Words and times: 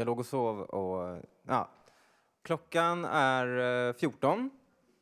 Jag 0.00 0.06
låg 0.06 0.18
och 0.18 0.26
sov 0.26 0.60
och 0.60 1.22
ja. 1.46 1.68
Klockan 2.42 3.04
är 3.04 3.88
eh, 3.88 3.92
14. 3.92 4.50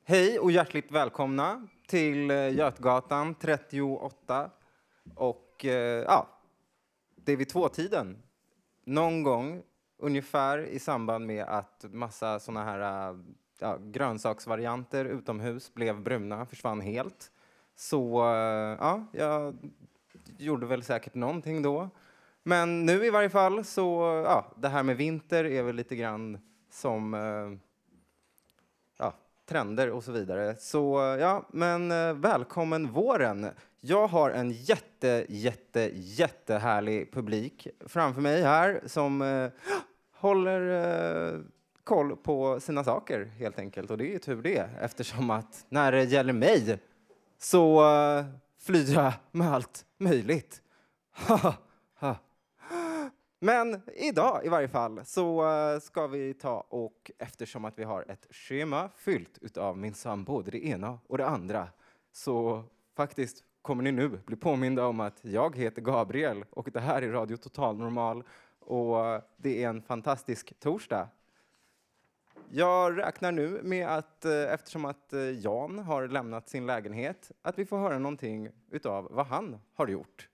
Hej 0.04 0.38
och 0.38 0.50
hjärtligt 0.50 0.90
välkomna 0.90 1.66
till 1.86 2.30
eh, 2.30 2.54
Götgatan 2.54 3.34
38. 3.34 4.50
Och 5.14 5.64
eh, 5.64 6.02
ja, 6.02 6.28
det 7.16 7.32
är 7.32 7.36
vid 7.36 7.48
tvåtiden. 7.48 8.22
Någon 8.84 9.22
gång 9.22 9.62
ungefär 9.98 10.58
i 10.58 10.78
samband 10.78 11.26
med 11.26 11.44
att 11.44 11.84
massa 11.88 12.40
såna 12.40 12.64
här 12.64 13.14
ja, 13.58 13.78
grönsaksvarianter 13.80 15.04
utomhus 15.04 15.74
blev 15.74 16.02
bruna, 16.02 16.46
försvann 16.46 16.80
helt. 16.80 17.30
Så 17.76 18.22
ja, 18.78 19.06
jag 19.12 19.56
gjorde 20.38 20.66
väl 20.66 20.82
säkert 20.82 21.14
någonting 21.14 21.62
då. 21.62 21.90
Men 22.48 22.86
nu 22.86 23.06
i 23.06 23.10
varje 23.10 23.30
fall 23.30 23.64
så, 23.64 24.22
ja, 24.24 24.52
det 24.56 24.68
här 24.68 24.82
med 24.82 24.96
vinter 24.96 25.44
är 25.44 25.62
väl 25.62 25.76
lite 25.76 25.96
grann 25.96 26.38
som 26.70 27.14
eh, 27.14 27.58
ja, 28.98 29.14
trender 29.48 29.90
och 29.90 30.04
så 30.04 30.12
vidare. 30.12 30.56
Så 30.58 31.16
ja, 31.20 31.46
men 31.52 31.90
eh, 31.90 32.12
välkommen 32.12 32.92
våren. 32.92 33.46
Jag 33.80 34.06
har 34.06 34.30
en 34.30 34.50
jätte, 34.50 35.26
jätte, 35.28 35.90
jättehärlig 35.94 37.12
publik 37.12 37.68
framför 37.86 38.20
mig 38.20 38.42
här 38.42 38.80
som 38.86 39.22
eh, 39.22 39.50
håller 40.14 40.60
eh, 41.32 41.40
koll 41.84 42.16
på 42.16 42.60
sina 42.60 42.84
saker 42.84 43.24
helt 43.24 43.58
enkelt. 43.58 43.90
Och 43.90 43.98
det 43.98 44.04
är 44.04 44.12
ju 44.12 44.18
tur 44.18 44.42
det 44.42 44.70
eftersom 44.80 45.30
att 45.30 45.66
när 45.68 45.92
det 45.92 46.04
gäller 46.04 46.32
mig 46.32 46.78
så 47.38 47.94
eh, 47.96 48.24
flyr 48.58 48.94
jag 48.94 49.12
med 49.30 49.52
allt 49.52 49.84
möjligt. 49.98 50.62
Men 53.40 53.82
idag 53.94 54.40
i 54.44 54.48
varje 54.48 54.68
fall 54.68 55.00
så 55.04 55.50
eh, 55.50 55.80
ska 55.80 56.06
vi 56.06 56.34
ta 56.34 56.66
och 56.68 57.10
eftersom 57.18 57.64
att 57.64 57.78
vi 57.78 57.84
har 57.84 58.04
ett 58.08 58.26
schema 58.30 58.90
fyllt 58.96 59.38
utav 59.40 59.78
min 59.78 59.94
sambo, 59.94 60.32
både 60.32 60.50
det 60.50 60.66
ena 60.66 60.98
och 61.06 61.18
det 61.18 61.26
andra, 61.26 61.68
så 62.12 62.64
faktiskt 62.96 63.44
kommer 63.62 63.82
ni 63.82 63.92
nu 63.92 64.08
bli 64.08 64.36
påminda 64.36 64.86
om 64.86 65.00
att 65.00 65.18
jag 65.22 65.56
heter 65.56 65.82
Gabriel 65.82 66.44
och 66.50 66.70
det 66.72 66.80
här 66.80 67.02
är 67.02 67.12
Radio 67.12 67.36
Total 67.36 67.76
Normal 67.76 68.22
och 68.60 69.06
eh, 69.06 69.22
det 69.36 69.64
är 69.64 69.68
en 69.68 69.82
fantastisk 69.82 70.60
torsdag. 70.60 71.08
Jag 72.50 72.98
räknar 72.98 73.32
nu 73.32 73.60
med 73.62 73.88
att 73.88 74.24
eh, 74.24 74.52
eftersom 74.52 74.84
att 74.84 75.12
Jan 75.40 75.78
har 75.78 76.08
lämnat 76.08 76.48
sin 76.48 76.66
lägenhet 76.66 77.30
att 77.42 77.58
vi 77.58 77.66
får 77.66 77.78
höra 77.78 77.98
någonting 77.98 78.48
utav 78.70 79.08
vad 79.10 79.26
han 79.26 79.58
har 79.74 79.88
gjort. 79.88 80.28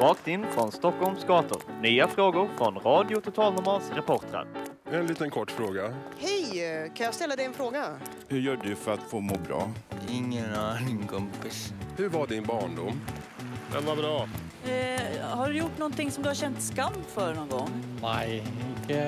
Rakt 0.00 0.28
in 0.28 0.46
från 0.50 0.72
Stockholms 0.72 1.24
gator. 1.24 1.62
Nya 1.82 2.08
frågor 2.08 2.48
från 2.56 2.74
Radio 2.74 3.20
Total 3.20 3.54
Normals 3.54 3.90
reportrar. 3.94 4.46
En 4.92 5.06
liten 5.06 5.30
kort 5.30 5.50
fråga. 5.50 5.94
Hej, 6.18 6.92
kan 6.94 7.04
jag 7.06 7.14
ställa 7.14 7.36
dig 7.36 7.44
en 7.46 7.52
fråga? 7.52 7.84
Hur 8.28 8.40
gör 8.40 8.56
du 8.64 8.74
för 8.74 8.94
att 8.94 9.00
få 9.00 9.20
må 9.20 9.34
bra? 9.48 9.70
Ingen 10.08 10.54
aning 10.54 11.06
kompis. 11.06 11.72
Hur 11.96 12.08
var 12.08 12.26
din 12.26 12.44
barndom? 12.44 13.00
Den 13.72 13.84
var 13.86 13.96
bra. 13.96 14.28
Eh, 14.72 15.26
har 15.36 15.48
du 15.48 15.58
gjort 15.58 15.78
någonting 15.78 16.10
som 16.10 16.22
du 16.22 16.28
har 16.28 16.34
känt 16.34 16.62
skam 16.62 16.92
för 17.08 17.34
någon 17.34 17.48
gång? 17.48 17.70
Nej, 18.02 18.42
ikke, 18.82 18.98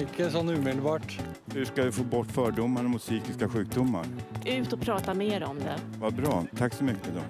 ikke 0.00 0.30
sånn 0.30 0.50
umiddelbart. 0.50 1.18
Hur 1.54 1.64
ska 1.64 1.84
du 1.84 1.92
få 1.92 2.02
bort 2.02 2.30
fördomarna 2.32 2.88
mot 2.88 3.02
psykiska 3.02 3.48
sjukdomar? 3.48 4.06
Ut 4.46 4.72
och 4.72 4.80
prata 4.80 5.14
mer 5.14 5.44
om 5.44 5.58
det. 5.58 5.76
Vad 6.00 6.14
bra. 6.14 6.44
Tack 6.58 6.74
så 6.74 6.84
mycket 6.84 7.14
då. 7.14 7.20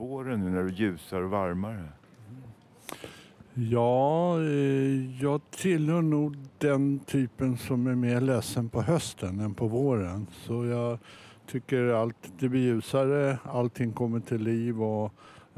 Våren 0.00 0.40
nu 0.40 0.50
när 0.50 0.62
det 0.62 0.70
är 0.70 0.72
ljusare 0.72 1.24
och 1.24 1.30
varmare. 1.30 1.88
Ja, 3.54 4.40
eh, 4.40 5.22
jag 5.22 5.40
tillhör 5.50 6.02
nog 6.02 6.36
den 6.58 6.98
typen 6.98 7.56
som 7.56 7.86
är 7.86 7.94
mer 7.94 8.20
ledsen 8.20 8.68
på 8.68 8.82
hösten 8.82 9.40
än 9.40 9.54
på 9.54 9.66
våren. 9.66 10.26
Så 10.30 10.66
jag 10.66 10.98
tycker 11.46 11.84
allt 11.86 12.32
det 12.38 12.48
blir 12.48 12.60
ljusare, 12.60 13.38
allting 13.44 13.92
kommer 13.92 14.20
till 14.20 14.42
liv 14.42 14.82
och 14.82 15.12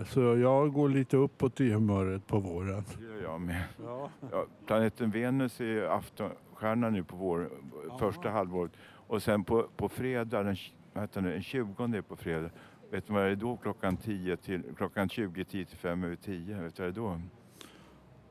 så 0.07 0.21
jag 0.21 0.73
går 0.73 0.89
lite 0.89 1.17
uppåt 1.17 1.61
i 1.61 1.73
humöret 1.73 2.27
på 2.27 2.39
våren. 2.39 2.85
Det 2.99 3.05
gör 3.05 3.23
jag 3.23 3.41
med. 3.41 3.65
Ja. 3.85 4.11
Ja, 4.31 4.47
planeten 4.67 5.11
Venus 5.11 5.61
är 5.61 5.65
ju 5.65 5.89
aftonstjärna 5.89 6.91
nu 6.91 7.05
på 7.05 7.17
vår, 7.17 7.49
första 7.99 8.31
halvåret. 8.31 8.73
Och 8.85 9.23
sen 9.23 9.45
på, 9.45 9.67
på 9.77 9.89
fredag, 9.89 10.43
den, 10.43 10.57
vad 10.93 11.03
heter 11.03 11.21
det, 11.21 11.31
den 11.31 11.43
20 11.43 12.03
på 12.03 12.17
fredag. 12.17 12.51
Vet 12.93 13.07
du 13.07 13.13
vad 13.13 13.23
det 13.25 13.31
är 13.31 13.37
då? 13.37 13.57
Klockan, 13.57 13.97
10 13.97 14.37
till, 14.37 14.63
klockan 14.77 15.09
20, 15.09 15.45
10 15.45 15.65
till 15.65 15.77
5 15.77 16.05
över 16.05 16.17
10. 16.17 16.61
Vet 16.63 16.77
du 16.77 16.83
vad 16.83 16.95
det 16.95 17.01
är 17.01 17.03
då? 17.03 17.21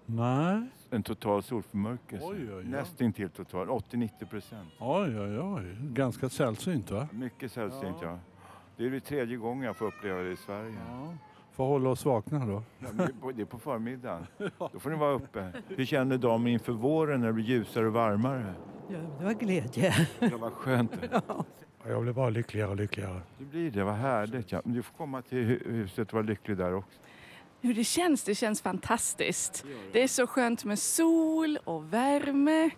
Nej, 0.06 0.62
En 0.90 1.04
total 1.04 1.44
solförmörkelse. 1.44 2.26
Oj, 2.26 2.38
oj, 2.42 2.54
oj. 2.56 2.64
Nästintill 2.64 3.30
total, 3.30 3.68
80-90 3.68 4.26
procent. 4.30 4.70
oj 4.80 5.20
oj 5.20 5.40
oj, 5.40 5.76
ganska 5.82 6.30
sällsynt 6.30 6.92
va? 6.92 7.08
Mycket 7.12 7.52
sällsynt 7.52 7.98
ja. 8.02 8.20
Det 8.78 8.86
är 8.86 8.90
det 8.90 9.00
tredje 9.00 9.38
gången 9.38 9.64
jag 9.66 9.76
får 9.76 9.86
uppleva 9.86 10.20
det 10.20 10.32
i 10.32 10.36
Sverige. 10.36 10.76
Ja. 10.90 11.14
Får 11.52 11.66
hålla 11.68 11.90
oss 11.90 12.06
vakna 12.06 12.46
då. 12.46 12.64
Ja, 12.80 12.88
det, 12.94 13.04
är 13.04 13.08
på, 13.22 13.32
det 13.32 13.42
är 13.42 13.46
på 13.46 13.60
förmiddagen. 13.60 14.26
Då 14.74 14.80
får 14.80 14.90
ni 14.90 14.96
vara 14.96 15.14
uppe. 15.14 15.52
Hur 15.68 15.86
känner 15.86 16.18
de 16.18 16.48
inför 16.48 16.74
våren 16.74 17.20
när 17.20 17.28
det 17.28 17.34
blir 17.34 17.46
ljusare 17.46 17.88
och 17.88 17.94
varmare? 17.94 18.54
Ja, 18.90 18.98
det 19.20 19.26
var 19.26 19.34
glädje. 19.34 19.94
Det 20.20 20.36
var 20.36 20.50
skönt. 20.50 20.92
Jag 21.88 22.02
blir 22.02 22.14
bara 22.14 22.30
lyckligare 22.30 22.70
och 22.70 22.76
lyckligare. 22.76 23.22
Det 23.38 23.46
blir 23.46 23.72
det, 23.72 23.84
vad 23.84 23.96
härligt. 23.96 24.52
Ja. 24.52 24.62
Men 24.66 24.74
Du 24.74 24.84
får 24.84 24.94
komma 24.98 25.22
till 25.22 25.38
hu- 25.38 25.72
huset 25.72 26.08
och 26.08 26.14
vara 26.14 26.24
lycklig 26.24 26.58
där 26.58 26.74
också. 26.74 27.00
Hur 27.62 27.74
det 27.74 27.84
känns? 27.84 28.24
Det 28.24 28.36
känns 28.36 28.62
fantastiskt. 28.62 29.66
Det 29.92 30.04
är 30.04 30.08
så 30.08 30.28
skönt 30.28 30.64
med 30.66 30.80
sol 30.80 31.60
och 31.64 31.94
värme. 31.94 32.70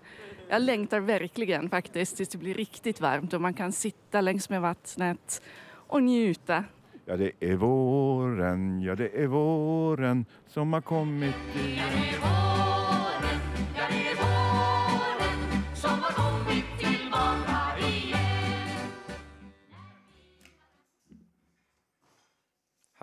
Jag 0.49 0.61
längtar 0.61 0.99
verkligen 0.99 1.69
faktiskt 1.69 2.17
tills 2.17 2.29
det 2.29 2.37
blir 2.37 2.53
riktigt 2.53 3.01
varmt 3.01 3.33
och 3.33 3.41
man 3.41 3.53
kan 3.53 3.71
sitta 3.71 4.21
längs 4.21 4.49
med 4.49 4.61
vattnet 4.61 5.41
och 5.69 6.03
njuta. 6.03 6.63
Ja, 7.05 7.17
det 7.17 7.31
är 7.39 7.55
våren, 7.55 8.81
ja 8.81 8.95
det 8.95 9.09
är 9.23 9.27
våren 9.27 10.25
som 10.47 10.73
har 10.73 10.81
kommit 10.81 11.35
igen. 11.65 11.89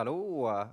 Hallå! 0.01 0.67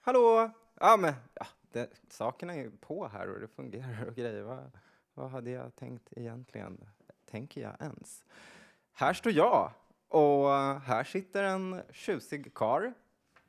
Hallå! 0.00 0.50
Ja, 0.80 0.96
men 0.96 1.14
ja, 1.34 1.46
det, 1.72 1.90
sakerna 2.08 2.54
är 2.54 2.58
ju 2.58 2.70
på 2.70 3.08
här 3.08 3.28
och 3.28 3.40
det 3.40 3.48
fungerar 3.48 4.06
och 4.08 4.14
grejer. 4.14 4.42
Vad, 4.42 4.70
vad 5.14 5.30
hade 5.30 5.50
jag 5.50 5.76
tänkt 5.76 6.08
egentligen? 6.16 6.88
Tänker 7.30 7.60
jag 7.60 7.76
ens? 7.80 8.24
Här 8.92 9.12
står 9.12 9.32
jag 9.32 9.72
och 10.08 10.48
här 10.80 11.04
sitter 11.04 11.44
en 11.44 11.82
tjusig 11.92 12.54
kar. 12.54 12.94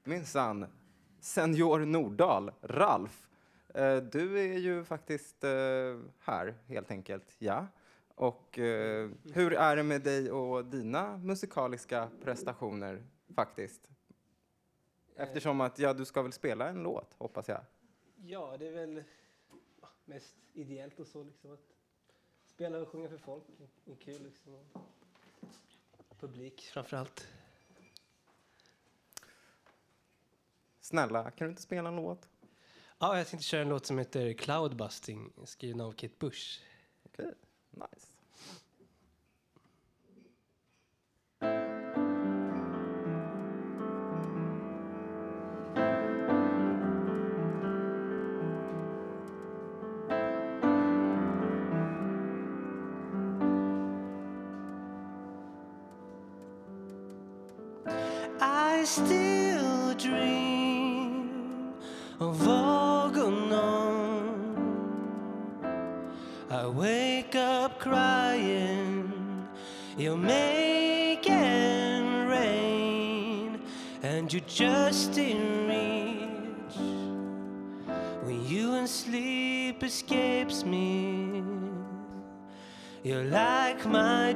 Minsann. 0.04 0.66
Senior 1.20 1.80
Nordahl, 1.80 2.52
Ralf. 2.62 3.28
Eh, 3.74 3.98
Du 3.98 4.40
är 4.40 4.58
ju 4.58 4.84
faktiskt 4.84 5.44
eh, 5.44 5.52
här, 6.20 6.56
helt 6.68 6.92
enkelt. 6.92 7.36
Ja. 7.38 7.68
Och 8.16 8.60
eh, 8.60 9.10
hur 9.34 9.54
är 9.54 9.76
det 9.76 9.84
med 9.84 10.02
dig 10.02 10.32
och 10.32 10.66
dina 10.66 11.18
musikaliska 11.18 12.10
prestationer 12.24 13.04
faktiskt? 13.36 13.88
Eftersom 15.22 15.62
att, 15.62 15.80
ja, 15.80 15.94
du 15.94 16.06
ska 16.06 16.22
väl 16.22 16.32
spela 16.32 16.70
en 16.70 16.84
låt, 16.84 17.14
hoppas 17.18 17.48
jag? 17.48 17.62
Ja, 18.16 18.56
det 18.60 18.68
är 18.68 18.72
väl 18.72 19.04
mest 20.06 20.36
ideellt 20.54 21.00
och 21.00 21.08
så 21.08 21.24
liksom 21.24 21.54
att 21.54 21.74
spela 22.46 22.78
och 22.78 22.88
sjunga 22.88 23.10
för 23.10 23.18
folk 23.18 23.44
är 23.86 23.96
kul 23.96 24.24
liksom. 24.24 24.60
Publik 26.20 26.62
framför 26.62 26.98
allt. 26.98 27.28
Snälla, 30.80 31.32
kan 31.32 31.48
du 31.48 31.50
inte 31.50 31.62
spela 31.62 31.90
en 31.90 31.96
låt? 31.96 32.30
Ja, 33.00 33.18
jag 33.18 33.28
tänkte 33.28 33.48
köra 33.48 33.62
en 33.62 33.70
låt 33.70 33.86
som 33.86 33.98
heter 33.98 34.34
Cloudbusting 34.34 35.34
skriven 35.46 35.82
av 35.82 35.92
Kate 35.92 36.16
Bush. 36.20 36.62
Okej, 37.04 37.34
nice. 37.72 38.11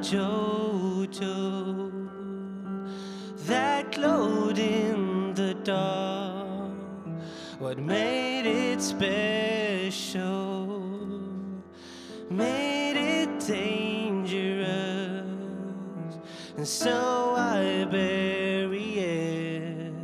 Jojo 0.00 1.90
that 3.46 3.92
glowed 3.92 4.58
in 4.58 5.32
the 5.34 5.54
dark. 5.54 6.72
What 7.58 7.78
made 7.78 8.46
it 8.46 8.82
special? 8.82 10.66
Made 12.28 12.96
it 12.96 13.40
dangerous, 13.46 14.66
and 16.56 16.66
so 16.66 17.34
I 17.36 17.86
bury 17.90 18.98
it, 18.98 19.94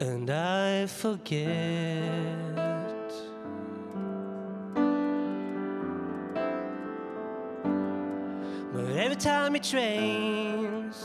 and 0.00 0.30
I 0.30 0.86
forget. 0.86 2.43
But 9.24 9.30
every 9.30 9.40
time 9.40 9.56
it 9.56 9.72
rains, 9.72 11.02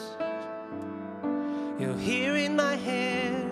you're 1.79 1.97
here 1.97 2.35
in 2.35 2.55
my 2.55 2.75
head, 2.75 3.49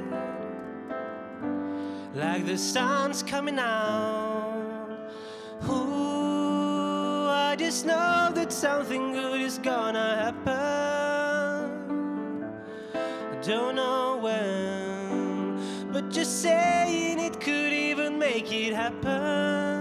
like 2.13 2.45
the 2.45 2.57
sun's 2.57 3.23
coming 3.23 3.59
out. 3.59 4.97
Ooh, 5.69 7.29
I 7.29 7.55
just 7.57 7.85
know 7.85 8.31
that 8.33 8.51
something 8.51 9.13
good 9.13 9.39
is 9.39 9.57
gonna 9.57 10.33
happen. 10.45 10.53
I 12.93 13.35
don't 13.41 13.75
know 13.75 14.17
when, 14.21 15.91
but 15.93 16.09
just 16.09 16.41
saying 16.41 17.19
it 17.19 17.39
could 17.39 17.71
even 17.71 18.19
make 18.19 18.51
it 18.51 18.73
happen. 18.73 19.76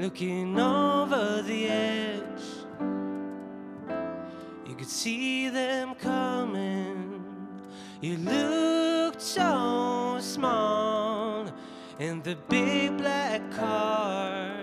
Looking 0.00 0.58
over 0.60 1.42
the 1.42 1.66
edge, 1.66 2.42
you 4.66 4.74
could 4.76 4.88
see 4.88 5.48
them 5.48 5.94
coming. 5.96 7.24
You 8.00 8.16
looked 8.18 9.20
so 9.20 10.18
small 10.20 11.52
in 11.98 12.22
the 12.22 12.36
big 12.48 12.96
black 12.96 13.50
car 13.50 14.54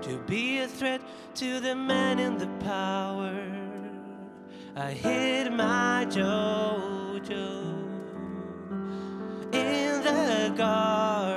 to 0.00 0.18
be 0.26 0.60
a 0.60 0.68
threat 0.68 1.02
to 1.34 1.60
the 1.60 1.74
man 1.74 2.18
in 2.18 2.38
the 2.38 2.48
power. 2.64 3.44
I 4.74 4.92
hid 4.92 5.52
my 5.52 6.06
Jojo 6.08 7.74
in 9.52 10.02
the 10.02 10.54
garden. 10.56 11.27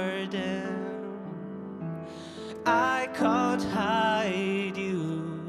I 2.66 3.08
can't 3.16 3.63
hide 3.63 4.78
you 4.78 5.40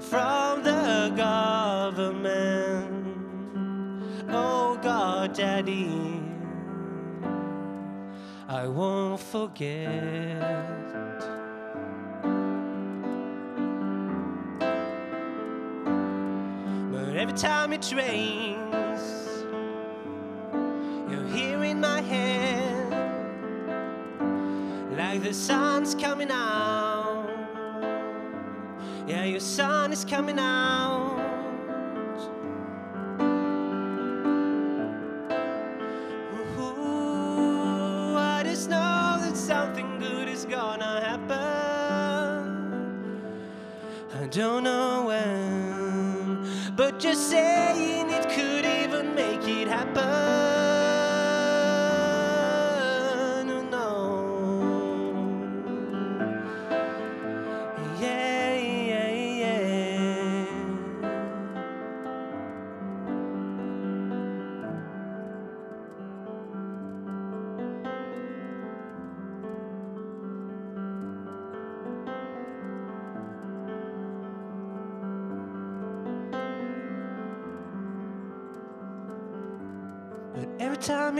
from 0.00 0.62
the 0.62 1.12
government. 1.16 3.06
Oh 4.28 4.78
God, 4.82 5.32
Daddy, 5.34 6.22
I 8.48 8.66
won't 8.66 9.20
forget. 9.20 10.38
But 16.92 17.16
every 17.16 17.34
time 17.34 17.72
it 17.72 17.92
rains, 17.94 19.02
you're 21.10 21.28
here 21.28 21.64
in 21.64 21.80
my 21.80 22.00
head, 22.02 22.37
the 25.18 25.34
sun's 25.34 25.94
coming 25.94 26.30
out. 26.30 27.28
Yeah, 29.06 29.24
your 29.24 29.40
sun 29.40 29.92
is 29.92 30.04
coming 30.04 30.38
out. 30.38 31.18
Ooh, 36.60 38.16
I 38.16 38.42
just 38.44 38.70
know 38.70 39.18
that 39.20 39.36
something 39.36 39.98
good 39.98 40.28
is 40.28 40.44
gonna 40.44 41.00
happen. 41.00 41.38
I 44.14 44.26
don't 44.28 44.62
know 44.62 45.06
when, 45.06 46.46
but 46.76 46.98
just 47.00 47.28
saying 47.30 48.10
it 48.10 48.28
could 48.28 48.64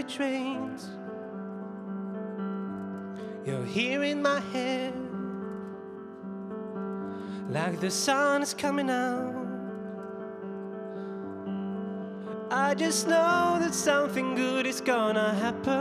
every 0.08 0.16
time 0.16 0.16
it 0.16 0.18
rains, 0.18 0.88
you're 3.46 3.64
here 3.64 4.02
in 4.02 4.22
my 4.22 4.40
head, 4.52 4.94
like 7.50 7.80
the 7.80 7.90
sun 7.90 8.42
is 8.42 8.54
coming 8.54 8.90
out. 8.90 9.34
I 12.50 12.74
just 12.74 13.06
know 13.06 13.58
that 13.60 13.74
something 13.74 14.34
good 14.34 14.66
is 14.66 14.80
gonna 14.80 15.34
happen. 15.34 15.76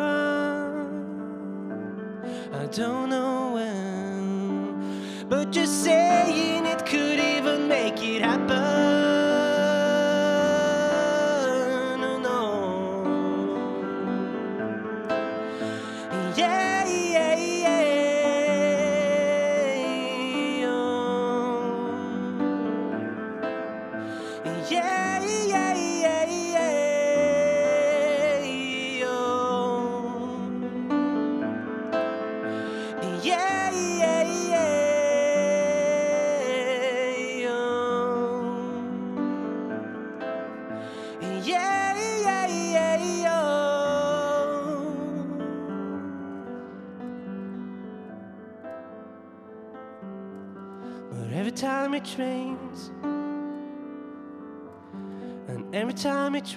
I 2.53 2.65
don't 2.67 3.09
know 3.09 3.53
when, 3.53 5.25
but 5.29 5.51
just 5.51 5.83
saying 5.83 6.65
it 6.65 6.85
could 6.85 7.19
even 7.19 7.67
make 7.67 8.03
it 8.03 8.21
happen. 8.21 8.46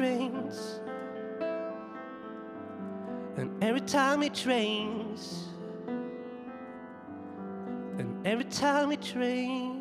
Rains, 0.00 0.80
and 3.37 3.62
every 3.62 3.83
time 3.83 4.23
it 4.23 4.45
rains, 4.47 5.49
and 7.99 8.26
every 8.26 8.45
time 8.45 8.92
it 8.92 9.14
rains. 9.14 9.76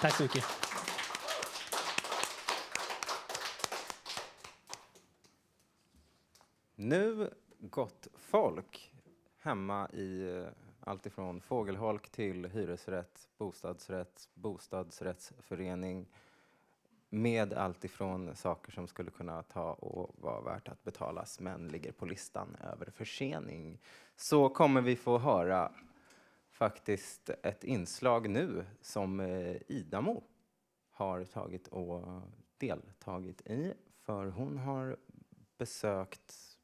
Tack 0.00 0.12
så. 0.12 0.65
Nu, 6.88 7.30
gott 7.58 8.08
folk, 8.14 8.94
hemma 9.38 9.88
i 9.90 10.22
eh, 10.22 10.34
alltifrån 10.38 10.52
allt 10.80 11.06
ifrån 11.06 11.40
fågelholk 11.40 12.08
till 12.10 12.46
hyresrätt, 12.46 13.28
bostadsrätt, 13.38 14.28
bostadsrättsförening 14.34 16.06
med 17.08 17.52
allt 17.52 17.84
ifrån 17.84 18.36
saker 18.36 18.72
som 18.72 18.88
skulle 18.88 19.10
kunna 19.10 19.42
ta 19.42 19.72
och 19.72 20.14
vara 20.18 20.40
värt 20.40 20.68
att 20.68 20.84
betalas 20.84 21.40
men 21.40 21.68
ligger 21.68 21.92
på 21.92 22.06
listan 22.06 22.56
över 22.72 22.90
försening 22.90 23.78
så 24.16 24.48
kommer 24.48 24.80
vi 24.80 24.96
få 24.96 25.18
höra 25.18 25.72
faktiskt 26.50 27.30
ett 27.42 27.64
inslag 27.64 28.30
nu 28.30 28.64
som 28.80 29.20
eh, 29.20 29.56
Idamo 29.68 30.24
har 30.90 31.24
tagit 31.24 31.68
och 31.68 32.22
deltagit 32.58 33.40
i. 33.40 33.74
För 34.02 34.26
hon 34.26 34.58
har 34.58 34.96
besökt 35.58 36.55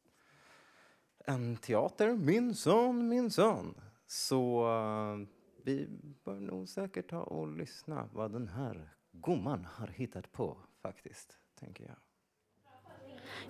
en 1.25 1.57
teater, 1.57 2.17
minsann, 2.17 3.09
minsann. 3.09 3.75
Så 4.07 4.67
eh, 4.67 5.29
vi 5.65 5.89
bör 6.25 6.41
nog 6.41 6.69
säkert 6.69 7.11
ta 7.11 7.23
och 7.23 7.57
lyssna 7.57 8.09
vad 8.13 8.33
den 8.33 8.49
här 8.49 8.95
gumman 9.13 9.65
har 9.65 9.87
hittat 9.87 10.33
på 10.33 10.57
faktiskt, 10.83 11.37
tänker 11.61 11.85
jag. 11.85 11.97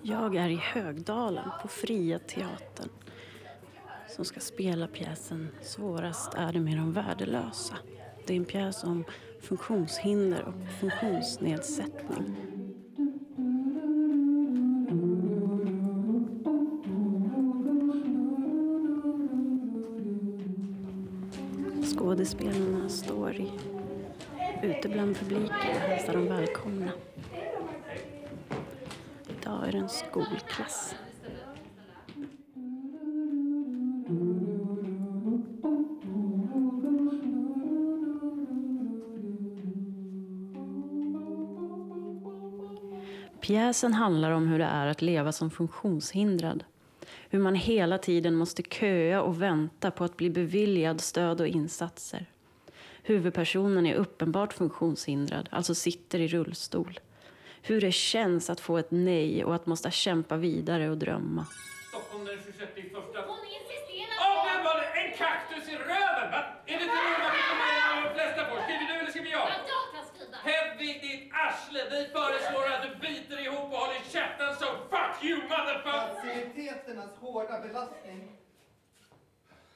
Jag 0.03 0.37
är 0.37 0.49
i 0.49 0.57
Högdalen 0.57 1.51
på 1.63 1.69
Fria 1.69 2.19
Teatern 2.19 2.91
som 4.09 4.25
ska 4.25 4.41
spela 4.41 4.87
pjäsen 4.89 5.49
Svårast 5.63 6.35
är 6.35 6.53
det 6.53 6.61
med 6.61 6.77
de 6.77 6.93
värdelösa. 6.93 7.75
Det 8.27 8.33
är 8.33 8.37
en 8.37 8.45
pjäs 8.45 8.85
om 8.85 9.05
funktionshinder 9.41 10.45
och 10.45 10.55
funktionsnedsättning. 10.81 12.37
Skådespelarna 22.23 22.89
står 22.89 23.35
i, 23.35 23.51
ute 24.63 24.89
bland 24.89 25.17
publiken 25.17 25.49
och 25.49 25.89
hälsar 25.89 26.13
dem 26.13 26.27
välkomna. 26.27 26.93
Idag 29.29 29.69
är 29.69 29.73
det 29.73 29.79
en 29.79 29.89
skolklass. 29.89 30.95
Pjäsen 43.41 43.95
handlar 43.95 44.31
om 44.31 44.47
hur 44.47 44.59
det 44.59 44.65
är 44.65 44.87
att 44.87 45.03
leva 45.03 45.33
som 45.33 45.51
funktionshindrad. 45.51 46.65
Hur 47.33 47.39
man 47.39 47.55
hela 47.55 47.99
tiden 47.99 48.35
måste 48.35 48.63
köa 48.63 49.23
och 49.23 49.43
vänta 49.43 49.91
på 49.91 50.05
att 50.05 50.17
bli 50.17 50.31
beviljad 50.31 51.01
stöd 51.01 51.41
och 51.41 51.47
insatser. 51.47 52.27
Huvudpersonen 53.03 53.87
är 53.87 53.95
uppenbart 53.95 54.53
funktionshindrad, 54.53 55.49
alltså 55.53 55.75
sitter 55.75 56.19
i 56.21 56.29
rullstol. 56.29 57.01
Hur 57.63 57.81
det 57.81 57.93
känns 57.93 58.51
att 58.51 58.61
få 58.61 58.79
ett 58.79 58.91
nej 58.91 59.45
och 59.45 59.55
att 59.55 59.67
måste 59.67 59.91
kämpa 59.91 60.37
vidare 60.37 60.91
och 60.91 60.99
drömma. 60.99 61.47
Stockholm 61.89 62.25
den 62.25 62.39
26 62.45 62.79
i 62.79 62.83
första... 62.83 63.19
Hon 63.31 63.43
insisterar 63.59 64.15
på... 64.19 64.25
Åh, 64.29 64.41
vem 64.49 64.65
var 64.65 64.77
det? 64.81 64.89
En 65.01 65.11
kaktus 65.23 65.65
i 65.73 65.77
röven! 65.77 66.29
Va? 66.35 66.41
Är 66.71 66.77
det 66.79 66.85
inte 66.89 67.01
något 67.23 67.35
vi 67.39 67.43
kommer 67.51 67.69
ihåg 67.79 67.99
de 68.07 68.11
flesta 68.19 68.41
på? 68.49 68.55
Skriver 68.65 68.87
du 68.89 68.95
eller 69.01 69.11
skriver 69.15 69.31
jag? 69.39 69.47
Jag 69.75 69.87
kan 69.95 70.05
skriva. 70.11 70.37
Hedvig, 70.49 70.95
ditt 71.07 71.25
arsle! 71.45 71.81
Vi 71.95 72.01
föreslår 72.17 72.65
att 72.75 72.83
du 72.87 72.91
biter 73.07 73.39
ihop 73.47 73.69
och 73.75 73.81
håller 73.83 74.01
käften 74.17 74.51
så 74.61 74.69
fuck 75.23 75.31
you 75.31 75.43
motherfucker! 75.49 76.15
Faciliteternas 76.15 77.17
hårda 77.21 77.61
belastning 77.61 78.33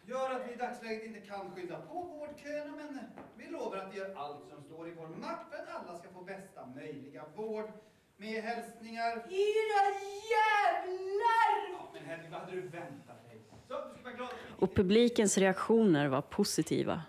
gör 0.07 0.31
att 0.31 0.49
vi 0.49 0.53
i 0.53 0.57
dagsläget 0.57 1.05
inte 1.05 1.21
kan 1.21 1.51
skynda 1.55 1.81
på 1.81 2.03
vårdköerna 2.03 2.73
men 2.77 2.99
vi 3.37 3.47
lovar 3.51 3.77
att 3.77 3.95
vi 3.95 3.99
gör 3.99 4.15
allt 4.17 4.49
som 4.51 4.63
står 4.63 4.89
i 4.89 4.93
vår 4.97 5.09
makt 5.09 5.51
för 5.51 5.57
att 5.57 5.69
alla 5.69 5.99
ska 5.99 6.09
få 6.09 6.21
bästa 6.21 6.67
möjliga 6.67 7.25
vård. 7.37 7.73
Med 8.19 8.43
hälsningar... 8.43 9.13
Era 9.13 9.85
jävlar! 10.33 11.73
Ja, 11.73 11.89
men 11.93 12.05
Hedvig, 12.05 12.31
vad 12.31 12.41
hade 12.41 12.53
du 12.53 12.61
väntat 12.61 13.29
dig? 13.29 13.41
Så, 13.69 13.75
du 13.75 13.95
ska 13.95 14.05
vara 14.05 14.15
glad. 14.15 14.29
Och 14.59 14.75
publikens 14.75 15.39
reaktioner 15.39 16.09
var 16.09 16.23
positiva. 16.23 17.03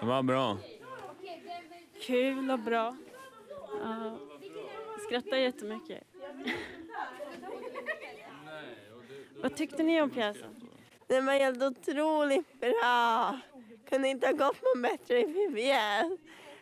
Det 0.00 0.06
var 0.06 0.22
bra. 0.22 0.58
Kul 2.06 2.50
och 2.50 2.58
bra. 2.58 2.96
Ja, 3.82 4.18
skrattar 5.06 5.36
jättemycket. 5.36 6.09
Vad 9.42 9.56
tyckte 9.56 9.82
ni 9.82 10.02
om 10.02 10.10
pjäsen? 10.10 10.56
Den 11.06 11.26
var 11.26 11.32
helt 11.32 11.62
otroligt 11.62 12.60
bra. 12.60 13.38
Kunde 13.88 14.08
inte 14.08 14.26
ha 14.26 14.32
gått 14.32 14.62
någon 14.62 14.82
bättre 14.82 15.22
pjäs. 15.54 16.18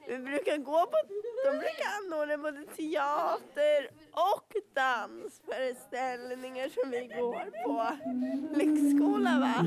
Vi 0.08 0.18
brukar 0.18 0.56
gå 0.56 0.86
på, 0.86 0.96
de 1.44 1.50
brukar 1.50 1.86
anordna 1.98 2.38
både 2.38 2.64
teater 2.76 3.90
och 4.12 4.52
dansföreställningar 4.74 6.68
som 6.68 6.90
vi 6.90 7.06
går 7.06 7.64
på. 7.64 7.86
Lyxskola 8.58 9.38
va? 9.40 9.66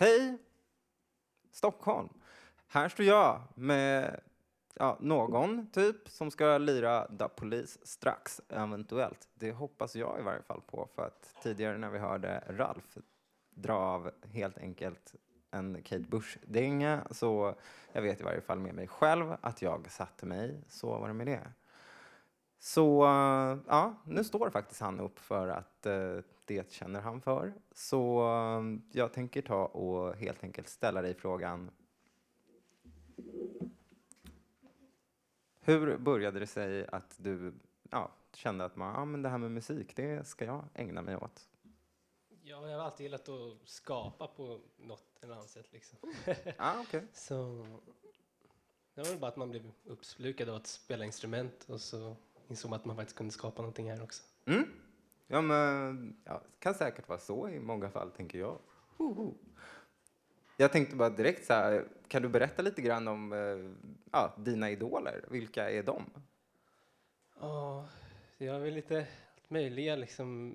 Hej! 0.00 0.38
Stockholm. 1.50 2.08
Här 2.68 2.88
står 2.88 3.06
jag 3.06 3.42
med 3.54 4.20
ja, 4.74 4.96
någon 5.00 5.70
typ 5.70 6.08
som 6.08 6.30
ska 6.30 6.58
lira 6.58 7.08
Da 7.08 7.28
Police 7.28 7.78
strax, 7.82 8.40
eventuellt. 8.48 9.28
Det 9.34 9.52
hoppas 9.52 9.96
jag 9.96 10.20
i 10.20 10.22
varje 10.22 10.42
fall 10.42 10.60
på, 10.66 10.88
för 10.94 11.06
att 11.06 11.34
tidigare 11.42 11.78
när 11.78 11.90
vi 11.90 11.98
hörde 11.98 12.44
Ralf 12.48 12.98
dra 13.50 13.74
av 13.74 14.10
helt 14.32 14.58
enkelt 14.58 15.14
en 15.50 15.82
Kate 15.82 16.04
Bush-dänga, 16.08 17.06
så 17.10 17.54
jag 17.92 18.02
vet 18.02 18.20
i 18.20 18.24
varje 18.24 18.40
fall 18.40 18.58
med 18.58 18.74
mig 18.74 18.88
själv 18.88 19.36
att 19.40 19.62
jag 19.62 19.90
satte 19.90 20.26
mig. 20.26 20.64
Så 20.68 20.98
var 20.98 21.08
det 21.08 21.14
med 21.14 21.26
det. 21.26 21.52
Så 22.58 23.02
ja, 23.66 23.94
nu 24.04 24.24
står 24.24 24.50
faktiskt 24.50 24.80
han 24.80 25.00
upp 25.00 25.18
för 25.18 25.48
att 25.48 25.86
eh, 25.86 26.18
det 26.48 26.72
känner 26.72 27.00
han 27.00 27.20
för. 27.20 27.54
Så 27.72 28.20
eh, 28.20 28.78
jag 28.98 29.12
tänker 29.12 29.42
ta 29.42 29.66
och 29.66 30.16
helt 30.16 30.44
enkelt 30.44 30.68
ställa 30.68 31.02
dig 31.02 31.14
frågan. 31.14 31.70
Hur 35.60 35.96
började 35.98 36.38
det 36.40 36.46
sig 36.46 36.86
att 36.86 37.14
du 37.16 37.54
ja, 37.90 38.10
kände 38.34 38.64
att 38.64 38.76
man, 38.76 38.94
ja, 38.94 39.04
men 39.04 39.22
det 39.22 39.28
här 39.28 39.38
med 39.38 39.50
musik, 39.50 39.96
det 39.96 40.26
ska 40.26 40.44
jag 40.44 40.64
ägna 40.74 41.02
mig 41.02 41.16
åt? 41.16 41.48
Ja, 42.42 42.68
jag 42.68 42.78
har 42.78 42.84
alltid 42.84 43.04
gillat 43.04 43.28
att 43.28 43.68
skapa 43.68 44.26
på 44.26 44.60
något 44.76 45.24
eller 45.24 45.34
annat 45.34 45.50
sätt. 45.50 45.72
Liksom. 45.72 45.98
Ah, 46.56 46.80
okej. 46.80 47.02
Så 47.12 47.66
det 48.94 49.02
var 49.02 49.10
väl 49.10 49.18
bara 49.18 49.28
att 49.28 49.36
man 49.36 49.50
blev 49.50 49.70
uppslukad 49.84 50.48
av 50.48 50.54
att 50.54 50.66
spela 50.66 51.04
instrument 51.04 51.64
och 51.68 51.80
så 51.80 52.16
insåg 52.48 52.70
man 52.70 52.80
att 52.80 52.84
man 52.84 52.96
faktiskt 52.96 53.16
kunde 53.16 53.32
skapa 53.32 53.62
någonting 53.62 53.90
här 53.90 54.02
också. 54.02 54.22
Mm. 54.44 54.68
Ja, 55.30 55.40
men 55.40 56.16
ja, 56.24 56.32
det 56.32 56.58
kan 56.58 56.74
säkert 56.74 57.08
vara 57.08 57.18
så 57.18 57.48
i 57.48 57.60
många 57.60 57.90
fall, 57.90 58.10
tänker 58.10 58.38
jag. 58.38 58.58
Hoho. 58.96 59.34
Jag 60.56 60.72
tänkte 60.72 60.96
bara 60.96 61.10
direkt 61.10 61.46
så 61.46 61.52
här, 61.52 61.88
kan 62.08 62.22
du 62.22 62.28
berätta 62.28 62.62
lite 62.62 62.82
grann 62.82 63.08
om 63.08 63.32
eh, 63.32 63.88
ja, 64.12 64.34
dina 64.38 64.70
idoler? 64.70 65.24
Vilka 65.30 65.70
är 65.70 65.82
de? 65.82 66.04
Ja, 67.40 67.88
jag 68.38 68.52
har 68.52 68.60
väl 68.60 68.74
lite 68.74 69.06
allt 69.48 69.50
möjliga 69.50 69.96
liksom. 69.96 70.54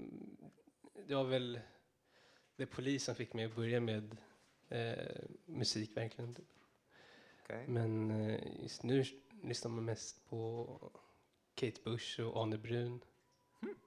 Det 1.07 1.15
var 1.15 1.23
väl 1.23 1.59
The 2.57 2.65
Police 2.65 3.05
som 3.05 3.15
fick 3.15 3.33
mig 3.33 3.45
att 3.45 3.55
börja 3.55 3.79
med 3.79 4.17
eh, 4.69 5.23
musik 5.45 5.97
verkligen. 5.97 6.35
typ. 6.35 6.45
Okej. 7.43 7.65
Men 7.67 8.11
eh, 8.11 8.61
just 8.61 8.83
nu 8.83 9.03
lyssnar 9.41 9.71
man 9.71 9.85
mest 9.85 10.29
på 10.29 10.67
Kate 11.55 11.81
Bush 11.83 12.21
och 12.21 12.41
Arne 12.41 12.57
Brun 12.57 12.99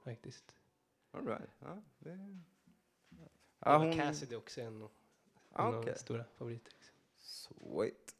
faktiskt. 0.03 0.55
All 1.11 1.27
right. 1.27 1.49
Ja, 1.59 1.81
det... 1.99 2.39
Ja, 3.59 3.77
hon- 3.77 3.93
Cassidy 3.97 4.35
också 4.35 4.61
en, 4.61 4.81
en 4.81 4.89
Ah, 5.53 5.63
av 5.63 5.69
okej. 5.73 5.85
mina 5.85 5.97
stora 5.97 6.23
favoriter. 6.37 6.73
Sweet. 7.19 8.15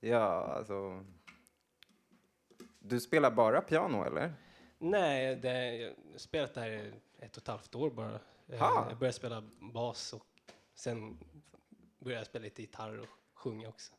Ja, 0.00 0.44
alltså... 0.44 1.04
Du 2.78 3.00
spelar 3.00 3.30
bara 3.30 3.60
piano, 3.60 4.04
eller? 4.04 4.34
Nej, 4.78 5.36
det, 5.36 5.76
jag 5.76 5.88
har 6.12 6.18
spelat 6.18 6.54
det 6.54 6.60
här 6.60 6.70
i 6.70 6.92
ett 7.18 7.36
och 7.36 7.42
ett 7.42 7.48
halvt 7.48 7.74
år 7.74 7.90
bara. 7.90 8.20
Eh, 8.48 8.58
Ha. 8.58 8.86
Jag 8.88 8.98
började 8.98 9.12
spela 9.16 9.42
bas 9.74 10.12
och 10.12 10.26
sen 10.74 11.18
började 11.98 12.20
jag 12.20 12.26
spela 12.26 12.42
lite 12.42 12.62
gitarr 12.62 12.98
och 12.98 13.08
sjunga 13.34 13.68
också. 13.68 13.92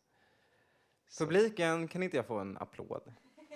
Publiken, 1.20 1.88
kan 1.88 2.04
inte 2.04 2.18
jag 2.18 2.26
få 2.26 2.40
en 2.40 2.58
applåd? 2.58 3.14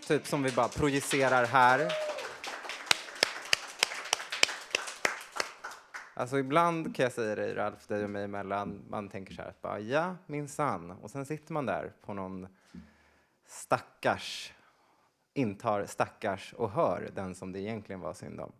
Typ 0.08 0.28
som 0.28 0.44
vi 0.44 0.52
bara 0.52 0.68
projicerar 0.68 1.46
här. 1.46 1.92
Alltså 6.22 6.38
ibland 6.40 6.96
kan 6.96 7.04
jag 7.04 7.12
säga 7.12 7.36
dig 7.36 7.54
Ralf, 7.54 7.88
dig 7.88 8.04
och 8.04 8.10
mig 8.10 8.24
emellan, 8.24 8.82
man 8.90 9.10
tänker 9.10 9.34
så 9.34 9.42
här 9.42 9.50
att 9.50 9.62
bara 9.62 9.80
ja, 9.80 10.16
minsann. 10.28 10.92
Och 10.92 11.12
sen 11.12 11.26
sitter 11.26 11.54
man 11.54 11.66
där 11.66 11.94
på 12.02 12.14
någon 12.14 12.48
stackars, 13.46 14.54
intar 15.34 15.86
stackars 15.86 16.54
och 16.54 16.72
hör 16.72 17.10
den 17.16 17.36
som 17.36 17.52
det 17.52 17.60
egentligen 17.60 18.00
var 18.02 18.14
synd 18.14 18.40
om. 18.42 18.52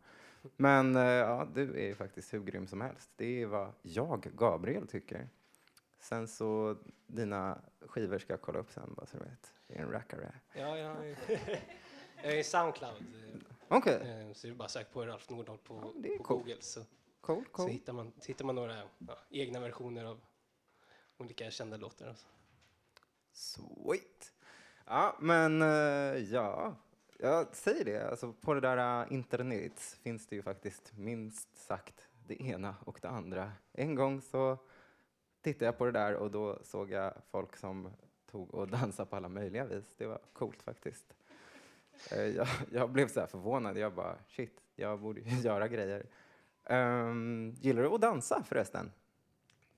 Men 0.58 0.96
eh, 0.96 1.02
ja, 1.04 1.48
du 1.54 1.74
är 1.80 1.86
ju 1.86 1.96
faktiskt 1.96 2.34
hur 2.34 2.44
grym 2.44 2.68
som 2.68 2.82
helst. 2.82 3.12
Det 3.16 3.42
är 3.42 3.46
vad 3.46 3.72
jag, 3.82 4.22
Gabriel, 4.38 4.88
tycker. 4.88 5.30
Sen 6.00 6.28
så, 6.28 6.78
dina 7.08 7.58
skivor 7.88 8.18
ska 8.20 8.34
jag 8.34 8.42
kolla 8.42 8.60
upp 8.60 8.72
sen 8.72 8.94
bara 8.98 9.06
så 9.06 9.18
du 9.18 9.24
vet. 9.24 9.54
Det 9.68 9.78
är 9.78 9.82
en 9.82 9.92
rackare. 9.92 10.34
Ja, 10.54 10.78
jag 10.78 11.08
är, 11.10 11.18
jag 12.24 12.34
är 12.34 12.38
i 12.38 12.44
Soundcloud. 12.44 13.04
Okej. 13.68 13.94
eh, 13.94 14.34
Så 14.34 14.48
det 14.48 14.54
är 14.54 14.56
bara 14.56 14.68
söka 14.68 14.90
på 14.94 15.06
Ralf 15.06 15.30
Norddahl 15.30 15.58
på, 15.58 15.94
är 16.04 16.18
på 16.18 16.24
coolt. 16.24 16.44
Google 16.44 16.62
så, 16.62 16.82
Cool, 17.22 17.44
så 17.46 17.52
cool. 17.52 17.70
hittar, 17.70 17.94
man, 17.94 18.12
så 18.20 18.28
hittar 18.28 18.46
man 18.46 18.56
några 18.56 18.76
ja, 18.98 19.18
egna 19.30 19.60
versioner 19.60 20.06
av 20.06 20.22
olika 21.18 21.52
kända 21.52 21.78
låtar. 21.78 22.10
och 22.10 22.18
så. 22.18 22.28
Sweet. 23.32 24.34
Ja, 24.86 25.18
men 25.20 25.62
eh, 25.62 26.18
ja, 26.18 26.76
jag 27.18 27.56
säger 27.56 27.86
det. 27.86 28.10
Alltså, 28.10 28.34
på 28.34 28.54
det 28.54 28.62
där 28.62 29.04
uh, 29.06 29.14
internet 29.14 29.80
finns 30.04 30.28
det 30.28 30.36
ju 30.36 30.42
faktiskt 30.42 30.94
minst 30.98 31.58
sagt 31.58 32.08
det 32.28 32.42
ena 32.42 32.76
och 32.86 33.00
det 33.02 33.10
andra. 33.10 33.52
En 33.72 33.96
gång 33.96 34.22
så 34.22 34.58
tittade 35.42 35.66
jag 35.66 35.78
på 35.78 35.86
det 35.86 35.92
där 35.92 36.14
och 36.14 36.32
då 36.32 36.60
såg 36.64 36.92
jag 36.92 37.14
folk 37.32 37.56
som 37.56 37.90
tog 38.32 38.54
och 38.54 38.68
dansade 38.72 39.10
på 39.10 39.16
alla 39.16 39.30
möjliga 39.30 39.66
vis. 39.66 39.86
Det 39.98 40.06
var 40.06 40.22
coolt 40.34 40.64
faktiskt. 40.64 41.14
Eh, 42.12 42.26
jag, 42.26 42.48
jag 42.72 42.90
blev 42.90 43.08
så 43.08 43.20
här 43.20 43.28
förvånad. 43.28 43.78
Jag 43.78 43.94
bara, 43.94 44.18
shit, 44.28 44.62
jag 44.76 45.00
borde 45.00 45.22
ju 45.22 45.36
göra 45.42 45.68
grejer. 45.68 46.06
Um, 46.70 47.56
gillar 47.62 47.82
du 47.82 47.88
att 47.88 48.02
dansa 48.02 48.44
förresten? 48.44 48.92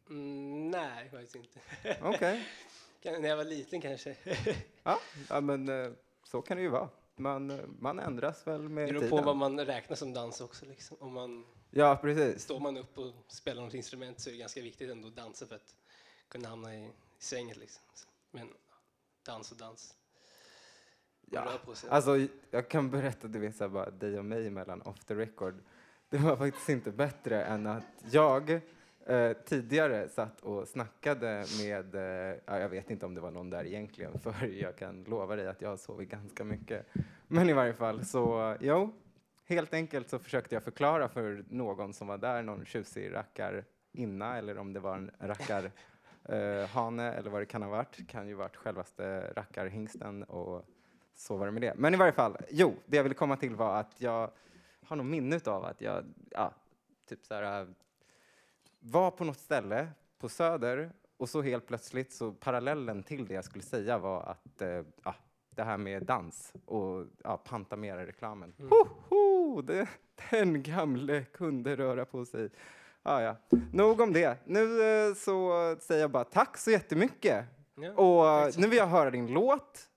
Mm, 0.09 0.71
nej, 0.71 1.09
faktiskt 1.09 1.35
inte. 1.35 1.59
Okej. 2.01 2.47
Kan- 3.03 3.21
När 3.21 3.29
jag 3.29 3.37
var 3.37 3.43
liten 3.43 3.81
kanske. 3.81 4.15
Ja, 4.83 4.99
ja 5.29 5.41
men 5.41 5.69
eh, 5.69 5.91
så 6.23 6.41
kan 6.41 6.57
det 6.57 6.63
ju 6.63 6.69
vara. 6.69 6.89
Man, 7.15 7.51
eh, 7.51 7.65
man 7.79 7.99
ändras 7.99 8.47
väl 8.47 8.61
med 8.69 8.87
Det 8.87 8.93
beror 8.93 9.01
tiden. 9.01 9.17
på 9.17 9.25
vad 9.25 9.35
man 9.35 9.59
räknar 9.65 9.95
som 9.95 10.13
dans 10.13 10.41
också. 10.41 10.65
Liksom. 10.65 10.97
Om 10.99 11.13
man, 11.13 11.45
Ja, 11.71 11.99
precis. 12.01 12.43
Står 12.43 12.59
man 12.59 12.77
upp 12.77 12.97
och 12.97 13.13
spelar 13.27 13.61
något 13.63 13.73
instrument 13.73 14.19
så 14.19 14.29
är 14.29 14.31
det 14.31 14.37
ganska 14.39 14.61
viktigt 14.61 14.91
ändå 14.91 15.07
att 15.07 15.15
dansa 15.15 15.45
för 15.47 15.55
att 15.55 15.75
kunna 16.27 16.49
hamna 16.49 16.75
i, 16.75 16.83
i 16.85 16.91
svänget. 17.19 17.57
Liksom. 17.57 17.83
Men 18.31 18.49
dans 19.25 19.51
och 19.51 19.57
dans. 19.57 19.95
Ja, 21.31 21.59
alltså 21.89 22.27
jag 22.51 22.69
kan 22.69 22.89
berätta, 22.91 23.27
du 23.27 23.39
vet 23.39 23.55
så 23.55 23.63
här, 23.63 23.69
bara 23.69 23.89
dig 23.89 24.19
och 24.19 24.25
mig 24.25 24.47
emellan 24.47 24.81
off 24.81 25.05
the 25.05 25.15
record. 25.15 25.63
Det 26.13 26.19
var 26.19 26.35
faktiskt 26.35 26.69
inte 26.69 26.91
bättre 26.91 27.43
än 27.43 27.67
att 27.67 28.03
jag 28.11 28.51
eh, 29.05 29.33
tidigare 29.45 30.09
satt 30.09 30.41
och 30.41 30.67
snackade 30.67 31.45
med, 31.59 31.95
eh, 31.95 32.37
ja, 32.45 32.59
jag 32.59 32.69
vet 32.69 32.89
inte 32.89 33.05
om 33.05 33.15
det 33.15 33.21
var 33.21 33.31
någon 33.31 33.49
där 33.49 33.65
egentligen, 33.65 34.19
för 34.23 34.47
jag 34.47 34.75
kan 34.77 35.03
lova 35.03 35.35
dig 35.35 35.47
att 35.47 35.61
jag 35.61 35.69
har 35.69 35.77
sovit 35.77 36.09
ganska 36.09 36.43
mycket. 36.43 36.85
Men 37.27 37.49
i 37.49 37.53
varje 37.53 37.73
fall 37.73 38.05
så, 38.05 38.55
jo, 38.59 38.93
helt 39.45 39.73
enkelt 39.73 40.09
så 40.09 40.19
försökte 40.19 40.55
jag 40.55 40.63
förklara 40.63 41.09
för 41.09 41.45
någon 41.49 41.93
som 41.93 42.07
var 42.07 42.17
där, 42.17 42.43
någon 42.43 42.65
tjusig 42.65 43.13
rackar 43.13 43.65
inna 43.91 44.37
eller 44.37 44.57
om 44.57 44.73
det 44.73 44.79
var 44.79 44.95
en 44.95 45.11
rackar 45.19 45.71
eh, 46.29 46.67
hane 46.69 47.13
eller 47.13 47.29
vad 47.29 47.41
det 47.41 47.45
kan 47.45 47.61
ha 47.61 47.69
varit. 47.69 48.07
Kan 48.07 48.27
ju 48.27 48.33
varit 48.33 48.55
självaste 48.55 49.33
rackarhingsten 49.35 50.23
och 50.23 50.65
så 51.15 51.37
var 51.37 51.45
det 51.45 51.51
med 51.51 51.61
det. 51.61 51.73
Men 51.75 51.93
i 51.93 51.97
varje 51.97 52.13
fall, 52.13 52.37
jo, 52.49 52.75
det 52.85 52.97
jag 52.97 53.03
ville 53.03 53.15
komma 53.15 53.37
till 53.37 53.55
var 53.55 53.79
att 53.79 54.01
jag 54.01 54.31
har 54.85 54.95
nog 54.95 55.05
minnet 55.05 55.47
av 55.47 55.65
att 55.65 55.81
jag, 55.81 56.05
ja, 56.31 56.53
typ 57.09 57.25
så 57.25 57.33
här, 57.33 57.61
äh, 57.61 57.67
var 58.79 59.11
på 59.11 59.23
något 59.23 59.39
ställe 59.39 59.87
på 60.19 60.29
Söder 60.29 60.91
och 61.17 61.29
så 61.29 61.41
helt 61.41 61.67
plötsligt 61.67 62.13
så 62.13 62.31
parallellen 62.31 63.03
till 63.03 63.27
det 63.27 63.33
jag 63.33 63.45
skulle 63.45 63.63
säga 63.63 63.97
var 63.97 64.21
att, 64.23 64.61
eh, 64.61 64.83
ja, 65.03 65.15
det 65.49 65.63
här 65.63 65.77
med 65.77 66.03
dans 66.03 66.53
och 66.65 67.05
ja, 67.23 67.37
Pantamera-reklamen. 67.37 68.53
Mm. 68.59 68.69
Hoho, 68.69 69.61
det, 69.61 69.89
den 70.29 70.63
gamle 70.63 71.23
kunde 71.23 71.75
röra 71.75 72.05
på 72.05 72.25
sig. 72.25 72.49
Ja, 73.03 73.21
ja. 73.21 73.35
Nog 73.73 74.01
om 74.01 74.13
det. 74.13 74.37
Nu 74.45 74.83
eh, 74.83 75.13
så 75.13 75.51
säger 75.79 76.01
jag 76.01 76.11
bara 76.11 76.23
tack 76.23 76.57
så 76.57 76.71
jättemycket. 76.71 77.45
Ja, 77.75 77.91
och 77.91 78.57
nu 78.57 78.67
vill 78.67 78.77
jag 78.77 78.87
höra 78.87 79.11
din 79.11 79.27
låt 79.27 79.89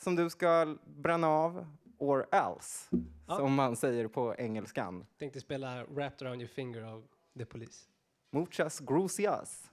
som 0.00 0.16
du 0.16 0.30
ska 0.30 0.76
bränna 0.84 1.28
av, 1.28 1.66
or 1.98 2.26
else, 2.30 2.96
Ja. 3.30 3.36
som 3.36 3.54
man 3.54 3.76
säger 3.76 4.08
på 4.08 4.34
engelskan. 4.38 5.06
Tänkte 5.18 5.40
spela 5.40 5.84
Wrapped 5.84 6.26
around 6.26 6.42
your 6.42 6.48
finger 6.48 6.82
av 6.82 7.06
The 7.38 7.44
Police. 7.44 7.86
Muchas 8.32 8.80
gracias. 8.80 9.69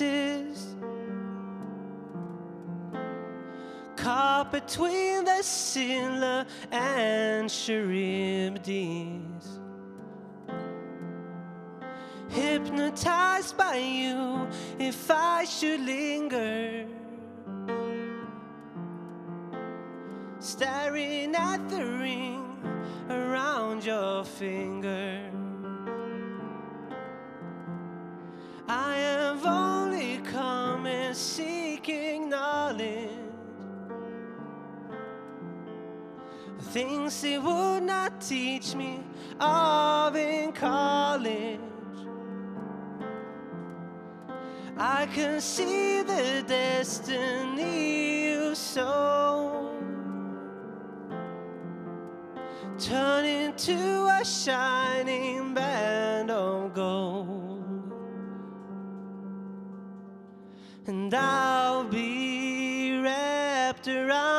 Apprentice 0.00 0.74
Caught 3.96 4.52
between 4.52 5.24
the 5.24 5.42
Scylla 5.42 6.46
and 6.70 7.50
Charybdis 7.50 9.24
Hypnotized 12.28 13.56
by 13.56 13.76
you 13.76 14.46
if 14.78 15.10
I 15.10 15.44
should 15.44 15.80
linger. 15.80 16.86
Staring 20.38 21.34
at 21.34 21.68
the 21.68 21.84
ring 21.84 22.58
around 23.08 23.84
your 23.84 24.24
finger. 24.24 25.30
I 28.68 28.98
in 28.98 29.57
seeking 31.18 32.28
knowledge. 32.28 33.10
Things 36.72 37.20
they 37.22 37.38
would 37.38 37.82
not 37.82 38.20
teach 38.20 38.74
me 38.74 39.00
of 39.40 40.14
in 40.14 40.52
college. 40.52 41.60
I 44.76 45.06
can 45.06 45.40
see 45.40 46.02
the 46.02 46.44
destiny 46.46 48.26
you 48.26 48.54
sow. 48.54 49.72
Turn 52.78 53.24
into 53.24 54.06
a 54.06 54.24
shining 54.24 55.52
band 55.52 56.30
of 56.30 56.72
gold, 56.74 57.37
and 60.88 61.12
I'll 61.12 61.84
be 61.84 62.98
wrapped 62.98 63.88
around 63.88 64.37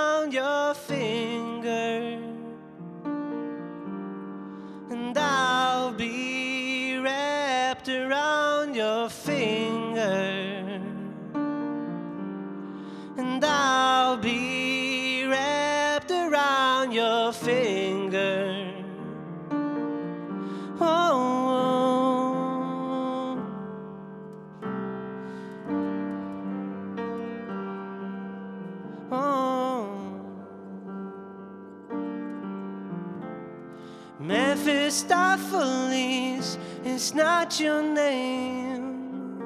Mephistopheles 35.40 36.58
is 36.84 37.14
not 37.14 37.60
your 37.60 37.82
name. 37.82 39.42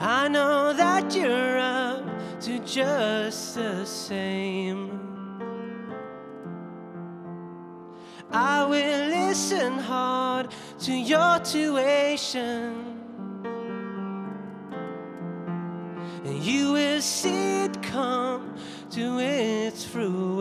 I 0.00 0.28
know 0.28 0.72
that 0.72 1.14
you're 1.14 1.58
up 1.58 2.04
to 2.40 2.58
just 2.60 3.54
the 3.54 3.84
same. 3.84 5.00
I 8.30 8.64
will 8.64 9.06
listen 9.08 9.72
hard 9.78 10.50
to 10.80 10.92
your 10.92 11.38
tuition. 11.40 12.84
And 16.24 16.42
you 16.42 16.72
will 16.72 17.00
see 17.00 17.64
it 17.64 17.82
come 17.82 18.54
to 18.90 19.18
its 19.18 19.84
fruition. 19.84 20.38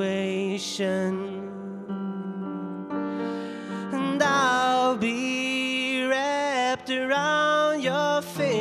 Be 4.99 6.05
wrapped 6.05 6.89
around 6.89 7.81
your 7.81 8.21
finger. 8.21 8.56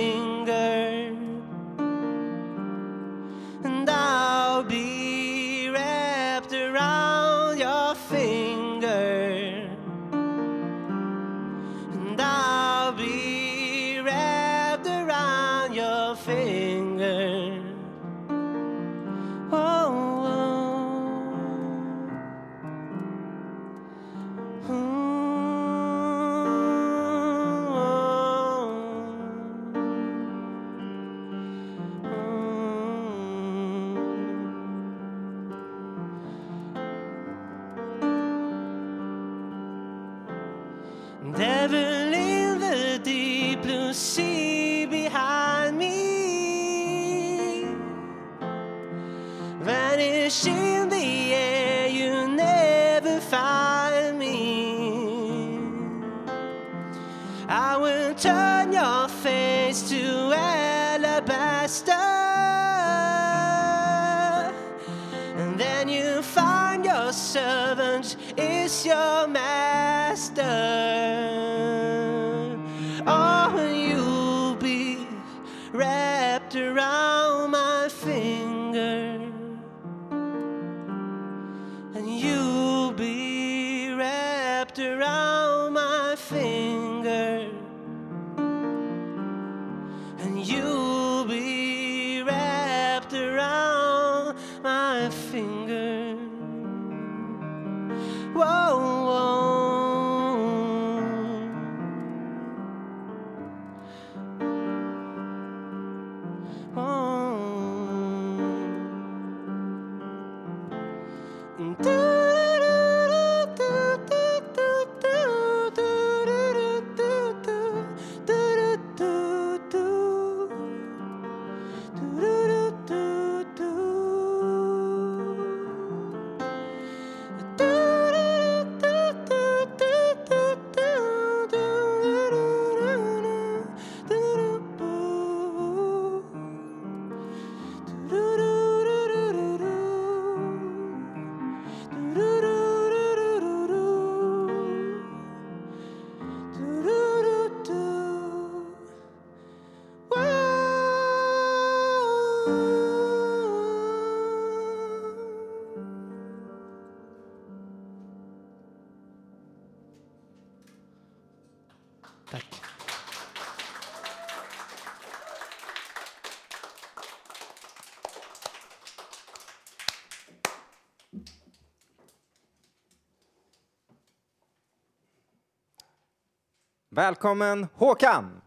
Välkommen 176.96 177.66
Håkan! 177.74 178.40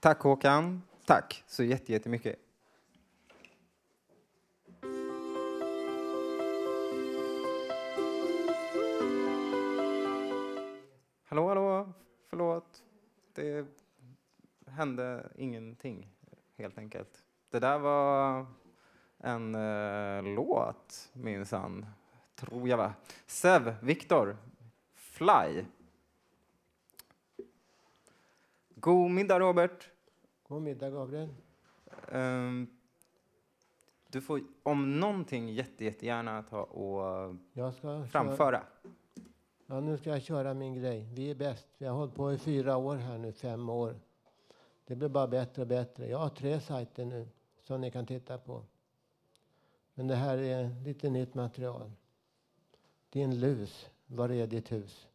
Tack 0.00 0.20
Håkan. 0.20 0.82
Tack 1.06 1.44
så 1.46 1.62
jättemycket. 1.62 2.47
Hallå, 11.30 11.48
hallå. 11.48 11.92
Förlåt. 12.28 12.84
Det 13.32 13.66
hände 14.66 15.32
ingenting, 15.36 16.08
helt 16.56 16.78
enkelt. 16.78 17.24
Det 17.50 17.58
där 17.58 17.78
var 17.78 18.46
en 19.18 19.54
eh, 19.54 20.22
låt, 20.34 21.10
minsann. 21.12 21.86
Tror 22.34 22.68
jag, 22.68 22.76
va? 22.76 22.92
Sev, 23.26 23.74
Viktor, 23.82 24.36
Fly. 24.94 25.64
God 28.74 29.10
middag, 29.10 29.38
Robert. 29.38 29.90
God 30.48 30.62
middag, 30.62 30.90
Gabriel. 30.90 31.34
Ehm, 32.12 32.66
du 34.08 34.20
får 34.20 34.40
om 34.62 35.00
någonting 35.00 35.48
jätte, 35.48 35.84
jättegärna 35.84 36.42
ta 36.42 36.62
och 36.62 37.36
Jag 37.52 37.74
ska 37.74 38.06
framföra. 38.06 38.62
Ja, 39.70 39.80
nu 39.80 39.98
ska 39.98 40.10
jag 40.10 40.22
köra 40.22 40.54
min 40.54 40.74
grej. 40.74 41.08
Vi 41.12 41.30
är 41.30 41.34
bäst. 41.34 41.66
Vi 41.78 41.86
har 41.86 41.94
hållit 41.94 42.14
på 42.14 42.32
i 42.32 42.38
fyra 42.38 42.76
år 42.76 42.96
här 42.96 43.18
nu, 43.18 43.32
fem 43.32 43.68
år. 43.68 44.00
Det 44.86 44.96
blir 44.96 45.08
bara 45.08 45.26
bättre 45.26 45.62
och 45.62 45.68
bättre. 45.68 46.08
Jag 46.08 46.18
har 46.18 46.28
tre 46.28 46.60
sajter 46.60 47.04
nu 47.04 47.28
som 47.62 47.80
ni 47.80 47.90
kan 47.90 48.06
titta 48.06 48.38
på. 48.38 48.62
Men 49.94 50.06
det 50.06 50.14
här 50.14 50.38
är 50.38 50.82
lite 50.84 51.10
nytt 51.10 51.34
material. 51.34 51.90
Din 53.10 53.40
lus, 53.40 53.90
var 54.06 54.28
är 54.30 54.46
ditt 54.46 54.72
hus? 54.72 55.06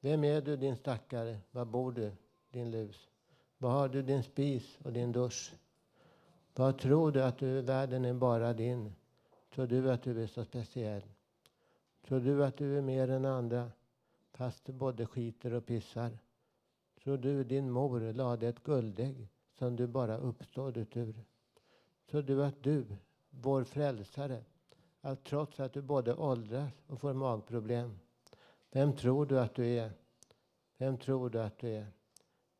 Vem 0.00 0.24
är 0.24 0.40
du 0.40 0.56
din 0.56 0.76
stackare? 0.76 1.38
Var 1.50 1.64
bor 1.64 1.92
du, 1.92 2.12
din 2.50 2.70
lus? 2.70 3.08
Var 3.58 3.70
har 3.70 3.88
du 3.88 4.02
din 4.02 4.22
spis 4.22 4.78
och 4.84 4.92
din 4.92 5.12
dusch? 5.12 5.54
Vad 6.54 6.78
tror 6.78 7.12
du 7.12 7.22
att 7.22 7.38
du, 7.38 7.60
världen 7.60 8.04
är 8.04 8.14
bara 8.14 8.52
din? 8.52 8.94
Tror 9.54 9.66
du 9.66 9.92
att 9.92 10.02
du 10.02 10.22
är 10.22 10.26
så 10.26 10.44
speciell? 10.44 11.02
Tror 12.06 12.20
du 12.20 12.44
att 12.44 12.56
du 12.56 12.78
är 12.78 12.82
mer 12.82 13.10
än 13.10 13.24
andra 13.24 13.70
fast 14.32 14.64
du 14.64 14.72
både 14.72 15.06
skiter 15.06 15.52
och 15.52 15.66
pissar? 15.66 16.18
Tror 17.02 17.18
du 17.18 17.44
din 17.44 17.70
mor 17.70 18.12
lade 18.12 18.48
ett 18.48 18.62
guldägg 18.62 19.28
som 19.58 19.76
du 19.76 19.86
bara 19.86 20.16
uppstod 20.16 20.76
utur? 20.76 21.24
Tror 22.10 22.22
du 22.22 22.44
att 22.44 22.62
du, 22.62 22.86
vår 23.30 23.64
frälsare, 23.64 24.44
att 25.00 25.24
trots 25.24 25.60
att 25.60 25.72
du 25.72 25.82
både 25.82 26.14
åldras 26.14 26.72
och 26.86 27.00
får 27.00 27.12
magproblem, 27.12 27.98
vem 28.70 28.92
tror 28.92 29.26
du 29.26 29.40
att 29.40 29.54
du 29.54 29.66
är? 29.66 29.92
Vem 30.76 30.98
tror 30.98 31.30
du 31.30 31.42
att 31.42 31.58
du 31.58 31.68
är? 31.68 31.86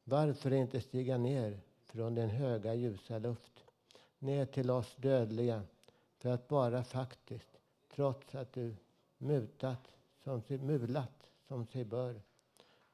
Varför 0.04 0.52
inte 0.52 0.80
stiga 0.80 1.18
ner 1.18 1.61
från 1.85 2.14
den 2.14 2.30
höga 2.30 2.74
ljusa 2.74 3.18
luft, 3.18 3.64
ner 4.18 4.46
till 4.46 4.70
oss 4.70 4.96
dödliga, 4.96 5.62
för 6.18 6.30
att 6.30 6.48
bara 6.48 6.85
faktiskt, 6.85 7.59
trots 7.94 8.35
att 8.35 8.52
du 8.52 8.76
mutat 9.24 9.88
som 10.24 10.42
sig, 10.42 10.58
mulat 10.58 11.30
som 11.48 11.66
sig 11.66 11.84
bör. 11.84 12.20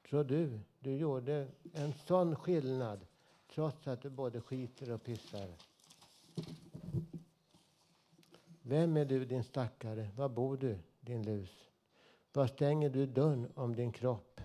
Tror 0.09 0.25
du 0.25 0.61
du 0.81 0.97
gjorde 0.97 1.49
en 1.73 1.93
sån 1.93 2.37
skillnad 2.37 3.07
trots 3.55 3.89
att 3.89 4.03
du 4.03 4.11
både 4.11 4.41
skiter 4.41 4.93
och 4.93 5.03
pissar? 5.03 5.49
Vem 8.63 8.97
är 8.97 9.05
du 9.05 9.25
din 9.25 9.45
stackare? 9.45 10.11
Var 10.17 10.29
bor 10.29 10.57
du 10.57 10.79
din 11.01 11.23
lus? 11.23 11.69
Var 12.33 12.47
stänger 12.47 12.91
du 12.91 13.07
dörren 13.07 13.53
om 13.55 13.77
din 13.77 13.93
kropp? 13.93 14.41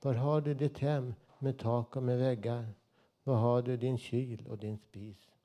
Var 0.00 0.14
har 0.14 0.40
du 0.40 0.54
ditt 0.54 0.78
hem 0.78 1.14
med 1.38 1.58
tak 1.58 1.96
och 1.96 2.02
med 2.02 2.18
väggar? 2.18 2.74
Var 3.24 3.36
har 3.36 3.62
du 3.62 3.76
din 3.76 3.98
kyl 3.98 4.46
och 4.46 4.58
din 4.58 4.78
spis? 4.78 5.35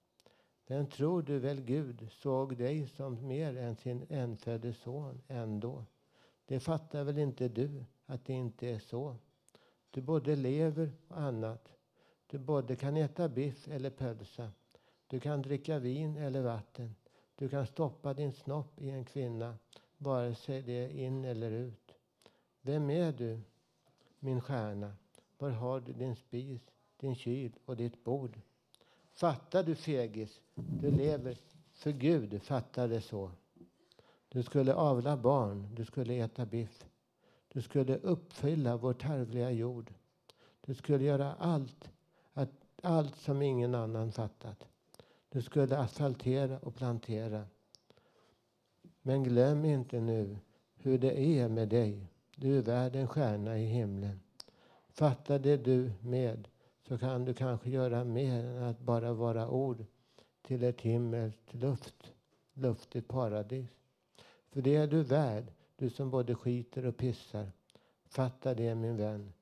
Men 0.71 0.88
tror 0.88 1.21
du 1.21 1.39
väl 1.39 1.62
Gud 1.62 2.07
såg 2.12 2.57
dig 2.57 2.88
som 2.88 3.27
mer 3.27 3.57
än 3.57 3.75
sin 3.75 4.05
enfödde 4.10 4.73
son 4.73 5.21
ändå? 5.27 5.86
Det 6.45 6.60
fattar 6.60 7.03
väl 7.03 7.17
inte 7.17 7.47
du 7.47 7.86
att 8.05 8.25
det 8.25 8.34
inte 8.34 8.67
är 8.67 8.79
så? 8.79 9.15
Du 9.89 10.01
både 10.01 10.36
lever 10.36 10.91
och 11.07 11.21
annat. 11.21 11.73
Du 12.27 12.38
både 12.38 12.75
kan 12.75 12.97
äta 12.97 13.29
biff 13.29 13.67
eller 13.67 13.89
pölsa. 13.89 14.51
Du 15.07 15.19
kan 15.19 15.41
dricka 15.41 15.79
vin 15.79 16.17
eller 16.17 16.41
vatten. 16.41 16.95
Du 17.36 17.49
kan 17.49 17.67
stoppa 17.67 18.13
din 18.13 18.31
snopp 18.31 18.81
i 18.81 18.89
en 18.89 19.05
kvinna, 19.05 19.57
vare 19.97 20.36
sig 20.36 20.62
det 20.62 20.86
är 20.86 20.89
in 20.89 21.25
eller 21.25 21.51
ut. 21.51 21.91
Vem 22.62 22.89
är 22.89 23.12
du, 23.12 23.39
min 24.19 24.41
stjärna? 24.41 24.95
Var 25.38 25.49
har 25.49 25.79
du 25.79 25.93
din 25.93 26.15
spis, 26.15 26.62
din 26.97 27.15
kyl 27.15 27.51
och 27.65 27.77
ditt 27.77 28.03
bord? 28.03 28.39
Fattar 29.13 29.63
du 29.63 29.76
fegis? 29.76 30.39
Du 30.56 30.91
lever 30.91 31.38
för 31.74 31.91
Gud, 31.91 32.43
fattar 32.43 32.88
det 32.88 33.02
så. 33.02 33.32
Du 34.30 34.43
skulle 34.43 34.74
avla 34.74 35.17
barn, 35.17 35.69
du 35.76 35.86
skulle 35.86 36.13
äta 36.13 36.45
biff. 36.45 36.86
Du 37.47 37.62
skulle 37.62 37.97
uppfylla 37.97 38.78
vår 38.78 38.93
tarvliga 38.93 39.52
jord. 39.52 39.93
Du 40.62 40.76
skulle 40.76 41.04
göra 41.04 41.34
allt, 41.34 41.91
att, 42.34 42.50
allt 42.82 43.15
som 43.15 43.41
ingen 43.41 43.76
annan 43.76 44.12
fattat. 44.12 44.67
Du 45.30 45.41
skulle 45.41 45.78
asfaltera 45.78 46.60
och 46.60 46.76
plantera. 46.76 47.45
Men 49.02 49.24
glöm 49.24 49.65
inte 49.65 50.00
nu 50.00 50.38
hur 50.76 50.97
det 50.97 51.19
är 51.19 51.50
med 51.50 51.69
dig. 51.69 52.08
Du 52.36 52.58
är 52.58 52.62
värd 52.62 52.95
en 52.95 53.08
stjärna 53.08 53.60
i 53.60 53.65
himlen. 53.65 54.19
Fattade 54.89 55.58
det 55.58 55.63
du 55.63 55.91
med 56.02 56.47
så 56.88 56.98
kan 56.98 57.26
du 57.26 57.34
kanske 57.34 57.70
göra 57.70 58.04
mer 58.04 58.44
än 58.44 58.63
att 58.63 58.80
bara 58.80 59.13
vara 59.13 59.50
ord 59.50 59.86
till 60.41 60.63
ett 60.63 60.82
himmelskt 60.82 61.54
luft, 61.54 62.13
luftigt 62.54 63.08
paradis. 63.08 63.70
För 64.50 64.62
det 64.62 64.76
är 64.76 64.88
du 64.88 65.04
värd, 65.04 65.52
du 65.76 65.89
som 65.89 66.10
både 66.12 66.36
skiter 66.36 66.86
och 66.86 66.98
pissar. 66.98 67.52
Fatta 68.06 68.54
det 68.54 68.76
min 68.76 68.98
vän. 68.98 69.34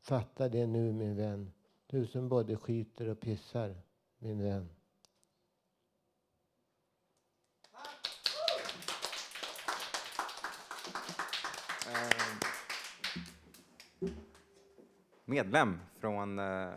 Fatta 0.00 0.48
det 0.48 0.66
nu 0.66 0.92
min 0.92 1.16
vän. 1.16 1.52
Du 1.86 2.06
som 2.06 2.28
både 2.28 2.56
skiter 2.56 3.08
och 3.08 3.20
pissar, 3.20 3.74
min 4.18 4.42
vän. 4.42 4.68
Medlem 15.24 15.80
från 16.00 16.38
eh, 16.38 16.70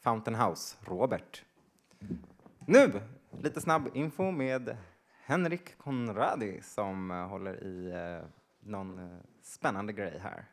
Fountain 0.00 0.36
House, 0.36 0.76
Robert. 0.80 1.44
Nu, 2.66 3.00
lite 3.42 3.60
snabb 3.60 3.88
info 3.94 4.30
med 4.30 4.76
Henrik 5.24 5.78
Conradi 5.78 6.60
som 6.62 7.10
eh, 7.10 7.28
håller 7.28 7.64
i 7.64 7.90
eh, 7.90 8.28
någon 8.60 8.98
eh, 8.98 9.18
spännande 9.42 9.92
grej 9.92 10.18
här. 10.22 10.44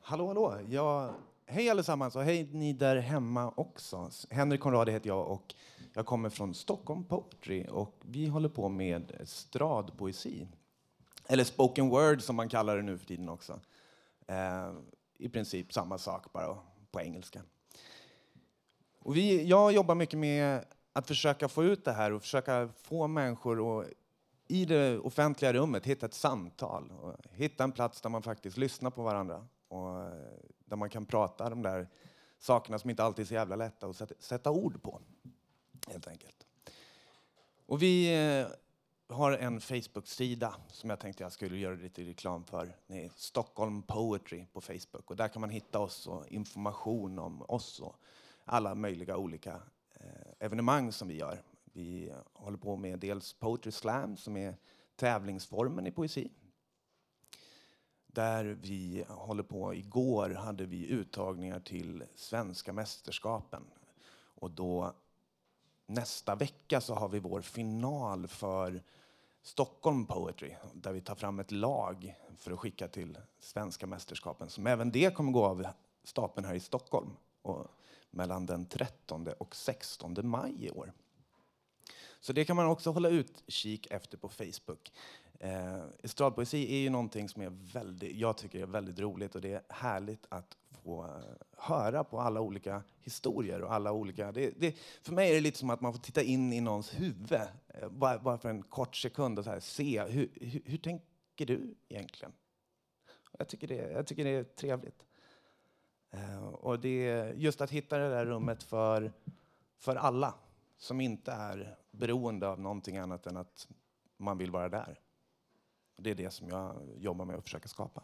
Hallå, 0.00 0.26
hallå. 0.26 0.58
Ja, 0.68 1.14
hej 1.46 1.70
allesammans 1.70 2.16
och 2.16 2.22
hej 2.22 2.48
ni 2.52 2.72
där 2.72 2.96
hemma 2.96 3.52
också. 3.56 4.10
Henrik 4.30 4.60
Conradi 4.60 4.92
heter 4.92 5.08
jag 5.08 5.28
och 5.28 5.54
jag 5.92 6.06
kommer 6.06 6.30
från 6.30 6.54
Stockholm 6.54 7.04
Poetry 7.04 7.66
och 7.70 7.94
vi 8.00 8.26
håller 8.26 8.48
på 8.48 8.68
med 8.68 9.20
stradpoesi. 9.24 10.48
Eller 11.26 11.44
spoken 11.44 11.88
word 11.88 12.22
som 12.22 12.36
man 12.36 12.48
kallar 12.48 12.76
det 12.76 12.82
nu 12.82 12.98
för 12.98 13.06
tiden 13.06 13.28
också. 13.28 13.60
Eh, 14.28 14.72
I 15.18 15.28
princip 15.28 15.72
samma 15.72 15.98
sak 15.98 16.32
bara 16.32 16.58
på 16.90 17.00
engelska. 17.00 17.42
Och 18.98 19.16
vi, 19.16 19.44
jag 19.44 19.72
jobbar 19.72 19.94
mycket 19.94 20.18
med 20.18 20.64
att 20.92 21.06
försöka 21.06 21.48
få 21.48 21.64
ut 21.64 21.84
det 21.84 21.92
här 21.92 22.12
och 22.12 22.22
försöka 22.22 22.68
få 22.82 23.06
människor 23.06 23.80
att 23.80 23.86
i 24.48 24.64
det 24.64 24.98
offentliga 24.98 25.52
rummet 25.52 25.86
hitta 25.86 26.06
ett 26.06 26.14
samtal. 26.14 26.90
Och 26.90 27.16
hitta 27.30 27.64
en 27.64 27.72
plats 27.72 28.00
där 28.00 28.10
man 28.10 28.22
faktiskt 28.22 28.56
lyssnar 28.56 28.90
på 28.90 29.02
varandra 29.02 29.46
och 29.68 30.00
eh, 30.00 30.12
där 30.64 30.76
man 30.76 30.90
kan 30.90 31.06
prata 31.06 31.50
de 31.50 31.62
där 31.62 31.88
sakerna 32.38 32.78
som 32.78 32.90
inte 32.90 33.04
alltid 33.04 33.22
är 33.22 33.26
så 33.26 33.34
jävla 33.34 33.56
lätta 33.56 33.86
att 33.86 33.96
sätta, 33.96 34.14
sätta 34.18 34.50
ord 34.50 34.82
på. 34.82 35.00
Helt 35.88 36.08
enkelt. 36.08 36.46
Och 37.66 37.82
vi 37.82 38.14
eh, 38.40 38.46
har 39.08 39.32
en 39.32 39.60
Facebook-sida 39.60 40.54
som 40.68 40.90
jag 40.90 41.00
tänkte 41.00 41.22
jag 41.22 41.32
skulle 41.32 41.56
göra 41.56 41.74
lite 41.74 42.02
reklam 42.02 42.44
för. 42.44 42.76
Det 42.86 43.04
är 43.04 43.10
Stockholm 43.16 43.82
Poetry 43.82 44.44
på 44.52 44.60
Facebook. 44.60 45.10
Och 45.10 45.16
där 45.16 45.28
kan 45.28 45.40
man 45.40 45.50
hitta 45.50 45.78
oss 45.78 46.06
och 46.06 46.28
information 46.28 47.18
om 47.18 47.42
oss 47.42 47.80
och 47.80 47.96
alla 48.44 48.74
möjliga 48.74 49.16
olika 49.16 49.62
eh, 49.94 50.32
evenemang 50.38 50.92
som 50.92 51.08
vi 51.08 51.16
gör. 51.16 51.42
Vi 51.64 52.12
håller 52.32 52.58
på 52.58 52.76
med 52.76 52.98
dels 52.98 53.32
Poetry 53.32 53.72
Slam 53.72 54.16
som 54.16 54.36
är 54.36 54.54
tävlingsformen 54.96 55.86
i 55.86 55.90
poesi. 55.90 56.30
Där 58.06 58.44
vi 58.44 59.04
håller 59.08 59.42
på, 59.42 59.74
igår 59.74 60.30
hade 60.30 60.66
vi 60.66 60.86
uttagningar 60.86 61.60
till 61.60 62.04
svenska 62.14 62.72
mästerskapen. 62.72 63.62
Och 64.34 64.50
då 64.50 64.94
nästa 65.86 66.34
vecka 66.34 66.80
så 66.80 66.94
har 66.94 67.08
vi 67.08 67.18
vår 67.18 67.40
final 67.40 68.28
för 68.28 68.82
Stockholm 69.48 70.06
Poetry 70.06 70.54
där 70.72 70.92
vi 70.92 71.00
tar 71.00 71.14
fram 71.14 71.38
ett 71.38 71.50
lag 71.50 72.14
för 72.38 72.52
att 72.52 72.58
skicka 72.58 72.88
till 72.88 73.18
svenska 73.38 73.86
mästerskapen 73.86 74.50
som 74.50 74.66
även 74.66 74.90
det 74.90 75.14
kommer 75.14 75.32
gå 75.32 75.44
av 75.44 75.66
stapeln 76.04 76.46
här 76.46 76.54
i 76.54 76.60
Stockholm 76.60 77.10
och 77.42 77.66
mellan 78.10 78.46
den 78.46 78.66
13 78.66 79.28
och 79.38 79.56
16 79.56 80.16
maj 80.22 80.66
i 80.66 80.70
år. 80.70 80.92
Så 82.20 82.32
det 82.32 82.44
kan 82.44 82.56
man 82.56 82.66
också 82.66 82.90
hålla 82.90 83.08
utkik 83.08 83.86
efter 83.90 84.18
på 84.18 84.28
Facebook. 84.28 84.92
Eh, 85.40 85.84
estradpoesi 86.02 86.74
är 86.74 86.78
ju 86.78 86.90
någonting 86.90 87.28
som 87.28 87.42
är 87.42 87.50
väldigt, 87.72 88.16
jag 88.16 88.36
tycker 88.36 88.58
är 88.58 88.66
väldigt 88.66 88.98
roligt 88.98 89.34
och 89.34 89.40
det 89.40 89.52
är 89.52 89.62
härligt 89.68 90.26
att 90.28 90.56
få 90.88 91.04
eh, 91.04 91.10
höra 91.56 92.04
på 92.04 92.20
alla 92.20 92.40
olika 92.40 92.82
historier 93.00 93.62
och 93.62 93.72
alla 93.72 93.92
olika... 93.92 94.32
Det, 94.32 94.50
det, 94.60 94.78
för 95.02 95.12
mig 95.12 95.30
är 95.30 95.34
det 95.34 95.40
lite 95.40 95.58
som 95.58 95.70
att 95.70 95.80
man 95.80 95.92
får 95.92 96.00
titta 96.00 96.22
in 96.22 96.52
i 96.52 96.60
någons 96.60 97.00
huvud 97.00 97.32
eh, 97.68 97.88
bara, 97.90 98.18
bara 98.18 98.38
för 98.38 98.48
en 98.48 98.62
kort 98.62 98.96
sekund 98.96 99.38
och 99.38 99.44
så 99.44 99.50
här, 99.50 99.60
se 99.60 100.04
hur, 100.04 100.30
hur, 100.40 100.62
hur 100.64 100.78
tänker 100.78 101.46
du 101.46 101.74
egentligen? 101.88 102.32
Jag 103.38 103.48
tycker 103.48 103.68
det, 103.68 103.74
jag 103.74 104.06
tycker 104.06 104.24
det 104.24 104.30
är 104.30 104.44
trevligt. 104.44 105.04
Eh, 106.10 106.46
och 106.48 106.80
det 106.80 107.32
just 107.36 107.60
att 107.60 107.70
hitta 107.70 107.98
det 107.98 108.08
där 108.08 108.26
rummet 108.26 108.62
för, 108.62 109.12
för 109.78 109.96
alla 109.96 110.34
som 110.76 111.00
inte 111.00 111.32
är 111.32 111.76
beroende 111.90 112.48
av 112.48 112.60
någonting 112.60 112.96
annat 112.96 113.26
än 113.26 113.36
att 113.36 113.68
man 114.16 114.38
vill 114.38 114.50
vara 114.50 114.68
där. 114.68 115.00
Det 115.96 116.10
är 116.10 116.14
det 116.14 116.30
som 116.30 116.48
jag 116.48 116.76
jobbar 116.96 117.24
med 117.24 117.36
att 117.36 117.44
försöka 117.44 117.68
skapa. 117.68 118.02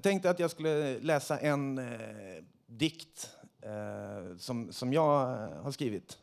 Jag 0.00 0.04
tänkte 0.04 0.30
att 0.30 0.38
jag 0.38 0.50
skulle 0.50 0.98
läsa 0.98 1.38
en 1.38 1.78
eh, 1.78 2.44
dikt 2.66 3.36
eh, 3.60 4.36
som, 4.36 4.72
som 4.72 4.92
jag 4.92 5.36
har 5.62 5.70
skrivit 5.70 6.18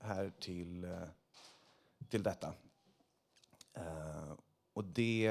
här 0.00 0.32
till, 0.40 0.84
eh, 0.84 0.90
till 2.08 2.22
detta. 2.22 2.52
Eh, 3.74 4.32
och 4.72 4.84
det, 4.84 5.28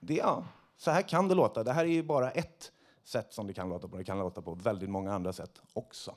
det, 0.00 0.14
ja, 0.14 0.44
så 0.76 0.90
här 0.90 1.02
kan 1.02 1.28
det 1.28 1.34
låta. 1.34 1.64
Det 1.64 1.72
här 1.72 1.84
är 1.84 1.88
ju 1.88 2.02
bara 2.02 2.30
ett 2.30 2.72
sätt 3.04 3.32
som 3.32 3.46
det 3.46 3.52
kan 3.52 3.68
låta 3.68 3.88
på. 3.88 3.96
Det 3.96 4.04
kan 4.04 4.18
låta 4.18 4.42
på 4.42 4.54
väldigt 4.54 4.90
många 4.90 5.14
andra 5.14 5.32
sätt 5.32 5.62
också. 5.72 6.16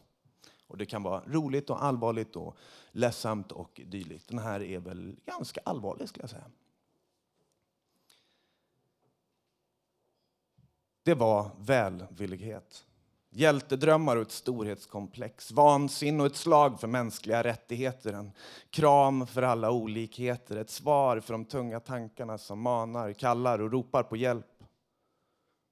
Och 0.68 0.78
det 0.78 0.86
kan 0.86 1.04
vara 1.04 1.24
roligt 1.28 1.70
och 1.70 1.84
allvarligt 1.84 2.36
och 2.36 2.58
ledsamt 2.92 3.52
och 3.52 3.82
dylikt. 3.86 4.28
Den 4.28 4.40
här 4.40 4.62
är 4.62 4.80
väl 4.80 5.16
ganska 5.26 5.62
allvarlig 5.66 6.10
skulle 6.10 6.24
jag 6.24 6.30
säga. 6.30 6.52
Det 11.06 11.13
var 11.13 11.52
välvillighet. 11.60 12.86
Hjältedrömmar 13.30 14.15
och 14.15 14.22
ett 14.22 14.32
storhetskomplex. 14.32 15.52
Vansinne 15.52 16.24
och 16.24 16.28
ett 16.28 16.36
slag 16.36 16.80
för 16.80 16.88
mänskliga 16.88 17.44
rättigheter. 17.44 18.13
En 18.13 18.32
kram 18.70 19.28
för 19.28 19.41
alla 19.41 19.72
olikheter. 19.72 20.58
Ett 20.58 20.70
svar 20.70 21.20
för 21.20 21.34
de 21.34 21.46
tunga 21.46 21.80
tankarna 21.80 22.38
som 22.38 22.60
manar, 22.60 23.13
kallar 23.13 23.62
och 23.62 23.72
ropar 23.72 24.04
på 24.04 24.15
hjälp. 24.15 24.63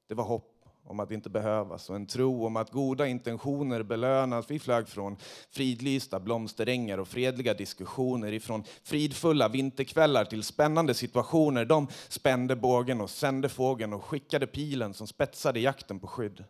Det 0.07 0.15
var 0.15 0.23
hopp 0.23 0.52
om 0.83 0.99
att 0.99 1.11
inte 1.11 1.29
behövas 1.29 1.89
och 1.89 1.95
en 1.95 2.05
tro 2.05 2.45
om 2.45 2.57
att 2.57 2.71
goda 2.71 3.07
intentioner 3.07 3.83
belönas. 3.83 4.51
Vi 4.51 4.59
flög 4.59 4.87
från 4.87 5.17
fridlysta 5.49 6.19
blomsterängar 6.19 6.97
och 6.97 7.07
fredliga 7.07 7.53
diskussioner 7.53 8.31
ifrån 8.31 8.63
fridfulla 8.83 9.47
vinterkvällar 9.47 10.25
till 10.25 10.43
spännande 10.43 10.93
situationer. 10.93 11.65
De 11.65 11.87
spände 12.09 12.55
bågen 12.55 13.01
och 13.01 13.09
sände 13.09 13.49
fågeln 13.49 13.93
och 13.93 14.03
skickade 14.03 14.47
pilen 14.47 14.93
som 14.93 15.07
spetsade 15.07 15.59
jakten 15.59 15.99
på 15.99 16.07
skydd. 16.07 16.43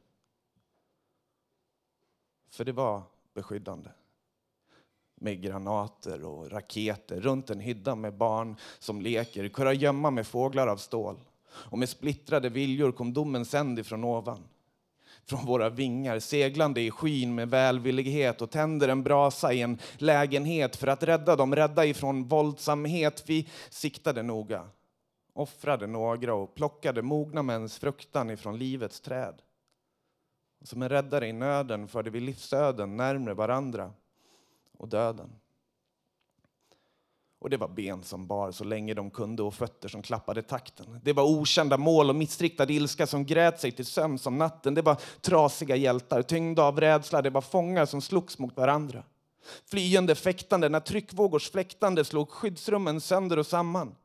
För 2.50 2.66
det 2.66 2.72
var 2.72 3.02
beskyddande 3.34 3.90
med 5.16 5.42
granater 5.42 6.24
och 6.24 6.52
raketer 6.52 7.22
runt 7.22 7.50
en 7.50 7.60
hydda 7.60 7.96
med 7.96 8.18
barn 8.18 8.56
som 8.80 9.02
leker, 9.02 9.48
kurragömma 9.48 10.12
med 10.12 10.28
fåglar 10.28 10.68
av 10.68 10.78
stål. 10.78 11.20
Och 11.56 11.78
med 11.78 11.90
splittrade 11.90 12.50
viljor 12.50 12.92
kom 12.92 13.14
domen 13.14 13.46
sänd 13.46 13.80
ifrån 13.80 14.04
ovan. 14.04 14.44
Från 15.26 15.46
våra 15.46 15.70
vingar, 15.70 16.20
seglande 16.20 16.82
i 16.82 16.92
skyn 16.92 17.36
med 17.36 17.50
välvillighet 17.50 18.42
och 18.42 18.52
tänder 18.52 18.88
en 18.88 19.04
brasa 19.04 19.54
i 19.54 19.62
en 19.62 19.78
lägenhet 19.98 20.76
för 20.76 20.88
att 20.88 21.04
rädda 21.04 21.36
dem 21.36 21.56
rädda 21.56 21.86
ifrån 21.86 22.28
våldsamhet. 22.28 23.24
Vi 23.28 23.50
siktade 23.70 24.24
noga, 24.24 24.68
offrade 25.34 25.88
några 25.88 26.34
och 26.34 26.56
plockade 26.56 27.02
mogna 27.02 27.44
mäns 27.44 27.78
fruktan 27.78 28.30
ifrån 28.30 28.58
livets 28.58 29.02
träd. 29.02 29.42
Som 30.64 30.82
en 30.82 30.90
räddare 30.90 31.28
i 31.28 31.34
nöden 31.34 31.88
förde 31.88 32.10
vi 32.10 32.20
livsöden 32.20 32.98
närmre 32.98 33.34
varandra 33.34 33.92
och 34.78 34.88
döden. 34.88 35.30
Och 37.44 37.50
det 37.50 37.58
var 37.58 37.68
ben 37.68 38.04
som 38.04 38.28
bar 38.28 38.52
så 38.52 38.64
länge 38.64 38.94
de 38.94 39.10
kunde 39.10 39.44
och 39.44 39.54
fötter 39.54 39.90
som 39.90 40.02
klappade 40.02 40.42
takten. 40.42 41.00
Det 41.04 41.14
var 41.14 41.24
okända 41.24 41.78
mål 41.78 42.10
och 42.10 42.16
missriktad 42.16 42.70
ilska 42.70 43.08
som 43.08 43.26
grät 43.26 43.60
sig 43.60 43.72
till 43.72 43.86
sömns 43.86 44.26
om 44.26 44.38
natten. 44.38 44.74
Det 44.74 44.82
var 44.82 44.98
trasiga 45.22 45.76
hjältar, 45.76 46.22
tyngda 46.22 46.64
av 46.64 46.80
rädsla. 46.80 47.22
Det 47.22 47.30
var 47.30 47.42
fångar 47.42 47.86
som 47.86 48.02
slogs 48.02 48.40
mot 48.40 48.58
varandra. 48.58 49.04
Flyende, 49.70 50.16
fäktande, 50.16 50.70
när 50.70 50.80
tryckvågors 50.80 51.52
fläktande 51.52 52.06
slog 52.06 52.30
skyddsrummen 52.30 53.02
sönder 53.02 53.40
och 53.40 53.48
samman. 53.48 53.96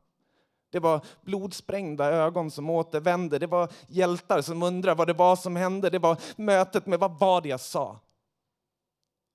Det 0.71 0.79
var 0.79 1.01
blodsprängda 1.21 2.05
ögon 2.05 2.51
som 2.51 2.69
återvände. 2.69 3.39
Det 3.39 3.47
var 3.47 3.69
hjältar 3.87 4.41
som 4.41 4.63
undrade 4.63 4.97
vad 4.97 5.07
det 5.07 5.13
var 5.13 5.35
som 5.35 5.55
hände. 5.55 5.89
Det 5.89 5.99
var 5.99 6.17
mötet 6.35 6.85
med 6.85 6.99
vad 6.99 7.19
var 7.19 7.41
det 7.41 7.49
jag 7.49 7.59
sa? 7.59 7.99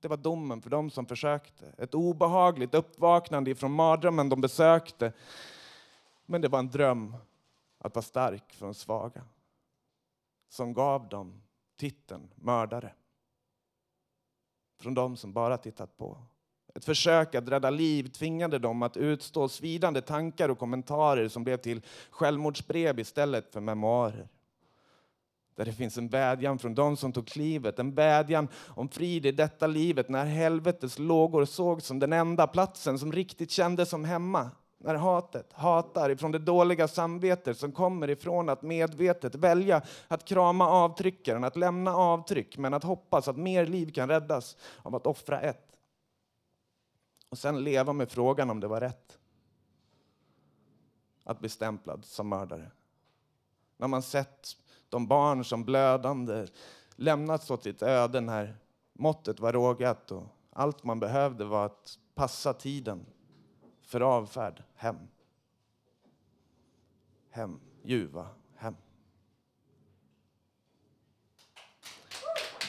Det 0.04 0.08
var 0.08 0.16
domen 0.16 0.62
för 0.62 0.70
dem 0.70 0.90
som 0.90 1.06
försökte. 1.06 1.72
Ett 1.78 1.94
obehagligt 1.94 2.74
uppvaknande 2.74 3.50
ifrån 3.50 3.72
mardrömmen 3.72 4.28
de 4.28 4.40
besökte. 4.40 5.12
Men 6.26 6.40
det 6.40 6.48
var 6.48 6.58
en 6.58 6.70
dröm 6.70 7.16
att 7.78 7.94
vara 7.94 8.02
stark 8.02 8.52
för 8.52 8.66
de 8.66 8.74
svaga. 8.74 9.24
Som 10.48 10.74
gav 10.74 11.08
dem 11.08 11.42
titeln 11.76 12.30
mördare. 12.34 12.92
Från 14.80 14.94
dem 14.94 15.16
som 15.16 15.32
bara 15.32 15.56
tittat 15.58 15.96
på. 15.96 16.18
Ett 16.74 16.84
försök 16.84 17.34
att 17.34 17.48
rädda 17.48 17.70
liv 17.70 18.08
tvingade 18.08 18.58
dem 18.58 18.82
att 18.82 18.96
utstå 18.96 19.48
svidande 19.48 20.00
tankar 20.00 20.48
och 20.48 20.58
kommentarer 20.58 21.28
som 21.28 21.44
blev 21.44 21.56
till 21.56 21.82
självmordsbrev 22.10 22.98
istället 22.98 23.52
för 23.52 23.60
memoarer. 23.60 24.28
Där 25.54 25.64
det 25.64 25.72
finns 25.72 25.98
en 25.98 26.08
vädjan 26.08 26.58
från 26.58 26.74
dem 26.74 26.96
som 26.96 27.12
tog 27.12 27.26
klivet, 27.26 27.78
en 27.78 27.94
vädjan 27.94 28.48
om 28.68 28.88
frid 28.88 29.26
i 29.26 29.32
detta 29.32 29.66
livet 29.66 30.08
när 30.08 30.24
helvetets 30.24 30.98
lågor 30.98 31.44
sågs 31.44 31.86
som 31.86 31.98
den 31.98 32.12
enda 32.12 32.46
platsen 32.46 32.98
som 32.98 33.12
riktigt 33.12 33.50
kändes 33.50 33.88
som 33.88 34.04
hemma. 34.04 34.50
När 34.78 34.94
hatet 34.94 35.52
hatar 35.52 36.10
ifrån 36.10 36.32
det 36.32 36.38
dåliga 36.38 36.88
samvetet 36.88 37.58
som 37.58 37.72
kommer 37.72 38.10
ifrån 38.10 38.48
att 38.48 38.62
medvetet 38.62 39.34
välja 39.34 39.82
att 40.08 40.24
krama 40.24 40.68
avtryckaren, 40.68 41.44
att 41.44 41.56
lämna 41.56 41.96
avtryck 41.96 42.58
men 42.58 42.74
att 42.74 42.84
hoppas 42.84 43.28
att 43.28 43.36
mer 43.36 43.66
liv 43.66 43.92
kan 43.92 44.08
räddas 44.08 44.56
av 44.82 44.94
att 44.94 45.06
offra 45.06 45.40
ett. 45.40 45.78
Och 47.28 47.38
sen 47.38 47.64
leva 47.64 47.92
med 47.92 48.10
frågan 48.10 48.50
om 48.50 48.60
det 48.60 48.66
var 48.66 48.80
rätt. 48.80 49.18
Att 51.24 51.40
bli 51.40 51.48
stämplad 51.48 52.04
som 52.04 52.28
mördare. 52.28 52.70
När 53.76 53.88
man 53.88 54.02
sett 54.02 54.56
de 54.88 55.06
barn 55.06 55.44
som 55.44 55.64
blödande 55.64 56.46
lämnats 56.96 57.50
åt 57.50 57.62
sitt 57.62 57.82
öde 57.82 58.20
när 58.20 58.56
måttet 58.92 59.40
var 59.40 59.52
rågat 59.52 60.10
och 60.10 60.26
allt 60.52 60.84
man 60.84 61.00
behövde 61.00 61.44
var 61.44 61.66
att 61.66 61.98
passa 62.14 62.52
tiden 62.52 63.06
för 63.82 64.00
avfärd 64.00 64.62
hem. 64.74 64.96
Hem, 67.30 67.60
ljuva, 67.82 68.28
hem. 68.56 68.76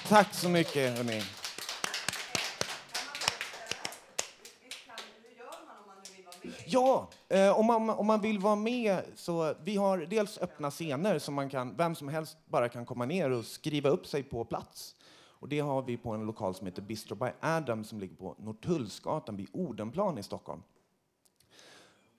Tack 0.07 0.33
så 0.33 0.49
mycket, 0.49 0.97
hörni. 0.97 1.21
Ja, 6.67 7.09
eh, 7.29 7.59
om, 7.59 7.65
man, 7.65 7.89
om 7.89 8.07
man 8.07 8.21
vill 8.21 8.39
vara 8.39 8.55
med 8.55 9.01
så 9.15 9.53
vi 9.63 9.75
har 9.75 9.97
dels 9.97 10.37
öppna 10.37 10.71
scener 10.71 11.19
som 11.19 11.33
man 11.33 11.49
kan, 11.49 11.75
vem 11.75 11.95
som 11.95 12.07
helst 12.07 12.37
bara 12.45 12.69
kan 12.69 12.85
komma 12.85 13.05
ner 13.05 13.31
och 13.31 13.45
skriva 13.45 13.89
upp 13.89 14.07
sig 14.07 14.23
på 14.23 14.45
plats. 14.45 14.95
Och 15.45 15.49
det 15.49 15.59
har 15.59 15.81
vi 15.81 15.97
på 15.97 16.11
en 16.11 16.25
lokal 16.25 16.55
som 16.55 16.67
heter 16.67 16.81
Bistro 16.81 17.15
by 17.15 17.29
Adam 17.39 17.83
som 17.83 17.99
ligger 17.99 18.15
på 18.15 18.35
Norrtullsgatan 18.39 19.37
vid 19.37 19.47
Odenplan 19.53 20.17
i 20.17 20.23
Stockholm. 20.23 20.61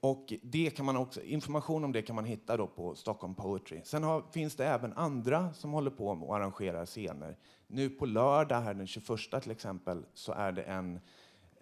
Och 0.01 0.33
det 0.43 0.71
kan 0.71 0.87
man 0.87 0.97
också, 0.97 1.23
information 1.23 1.85
om 1.85 1.93
det 1.93 2.03
kan 2.03 2.17
man 2.17 2.25
hitta 2.25 2.57
då 2.57 2.67
på 2.67 2.95
Stockholm 2.95 3.35
Poetry. 3.35 3.81
Sen 3.85 4.03
har, 4.03 4.23
finns 4.33 4.57
det 4.57 4.67
även 4.67 4.93
andra 4.93 5.53
som 5.53 5.73
håller 5.73 5.91
på 5.91 6.09
och 6.09 6.37
arrangerar 6.37 6.87
scener. 6.87 7.37
Nu 7.67 7.91
på 7.91 8.07
lördag, 8.07 8.61
här 8.61 8.75
den 8.75 8.87
21 8.87 9.43
till 9.43 9.51
exempel, 9.51 10.05
så 10.15 10.33
är 10.33 10.53
det 10.53 10.63
en 10.63 11.01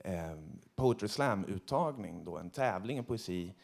eh, 0.04 0.36
Poetry 0.74 1.08
Slam-uttagning, 1.08 2.24
då, 2.24 2.38
en 2.38 2.50
tävling 2.50 2.98
i 2.98 3.02
poesi 3.02 3.54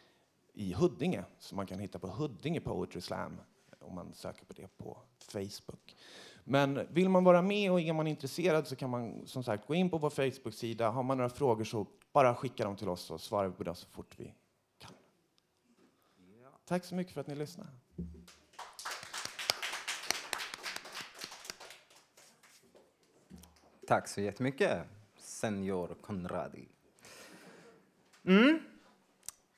i 0.53 0.73
Huddinge 0.73 1.25
som 1.39 1.57
man 1.57 1.67
kan 1.67 1.79
hitta 1.79 1.99
på 1.99 2.07
Huddinge 2.09 2.61
Poetry 2.61 3.01
Slam 3.01 3.41
om 3.81 3.95
man 3.95 4.13
söker 4.15 4.45
på 4.45 4.53
det 4.53 4.77
på 4.77 4.99
Facebook. 5.19 5.97
Men 6.45 6.87
vill 6.91 7.09
man 7.09 7.25
vara 7.25 7.43
med 7.43 7.73
och 7.73 7.81
är 7.81 7.93
man 7.93 8.07
intresserad 8.07 8.67
så 8.67 8.77
kan 8.77 8.91
man 8.91 9.27
som 9.27 9.45
sagt 9.45 9.67
gå 9.67 9.75
in 9.75 9.91
på 9.91 9.99
vår 9.99 10.11
Facebook-sida. 10.11 10.91
Har 10.91 11.03
man 11.03 11.17
några 11.17 11.31
frågor 11.31 11.65
så 11.65 11.87
bara 12.13 12.35
skicka 12.35 12.65
dem 12.65 12.77
till 12.77 12.89
oss 12.89 13.03
så 13.03 13.19
svarar 13.19 13.49
vi 13.49 13.55
på 13.55 13.65
dem 13.65 13.75
så 13.75 13.87
fort 13.89 14.15
vi 14.17 14.35
kan. 14.79 14.93
Tack 16.65 16.85
så 16.85 16.95
mycket 16.95 17.15
för 17.15 17.21
att 17.21 17.27
ni 17.27 17.35
lyssnade. 17.35 17.71
Tack 23.87 24.09
så 24.09 24.21
jättemycket, 24.21 24.87
Senior 25.41 25.97
Conradi. 26.01 26.69
Mm. 28.25 28.59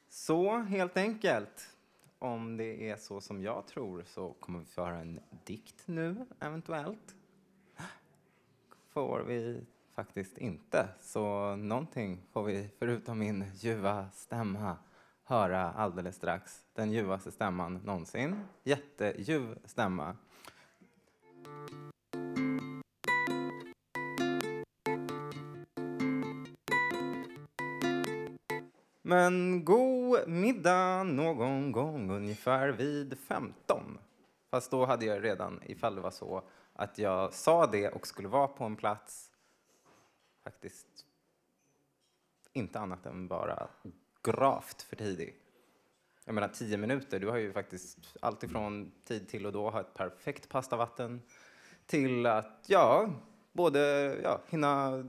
Så 0.09 0.57
helt 0.59 0.97
enkelt, 0.97 1.71
om 2.19 2.57
det 2.57 2.91
är 2.91 2.97
så 2.97 3.21
som 3.21 3.43
jag 3.43 3.67
tror 3.67 4.05
så 4.07 4.33
kommer 4.33 4.59
vi 4.59 4.65
få 4.65 4.85
höra 4.85 4.99
en 4.99 5.21
dikt 5.45 5.83
nu, 5.87 6.27
eventuellt. 6.41 7.15
Får 8.89 9.21
vi 9.21 9.65
faktiskt 9.95 10.39
inte, 10.39 10.89
så 11.01 11.57
någonting 11.57 12.23
får 12.33 12.43
vi, 12.43 12.69
förutom 12.79 13.19
min 13.19 13.45
ljuva 13.55 14.11
stämma, 14.11 14.77
höra 15.25 15.73
alldeles 15.73 16.17
strax. 16.17 16.65
Den 16.75 16.93
ljuvaste 16.93 17.33
stämman 17.33 17.81
någonsin. 17.85 18.41
Jätteljuv 18.63 19.59
stämma. 19.65 20.17
Men 29.13 29.65
god 29.65 30.29
middag 30.29 31.03
någon 31.03 31.73
gång 31.73 32.11
ungefär 32.11 32.69
vid 32.69 33.19
15. 33.19 33.99
Fast 34.51 34.71
då 34.71 34.87
hade 34.87 35.05
jag 35.05 35.25
redan, 35.25 35.61
ifall 35.67 35.95
det 35.95 36.01
var 36.01 36.11
så, 36.11 36.43
att 36.73 36.99
jag 36.99 37.35
sa 37.35 37.67
det 37.67 37.89
och 37.89 38.07
skulle 38.07 38.29
vara 38.29 38.49
på 38.49 38.65
en 38.65 38.77
plats 38.77 39.31
faktiskt 40.45 40.87
inte 42.53 42.79
annat 42.79 43.07
än 43.07 43.29
bara 43.29 43.69
gravt 44.23 44.83
för 44.83 44.97
tidig. 44.97 45.37
Jag 46.25 46.35
menar 46.35 46.49
tio 46.49 46.77
minuter, 46.77 47.21
du 47.21 47.29
har 47.29 47.37
ju 47.39 47.53
faktiskt 47.53 47.99
allt 48.21 48.43
ifrån 48.43 48.93
tid 49.05 49.29
till 49.29 49.47
och 49.47 49.53
då 49.53 49.71
ha 49.71 49.81
ett 49.81 49.95
perfekt 49.95 50.49
pastavatten 50.49 51.23
till 51.87 52.27
att, 52.27 52.65
ja, 52.67 53.11
både 53.53 53.81
ja, 54.23 54.41
hinna 54.49 55.05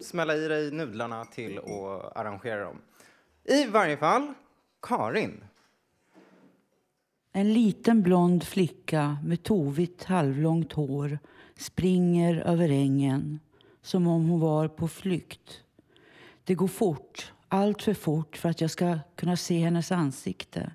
smälla 0.00 0.36
i 0.36 0.48
dig 0.48 0.70
nudlarna 0.70 1.24
till 1.24 1.58
och 1.58 2.18
arrangera 2.20 2.64
dem. 2.64 2.82
I 3.44 3.66
varje 3.66 3.96
fall, 3.96 4.32
Karin. 4.82 5.44
En 7.32 7.52
liten 7.52 8.02
blond 8.02 8.44
flicka 8.44 9.18
med 9.24 9.42
tovigt 9.42 10.04
halvlångt 10.04 10.72
hår 10.72 11.18
springer 11.56 12.36
över 12.36 12.68
ängen 12.68 13.40
som 13.82 14.06
om 14.06 14.28
hon 14.28 14.40
var 14.40 14.68
på 14.68 14.88
flykt. 14.88 15.62
Det 16.44 16.54
går 16.54 16.68
fort, 16.68 17.32
allt 17.48 17.82
för 17.82 17.94
fort 17.94 18.36
för 18.36 18.48
att 18.48 18.60
jag 18.60 18.70
ska 18.70 18.98
kunna 19.16 19.36
se 19.36 19.58
hennes 19.58 19.92
ansikte. 19.92 20.72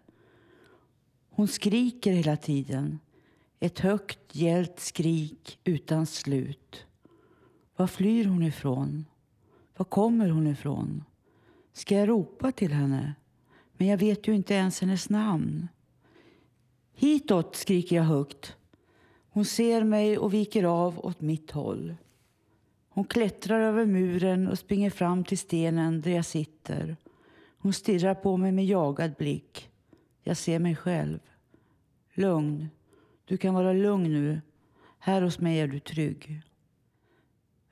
Hon 1.29 1.47
skriker 1.47 2.11
hela 2.11 2.37
tiden. 2.37 2.99
Ett 3.59 3.79
högt, 3.79 4.19
gällt 4.31 4.79
skrik 4.79 5.59
utan 5.63 6.05
slut. 6.05 6.84
Var 7.75 7.87
flyr 7.87 8.25
hon 8.25 8.43
ifrån? 8.43 9.05
Var 9.77 9.85
kommer 9.85 10.29
hon 10.29 10.47
ifrån? 10.47 11.03
Ska 11.73 11.95
jag 11.95 12.09
ropa 12.09 12.51
till 12.51 12.71
henne? 12.73 13.13
Men 13.73 13.87
jag 13.87 13.97
vet 13.97 14.27
ju 14.27 14.35
inte 14.35 14.53
ens 14.53 14.81
hennes 14.81 15.09
namn. 15.09 15.67
Hitåt, 16.93 17.55
skriker 17.55 17.95
jag 17.95 18.03
högt. 18.03 18.55
Hon 19.29 19.45
ser 19.45 19.83
mig 19.83 20.17
och 20.17 20.33
viker 20.33 20.63
av 20.63 21.05
åt 21.05 21.21
mitt 21.21 21.51
håll. 21.51 21.95
Hon 22.89 23.05
klättrar 23.05 23.61
över 23.61 23.85
muren 23.85 24.47
och 24.47 24.59
springer 24.59 24.89
fram 24.89 25.23
till 25.23 25.37
stenen 25.37 26.01
där 26.01 26.11
jag 26.11 26.25
sitter. 26.25 26.97
Hon 27.57 27.73
stirrar 27.73 28.15
på 28.15 28.37
mig 28.37 28.51
med 28.51 28.65
jagad 28.65 29.13
blick. 29.15 29.69
Jag 30.23 30.37
ser 30.37 30.59
mig 30.59 30.75
själv. 30.75 31.19
Lugn. 32.13 32.69
Du 33.25 33.37
kan 33.37 33.53
vara 33.53 33.73
lugn 33.73 34.13
nu. 34.13 34.41
Här 34.99 35.21
hos 35.21 35.39
mig 35.39 35.59
är 35.59 35.67
du 35.67 35.79
trygg. 35.79 36.41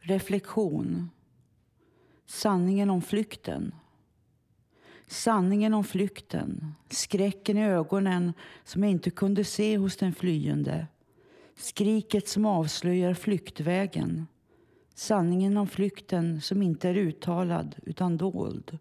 Reflektion. 0.05 1.09
Sanningen 2.25 2.89
om 2.89 3.01
flykten. 3.01 3.75
Sanningen 5.07 5.73
om 5.73 5.83
flykten. 5.83 6.75
Skräcken 6.89 7.57
i 7.57 7.65
ögonen 7.65 8.33
som 8.63 8.83
jag 8.83 8.91
inte 8.91 9.09
kunde 9.09 9.43
se 9.43 9.77
hos 9.77 9.97
den 9.97 10.13
flyende. 10.13 10.87
Skriket 11.55 12.27
som 12.27 12.45
avslöjar 12.45 13.13
flyktvägen. 13.13 14.27
Sanningen 14.93 15.57
om 15.57 15.67
flykten 15.67 16.41
som 16.41 16.61
inte 16.61 16.89
är 16.89 16.95
uttalad 16.95 17.75
utan 17.83 18.17
dold. 18.17 18.79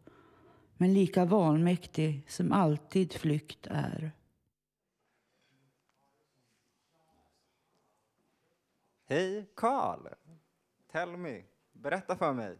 Men 0.76 0.94
lika 0.94 1.24
vanmäktig 1.24 2.24
som 2.28 2.52
alltid 2.52 3.12
flykt 3.12 3.66
är. 3.70 4.12
Hej, 9.08 9.50
Karl. 9.54 10.06
Tell 10.93 11.16
me. 11.16 11.43
Berätta 11.72 12.16
för 12.16 12.32
mig. 12.32 12.59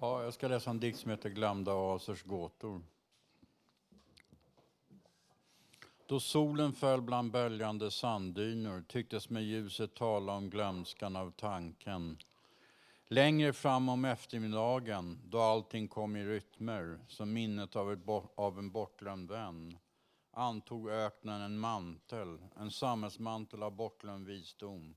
Ja, 0.00 0.22
jag 0.22 0.34
ska 0.34 0.48
läsa 0.48 0.70
en 0.70 0.80
dikt 0.80 0.98
som 0.98 1.10
heter 1.10 1.28
Glömda 1.28 1.72
asers 1.72 2.22
gåtor. 2.22 2.82
Då 6.06 6.20
solen 6.20 6.72
föll 6.72 7.02
bland 7.02 7.32
böljande 7.32 7.90
sanddyner 7.90 8.82
tycktes 8.88 9.30
med 9.30 9.42
ljuset 9.44 9.94
tala 9.94 10.32
om 10.32 10.50
glömskan 10.50 11.16
av 11.16 11.30
tanken. 11.30 12.18
Längre 13.06 13.52
fram 13.52 13.88
om 13.88 14.04
eftermiddagen, 14.04 15.20
då 15.24 15.40
allting 15.40 15.88
kom 15.88 16.16
i 16.16 16.24
rytmer, 16.24 16.98
som 17.08 17.32
minnet 17.32 17.76
av, 17.76 17.92
ett, 17.92 18.00
av 18.34 18.58
en 18.58 18.70
bortglömd 18.70 19.30
vän, 19.30 19.78
antog 20.30 20.90
öknen 20.90 21.40
en 21.40 21.58
mantel, 21.58 22.38
en 22.56 22.70
samhällsmantel 22.70 23.62
av 23.62 23.76
bortglömd 23.76 24.26
visdom. 24.26 24.94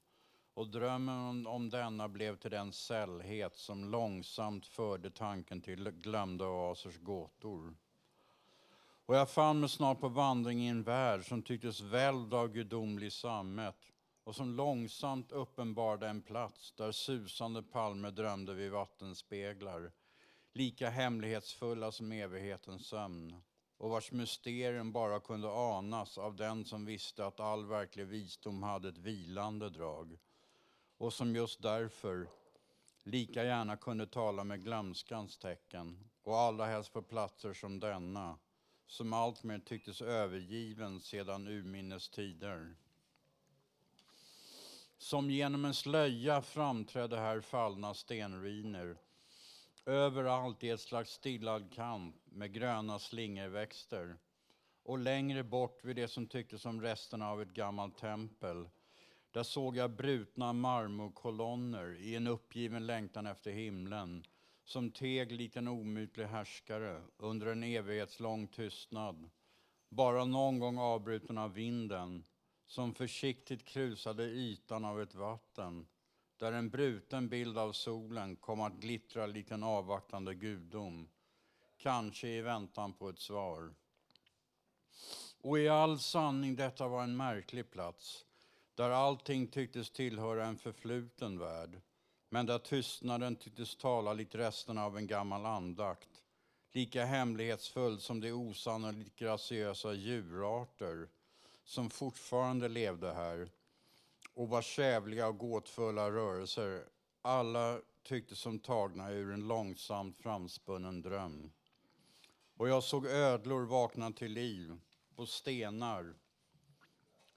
Och 0.58 0.68
drömmen 0.68 1.16
om, 1.30 1.47
om 1.47 1.70
denna 1.70 2.08
blev 2.08 2.36
till 2.36 2.51
den 2.51 2.74
sällhet 2.74 3.55
som 3.55 3.91
långsamt 3.91 4.68
förde 4.68 5.10
tanken 5.10 5.62
till 5.62 5.91
glömda 5.91 6.45
oasers 6.45 6.97
gåtor. 6.97 7.76
Och 9.05 9.16
jag 9.16 9.30
fann 9.30 9.60
mig 9.60 9.70
snart 9.70 9.99
på 9.99 10.08
vandring 10.08 10.62
i 10.62 10.68
en 10.68 10.84
värld 10.84 11.28
som 11.28 11.41
tycktes 11.41 11.82
välvd 11.82 12.34
av 12.34 12.47
gudomlig 12.47 13.14
sammet 13.14 13.76
och 14.24 14.36
som 14.36 14.55
långsamt 14.55 15.32
uppenbarade 15.32 16.08
en 16.08 16.22
plats 16.22 16.72
där 16.72 16.91
susande 16.91 17.64
palmer 17.64 18.12
drömde 18.12 18.53
vid 18.53 18.72
vattenspeglar, 18.72 19.91
lika 20.53 20.89
hemlighetsfulla 20.89 21.91
som 21.91 22.12
evighetens 22.12 22.88
sömn 22.88 23.41
och 23.78 23.89
vars 23.89 24.12
mysterium 24.12 24.91
bara 24.91 25.20
kunde 25.20 25.51
anas 25.51 26.18
av 26.18 26.36
den 26.36 26.66
som 26.66 26.86
visste 26.86 27.26
att 27.26 27.39
all 27.39 27.66
verklig 27.66 28.08
visdom 28.08 28.64
hade 28.64 28.89
ett 28.89 28.97
vilande 28.97 29.70
drag 29.70 30.18
och 30.97 31.13
som 31.13 31.35
just 31.35 31.61
därför 31.61 32.27
lika 33.03 33.43
gärna 33.43 33.77
kunde 33.77 34.07
tala 34.07 34.43
med 34.43 34.63
glömskans 34.63 35.37
tecken 35.37 36.09
och 36.23 36.37
allra 36.37 36.65
helst 36.65 36.93
på 36.93 37.01
platser 37.01 37.53
som 37.53 37.79
denna, 37.79 38.37
som 38.87 39.13
alltmer 39.13 39.59
tycktes 39.59 40.01
övergiven 40.01 40.99
sedan 40.99 41.47
urminnes 41.47 42.09
tider. 42.09 42.75
Som 44.97 45.31
genom 45.31 45.65
en 45.65 45.73
slöja 45.73 46.41
framträdde 46.41 47.17
här 47.17 47.41
fallna 47.41 47.93
stenruiner. 47.93 48.97
Överallt 49.85 50.63
i 50.63 50.69
ett 50.69 50.81
slags 50.81 51.11
stillad 51.11 51.73
kamp 51.73 52.15
med 52.25 52.53
gröna 52.53 52.99
slingerväxter. 52.99 54.17
Och 54.83 54.97
längre 54.97 55.43
bort 55.43 55.85
vid 55.85 55.95
det 55.95 56.07
som 56.07 56.27
tycktes 56.27 56.61
som 56.61 56.81
resterna 56.81 57.29
av 57.29 57.41
ett 57.41 57.53
gammalt 57.53 57.97
tempel. 57.97 58.69
Där 59.38 59.43
såg 59.43 59.77
jag 59.77 59.91
brutna 59.91 60.53
marmorkolonner 60.53 61.97
i 61.99 62.15
en 62.15 62.27
uppgiven 62.27 62.88
längtan 62.88 63.27
efter 63.27 63.51
himlen. 63.51 64.23
Som 64.63 64.91
teg 64.91 65.31
likt 65.31 65.57
en 65.57 65.67
omutlig 65.67 66.25
härskare 66.25 67.01
under 67.17 67.47
en 67.47 67.63
evighetslång 67.63 68.47
tystnad. 68.47 69.29
Bara 69.89 70.25
någon 70.25 70.59
gång 70.59 70.77
avbruten 70.77 71.38
av 71.38 71.53
vinden 71.53 72.25
som 72.65 72.93
försiktigt 72.93 73.65
krusade 73.65 74.23
ytan 74.23 74.85
av 74.85 75.01
ett 75.01 75.15
vatten 75.15 75.88
där 76.38 76.51
en 76.51 76.69
bruten 76.69 77.29
bild 77.29 77.57
av 77.57 77.71
solen 77.71 78.35
kom 78.35 78.61
att 78.61 78.79
glittra 78.79 79.25
likt 79.25 79.51
en 79.51 79.63
avvaktande 79.63 80.35
gudom, 80.35 81.09
kanske 81.77 82.27
i 82.27 82.41
väntan 82.41 82.93
på 82.93 83.09
ett 83.09 83.19
svar. 83.19 83.73
Och 85.41 85.59
i 85.59 85.69
all 85.69 85.99
sanning, 85.99 86.55
detta 86.55 86.88
var 86.88 87.03
en 87.03 87.17
märklig 87.17 87.71
plats, 87.71 88.26
där 88.78 88.89
allting 88.89 89.47
tycktes 89.47 89.89
tillhöra 89.89 90.45
en 90.45 90.57
förfluten 90.57 91.39
värld, 91.39 91.82
men 92.30 92.45
där 92.45 92.59
tystnaden 92.59 93.36
tycktes 93.36 93.75
tala 93.75 94.13
likt 94.13 94.36
resten 94.36 94.78
av 94.78 94.97
en 94.97 95.07
gammal 95.07 95.45
andakt, 95.45 96.23
lika 96.71 97.05
hemlighetsfull 97.05 97.99
som 97.99 98.19
de 98.19 98.32
osannolikt 98.32 99.15
graciösa 99.15 99.93
djurarter 99.93 101.07
som 101.63 101.89
fortfarande 101.89 102.67
levde 102.67 103.13
här 103.13 103.49
och 104.34 104.49
vars 104.49 104.65
kävliga 104.65 105.28
och 105.28 105.38
gåtfulla 105.38 106.11
rörelser 106.11 106.84
alla 107.21 107.80
tycktes 108.03 108.39
som 108.39 108.59
tagna 108.59 109.11
ur 109.11 109.34
en 109.34 109.47
långsamt 109.47 110.17
framspunnen 110.17 111.01
dröm. 111.01 111.51
Och 112.57 112.69
jag 112.69 112.84
såg 112.84 113.05
ödlor 113.05 113.65
vakna 113.65 114.11
till 114.11 114.32
liv 114.32 114.80
på 115.15 115.25
stenar 115.25 116.13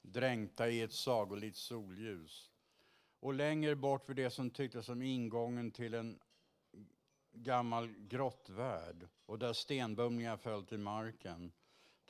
dränkta 0.02 0.68
i 0.68 0.80
ett 0.80 0.92
sagolikt 0.92 1.56
solljus. 1.56 2.50
Och 3.20 3.34
längre 3.34 3.76
bort 3.76 4.08
vid 4.08 4.16
det 4.16 4.30
som 4.30 4.50
tycktes 4.50 4.86
som 4.86 5.02
ingången 5.02 5.70
till 5.70 5.94
en 5.94 6.18
gammal 7.32 7.94
grottvärld 7.98 9.08
och 9.26 9.38
där 9.38 9.52
stenbumlingar 9.52 10.36
föll 10.36 10.64
till 10.64 10.78
marken 10.78 11.52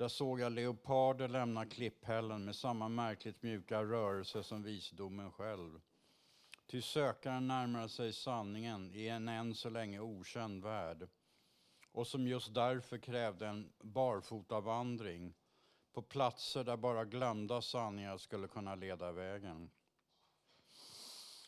där 0.01 0.09
såg 0.09 0.41
jag 0.41 0.53
leoparder 0.53 1.29
lämna 1.29 1.67
klipphällen 1.67 2.45
med 2.45 2.57
samma 2.57 2.89
märkligt 2.89 3.43
mjuka 3.43 3.83
rörelse 3.83 4.43
som 4.43 4.63
visdomen 4.63 5.33
själv. 5.33 5.81
Ty 6.67 6.83
sökaren 6.83 7.49
närmar 7.49 7.89
sig 7.89 8.13
sanningen 8.13 8.95
i 8.95 9.09
en 9.09 9.29
än 9.29 9.55
så 9.55 9.71
länge 9.71 10.01
okänd 10.01 10.63
värld 10.63 11.09
och 11.93 12.07
som 12.07 12.27
just 12.27 12.55
därför 12.55 12.99
krävde 12.99 13.47
en 13.47 13.73
barfotavandring 13.79 15.35
på 15.93 16.03
platser 16.03 16.65
där 16.65 16.77
bara 16.77 17.05
glömda 17.05 17.63
sanningar 17.63 18.19
skulle 18.19 18.49
kunna 18.49 18.75
leda 18.75 19.13
vägen. 19.13 19.71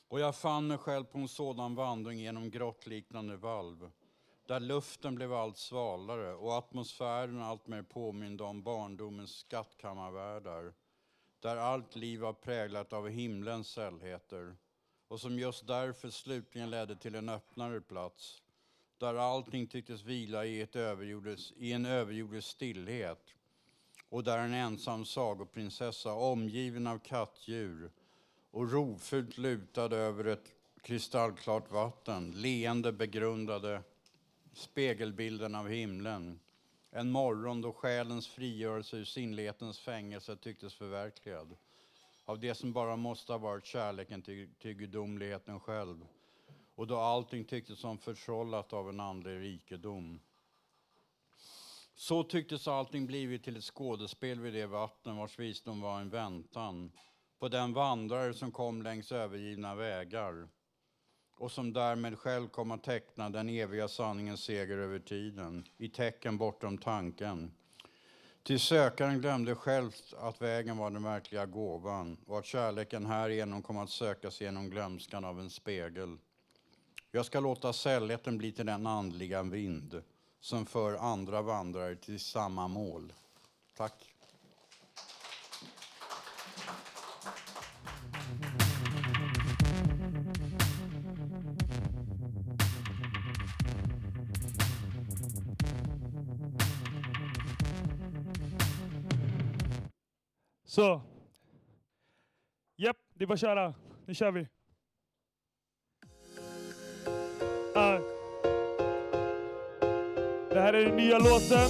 Och 0.09 0.21
jag 0.21 0.37
fann 0.37 0.67
mig 0.67 0.79
själv 0.79 1.05
på 1.05 1.19
en 1.19 1.29
sådan 1.29 1.75
vandring 1.75 2.19
genom 2.19 2.51
grottliknande 2.51 3.37
valv 3.37 3.91
där 4.47 4.61
luften 4.61 5.15
blev 5.15 5.33
allt 5.33 5.59
svalare 5.59 6.35
och 6.35 6.53
atmosfären 6.53 7.43
allt 7.43 7.67
mer 7.67 7.83
påminde 7.83 8.45
om 8.45 8.63
barndomens 8.63 9.37
skattkammarvärldar, 9.37 10.75
där 11.41 11.57
allt 11.57 11.97
liv 11.97 12.21
var 12.21 12.33
präglat 12.33 12.93
av 12.93 13.09
himlens 13.09 13.69
sällheter 13.69 14.57
och 15.09 15.21
som 15.21 15.39
just 15.39 15.67
därför 15.67 16.11
slutligen 16.11 16.71
ledde 16.71 16.97
till 16.97 17.15
en 17.15 17.29
öppnare 17.29 17.81
plats, 17.81 18.43
där 18.99 19.15
allting 19.15 19.67
tycktes 19.67 20.03
vila 20.03 20.45
i, 20.45 20.61
ett 20.61 20.77
överjordes, 20.77 21.53
i 21.57 21.73
en 21.73 21.87
överjordisk 21.87 22.49
stillhet 22.49 23.35
och 24.13 24.25
där 24.25 24.39
en 24.39 24.55
ensam 24.55 25.05
sagoprinsessa 25.05 26.13
omgiven 26.13 26.87
av 26.87 26.99
kattdjur 26.99 27.91
och 28.51 28.73
rovfullt 28.73 29.39
lutad 29.39 29.97
över 29.97 30.25
ett 30.25 30.55
kristallklart 30.83 31.71
vatten, 31.71 32.31
leende 32.31 32.93
begrundade 32.93 33.83
spegelbilden 34.53 35.55
av 35.55 35.69
himlen. 35.69 36.41
En 36.91 37.11
morgon 37.11 37.61
då 37.61 37.73
själens 37.73 38.29
frigörelse 38.29 38.97
ur 38.97 39.05
sinnlighetens 39.05 39.79
fängelse 39.79 40.37
tycktes 40.37 40.75
förverkligad. 40.75 41.57
Av 42.25 42.41
det 42.41 42.55
som 42.55 42.73
bara 42.73 42.97
måste 42.97 43.33
ha 43.33 43.39
varit 43.39 43.67
kärleken 43.67 44.23
till, 44.23 44.49
till 44.59 44.75
gudomligheten 44.75 45.61
själv. 45.61 46.07
Och 46.75 46.87
då 46.87 46.97
allting 46.97 47.45
tycktes 47.45 47.79
som 47.79 47.99
förtrollat 47.99 48.73
av 48.73 48.89
en 48.89 49.01
andlig 49.01 49.41
rikedom. 49.41 50.21
Så 51.95 52.25
tycktes 52.25 52.69
allting 52.69 53.07
blivit 53.07 53.45
till 53.45 53.57
ett 53.57 53.65
skådespel 53.65 54.41
vid 54.41 54.55
det 54.55 54.67
vatten 54.67 55.17
vars 55.17 55.39
visdom 55.39 55.81
var 55.81 56.01
en 56.01 56.11
väntan 56.11 56.93
på 57.39 57.49
den 57.49 57.73
vandrare 57.73 58.35
som 58.35 58.53
kom 58.53 58.83
längs 58.83 59.13
övergivna 59.13 59.75
vägar 59.75 60.49
och 61.37 61.53
som 61.53 61.73
därmed 61.73 62.19
själv 62.19 62.49
kom 62.49 62.71
att 62.71 62.83
teckna 62.83 63.31
den 63.31 63.49
eviga 63.49 63.89
sanningens 63.89 64.45
seger 64.45 64.79
över 64.79 64.99
tiden 64.99 65.65
i 65.77 65.89
tecken 65.89 66.39
bortom 66.39 66.79
tanken. 66.79 67.53
Till 68.43 68.61
sökaren 68.61 69.21
glömde 69.21 69.55
själv 69.55 69.91
att 70.17 70.43
vägen 70.43 70.77
var 70.77 70.91
den 70.91 71.03
verkliga 71.03 71.47
gåvan 71.47 72.17
och 72.27 72.39
att 72.39 72.47
kärleken 72.47 73.07
härigenom 73.07 73.63
kom 73.63 73.79
att 73.79 73.91
sökas 73.91 74.41
genom 74.41 74.71
glömskan 74.71 75.25
av 75.25 75.41
en 75.41 75.51
spegel. 75.51 76.19
Jag 77.11 77.27
ska 77.27 77.41
låta 77.41 77.73
sällheten 77.73 78.39
bli 78.39 78.53
till 78.53 78.67
den 78.67 78.87
andliga 78.87 79.43
vind 79.43 80.03
som 80.43 80.67
för 80.67 80.97
andra 80.97 81.43
vandrare 81.43 81.97
till 81.97 82.21
samma 82.21 82.69
mål. 82.69 83.13
Tack. 83.77 84.15
Så. 100.65 101.01
Japp, 102.77 102.97
det 103.15 103.25
är 103.25 103.27
bara 103.27 103.35
att 103.35 103.41
köra. 103.41 103.75
Nu 104.07 104.15
kör 104.15 104.31
vi. 104.33 104.49
Det 110.55 110.61
här 110.61 110.73
är 110.73 110.85
den 110.85 110.97
nya 110.97 111.19
låten. 111.19 111.69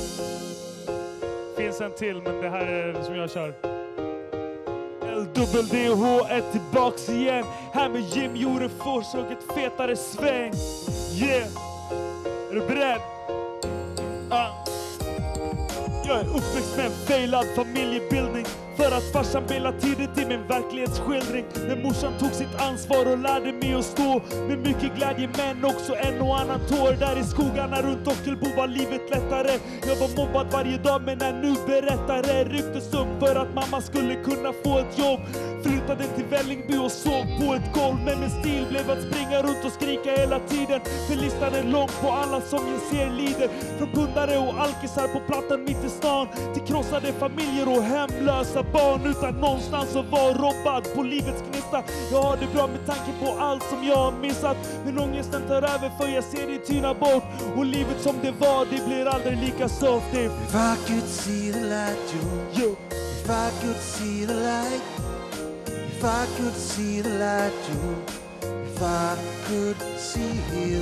Finns 1.56 1.80
en 1.80 1.92
till, 1.92 2.22
men 2.22 2.42
det 2.42 2.48
här 2.48 2.66
är 2.66 2.92
den 2.92 3.04
som 3.04 3.16
jag 3.16 3.30
kör. 3.30 3.54
LWDH 5.16 6.32
är 6.32 6.52
tillbaks 6.52 7.08
igen. 7.08 7.44
Här 7.72 7.88
med 7.88 8.00
Jim 8.00 8.36
Jorefors 8.36 9.14
och 9.14 9.32
ett 9.32 9.54
fetare 9.54 9.96
sväng. 9.96 10.52
Yeah! 11.14 11.48
Är 12.50 12.54
du 12.54 12.60
beredd? 12.60 13.00
Uh. 14.30 14.62
Jag 16.06 16.20
är 16.20 16.28
uppväxt 16.28 16.76
med 16.76 16.86
en 16.86 16.92
failad 16.92 17.46
familjebildning 17.56 18.46
för 18.82 18.96
att 18.96 19.12
farsan 19.12 19.46
bailade 19.46 19.80
tidigt 19.80 20.18
i 20.18 20.26
min 20.26 20.46
verklighetsskildring. 20.48 21.44
Men 21.68 21.82
morsan 21.82 22.12
tog 22.18 22.32
sitt 22.32 22.54
ansvar 22.68 23.12
och 23.12 23.18
lärde 23.18 23.52
mig 23.52 23.74
att 23.74 23.84
stå 23.84 24.20
med 24.48 24.58
mycket 24.58 24.96
glädje 24.96 25.28
men 25.36 25.64
också 25.64 25.94
en 25.96 26.20
och 26.20 26.40
annan 26.40 26.60
tår. 26.68 26.92
Där 26.92 27.18
i 27.18 27.24
skogarna 27.24 27.82
runt 27.82 28.08
Ockelbo 28.08 28.46
var 28.56 28.66
livet 28.66 29.10
lättare. 29.10 29.52
Jag 29.86 29.96
var 29.96 30.10
mobbad 30.16 30.46
varje 30.52 30.78
dag 30.78 31.02
men 31.02 31.22
är 31.22 31.32
nu 31.32 31.54
berättare. 31.66 32.44
Rycktes 32.44 32.94
upp 32.94 33.12
för 33.20 33.34
att 33.36 33.54
mamma 33.54 33.80
skulle 33.80 34.14
kunna 34.14 34.52
få 34.64 34.78
ett 34.78 34.98
jobb. 34.98 35.20
Flyttade 35.64 36.04
till 36.16 36.24
Vällingby 36.24 36.76
och 36.78 36.92
sov 36.92 37.24
på 37.40 37.54
ett 37.54 37.74
golv. 37.74 37.96
Men 38.04 38.20
min 38.20 38.30
stil 38.30 38.66
blev 38.70 38.90
att 38.90 39.02
springa 39.02 39.42
runt 39.42 39.64
och 39.64 39.72
skrika 39.72 40.10
hela 40.10 40.38
tiden. 40.38 40.80
För 41.08 41.16
listan 41.16 41.54
är 41.54 41.64
lång 41.64 41.88
på 42.02 42.10
alla 42.10 42.40
som 42.40 42.60
jag 42.72 42.80
ser 42.90 43.10
lider. 43.10 43.48
Från 43.78 43.90
pundare 43.92 44.38
och 44.38 44.60
alkisar 44.60 45.08
på 45.08 45.20
plattan 45.20 45.64
mitt 45.64 45.84
i 45.84 45.88
stan. 45.88 46.26
Till 46.54 46.62
krossade 46.62 47.12
familjer 47.12 47.68
och 47.68 47.82
hemlösa 47.82 48.62
barn 48.72 49.06
utan 49.06 49.34
någonstans 49.34 49.96
att 49.96 50.10
vara 50.10 50.32
robbad 50.32 50.94
på 50.94 51.02
livets 51.02 51.42
gnista. 51.50 51.82
Jag 52.12 52.22
har 52.22 52.36
det 52.36 52.46
bra 52.54 52.66
med 52.66 52.86
tanke 52.86 53.10
på 53.20 53.38
allt 53.38 53.62
som 53.62 53.84
jag 53.84 53.96
har 53.96 54.12
missat. 54.12 54.56
Men 54.84 54.98
ångesten 54.98 55.42
tar 55.48 55.62
över 55.62 55.90
för 55.98 56.08
jag 56.08 56.24
ser 56.24 56.46
det 56.46 56.58
tyna 56.58 56.94
bort. 56.94 57.24
Och 57.56 57.64
livet 57.66 58.00
som 58.00 58.16
det 58.22 58.30
var, 58.30 58.66
det 58.70 58.86
blir 58.86 59.06
aldrig 59.06 59.38
lika 59.38 59.68
soft. 59.68 60.14
If, 60.14 60.32
I 60.54 60.76
could 60.86 61.08
see 61.08 61.52
the 61.52 61.60
light, 61.60 61.98
Joe. 62.12 62.64
Yo. 62.64 62.76
If 62.90 63.30
I 63.30 63.50
could 63.60 63.80
see 63.80 64.26
the 64.26 64.34
light. 64.34 64.82
If 66.02 66.04
I 66.04 66.26
could 66.36 66.54
see 66.54 67.02
the 67.02 67.08
light, 67.08 67.52
Joe. 67.66 67.94
If 68.66 68.82
I 68.82 69.16
could 69.46 69.76
see 69.98 70.40
the, 70.50 70.80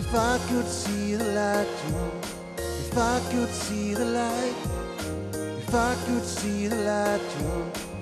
if 0.00 0.14
I 0.14 0.38
could 0.48 0.66
see 0.66 1.14
the 1.14 1.24
light, 1.24 1.68
Joe. 1.82 2.10
If 2.58 2.98
I 2.98 3.20
could 3.30 3.50
see 3.50 3.94
the 3.94 4.04
light, 4.04 4.54
if 5.68 5.74
I 5.74 5.94
could 6.06 6.24
see 6.24 6.68
the 6.68 6.76
light, 6.76 7.20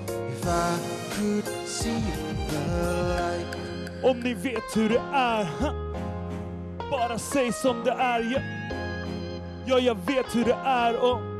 If 0.07 0.45
I 0.47 0.77
could 1.15 1.47
see 1.67 2.01
the 2.49 2.59
light. 3.17 4.03
Om 4.03 4.19
ni 4.19 4.33
vet 4.33 4.75
hur 4.75 4.89
det 4.89 5.01
är, 5.13 5.43
ha. 5.43 5.73
bara 6.91 7.19
säg 7.19 7.53
som 7.53 7.83
det 7.83 7.91
är. 7.91 8.19
Ja, 8.31 8.39
ja 9.65 9.79
jag 9.79 9.97
vet 10.05 10.35
hur 10.35 10.45
det 10.45 10.57
är 10.65 10.95
och 10.95 11.34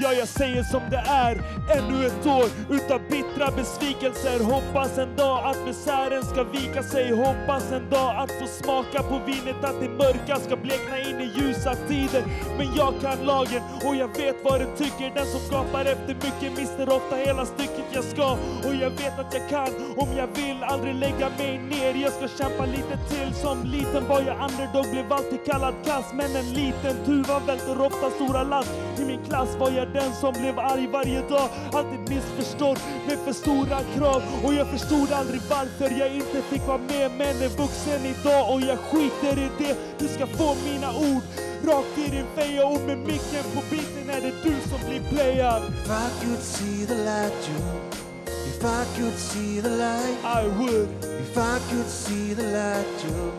ja, 0.00 0.12
jag 0.12 0.28
säger 0.28 0.62
som 0.62 0.82
det 0.90 1.02
är. 1.06 1.34
Ännu 1.76 2.06
ett 2.06 2.26
år 2.26 2.48
utav 2.70 3.00
bittra 3.10 3.50
besvikelser. 3.56 4.44
Hoppas 4.44 4.98
en 4.98 5.16
dag 5.16 5.46
att 5.50 5.66
misären 5.66 6.22
ska 6.22 6.42
vika 6.44 6.82
sig. 6.82 7.10
Hoppas 7.10 7.72
en 7.72 7.90
dag 7.90 8.16
att 8.16 8.32
få 8.32 8.46
smaka 8.46 9.02
på 9.02 9.20
vinet, 9.26 9.64
att 9.64 9.80
det 9.80 9.88
mörka 9.88 10.36
ska 10.36 10.56
blekna 10.56 10.98
in 10.98 11.20
i 11.20 11.30
ljusa 11.36 11.74
tider. 11.88 12.22
Men 12.58 12.74
jag 12.76 12.94
kan 13.00 13.26
lagen 13.26 13.62
och 13.86 13.96
jag 13.96 14.08
vet 14.08 14.36
vad 14.44 14.60
den 14.60 14.76
tycker. 14.76 15.14
Den 15.14 15.26
som 15.26 15.40
gapar 15.50 15.84
efter 15.84 16.14
mycket 16.14 16.58
mister 16.58 16.88
ofta 16.96 17.16
hela 17.16 17.44
stycket 17.46 17.86
jag 17.92 18.04
ska. 18.04 18.32
Och 18.66 18.74
jag 18.74 18.90
vet 18.90 19.18
att 19.18 19.34
jag 19.34 19.48
kan, 19.48 19.68
om 19.96 20.08
jag 20.16 20.28
vill, 20.34 20.62
aldrig 20.62 20.94
lägga 20.94 21.28
mig 21.38 21.58
ner. 21.58 21.94
Jag 21.94 22.12
ska 22.12 22.28
kämpa 22.42 22.64
lite 22.66 22.96
till. 23.10 23.34
Som 23.34 23.64
liten 23.64 24.08
var 24.08 24.20
jag 24.20 24.36
underdog, 24.50 24.90
blev 24.92 25.12
alltid 25.12 25.44
kallad 25.44 25.74
kass. 25.84 26.06
Men 26.14 26.36
en 26.36 26.52
liten 26.52 27.04
tuva 27.06 27.38
välter 27.38 27.80
ofta 27.80 28.10
stora 28.10 28.42
lass. 28.42 28.70
I 28.98 29.04
min 29.04 29.24
klass 29.24 29.56
var 29.58 29.70
jag 29.70 29.87
den 29.92 30.12
som 30.20 30.32
blev 30.32 30.58
arg 30.58 30.86
varje 30.86 31.20
dag. 31.28 31.48
Alltid 31.72 32.00
missförstådd 32.08 32.78
med 33.06 33.18
för 33.18 33.32
stora 33.32 33.80
krav. 33.96 34.22
Och 34.44 34.54
jag 34.54 34.66
förstod 34.66 35.12
aldrig 35.12 35.40
varför 35.50 35.98
jag 35.98 36.14
inte 36.14 36.42
fick 36.50 36.66
vara 36.66 36.78
med. 36.78 37.10
Men 37.18 37.42
är 37.42 37.48
vuxen 37.48 38.06
idag 38.06 38.52
och 38.52 38.60
jag 38.60 38.78
skiter 38.78 39.38
i 39.38 39.48
det. 39.58 39.76
Du 39.98 40.08
ska 40.08 40.26
få 40.26 40.56
mina 40.64 40.90
ord 40.90 41.22
rakt 41.64 41.98
i 41.98 42.10
din 42.10 42.26
feja. 42.36 42.66
Och 42.66 42.80
med 42.80 42.98
micken 42.98 43.44
på 43.54 43.62
biten 43.70 44.10
är 44.10 44.20
det 44.20 44.34
du 44.42 44.54
som 44.70 44.80
blir 44.88 45.02
playad. 45.10 45.62
If 45.62 45.90
I 45.90 46.08
could 46.20 46.42
see 46.42 46.84
the 46.86 46.94
light, 46.94 47.32
Joe. 47.46 47.98
If 48.26 48.64
I 48.64 48.84
could 48.96 49.18
see 49.18 49.60
the 49.60 49.70
light, 49.70 50.18
I 50.24 50.48
would. 50.58 50.88
If 51.20 51.36
I 51.38 51.58
could 51.70 51.86
see 51.86 52.34
the 52.34 52.42
light, 52.42 52.86
Joe. 53.02 53.32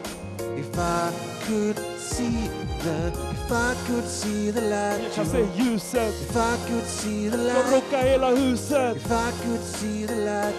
If 0.58 0.78
I 0.78 1.12
could 1.45 1.99
see 2.10 2.49
the, 2.84 3.07
if 3.32 3.51
I 3.51 3.74
could 3.88 4.07
see 4.07 4.51
the 4.51 4.62
light, 4.62 5.01
Jag 5.03 5.14
kan 5.16 5.26
se 5.26 5.47
ljuset. 5.55 6.14
If 6.22 6.36
I 6.36 6.57
could 6.68 6.88
see 6.88 7.30
the 7.30 7.38
light, 7.38 7.72
rockar 7.72 8.03
hela 8.03 8.32
huset. 8.36 8.95
if 8.95 9.12
I 9.12 9.32
could 9.43 9.64
see 9.64 10.05
the 10.05 10.16
light. 10.16 10.55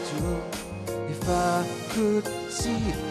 If 1.10 1.28
I 1.28 1.64
could 1.94 2.26
see 2.50 2.92
the 2.92 3.09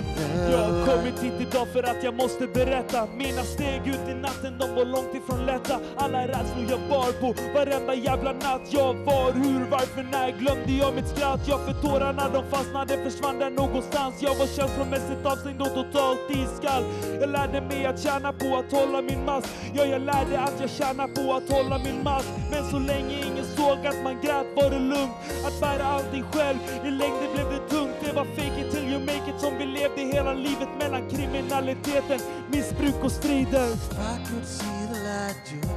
Jag 0.52 0.58
har 0.58 0.86
kommit 0.86 1.24
hit 1.24 1.34
idag 1.40 1.68
för 1.74 1.84
att 1.84 2.04
jag 2.04 2.14
måste 2.14 2.48
berätta. 2.48 3.08
Mina 3.18 3.44
steg 3.44 3.88
ut 3.88 4.10
i 4.10 4.14
natten, 4.14 4.54
de 4.60 4.76
var 4.76 4.86
långt 4.86 5.16
ifrån 5.16 5.46
lätta. 5.46 5.80
Alla 5.98 6.28
rädslor 6.28 6.66
jag 6.70 6.80
bar 6.90 7.12
på 7.22 7.34
varenda 7.54 7.94
jävla 7.94 8.32
natt. 8.32 8.62
Jag 8.70 8.94
var, 8.94 9.32
hur, 9.32 9.70
varför, 9.72 10.04
när 10.12 10.32
glömde 10.32 10.72
jag 10.72 10.96
mitt 10.96 11.08
skratt? 11.08 11.40
Jag 11.48 11.60
för 11.66 11.74
tårarna 11.74 12.30
de 12.34 12.44
fastnade, 12.50 13.04
försvann 13.04 13.40
där 13.40 13.50
någonstans. 13.50 14.16
Jag 14.20 14.36
var 14.36 14.48
känslomässigt 14.48 15.26
avstängd 15.26 15.62
och 15.62 15.74
totalt 15.74 16.20
iskall 16.30 16.84
Jag 17.22 17.30
lärde 17.30 17.62
mig 17.62 17.86
att 17.86 18.00
tjäna 18.04 18.34
på 18.34 18.58
att 18.58 18.72
hålla 18.72 19.02
min 19.02 19.26
mask 19.26 19.50
Ja, 19.74 19.86
jag 19.86 20.02
lärde 20.02 20.40
att 20.40 20.54
jag 20.62 20.70
tjänar 20.70 21.08
på 21.08 21.34
att 21.34 21.50
hålla 21.50 21.78
min 21.78 22.04
mask 22.04 22.30
Men 22.52 22.64
så 22.72 22.80
länge 22.80 23.16
ingen 23.28 23.46
såg 23.58 23.88
att 23.88 24.04
man 24.04 24.16
grät 24.22 24.48
var 24.56 24.70
det 24.70 24.80
lugnt 24.80 25.12
Att 25.48 25.62
bära 25.62 25.86
allting 25.86 26.24
själv, 26.24 26.58
i 26.86 26.92
längden 26.92 27.30
blev 27.34 27.46
det 27.50 27.76
tungt. 27.76 27.96
Det 28.02 28.14
var 28.14 28.26
fake 28.26 28.62
it 28.62 28.72
till 28.72 28.89
you 29.00 29.06
make 29.06 29.28
it 29.28 29.40
som 29.42 29.58
vi 29.58 29.66
levde 29.66 30.02
hela 30.02 30.34
livet 30.34 30.70
mellan 30.80 31.10
kriminaliteten, 31.10 32.20
missbruk 32.52 33.04
och 33.04 33.12
strider 33.12 33.68
If 33.74 33.92
I 33.92 34.28
could 34.28 34.46
see 34.46 34.88
the 34.94 35.00
light, 35.04 35.52
Joe. 35.52 35.76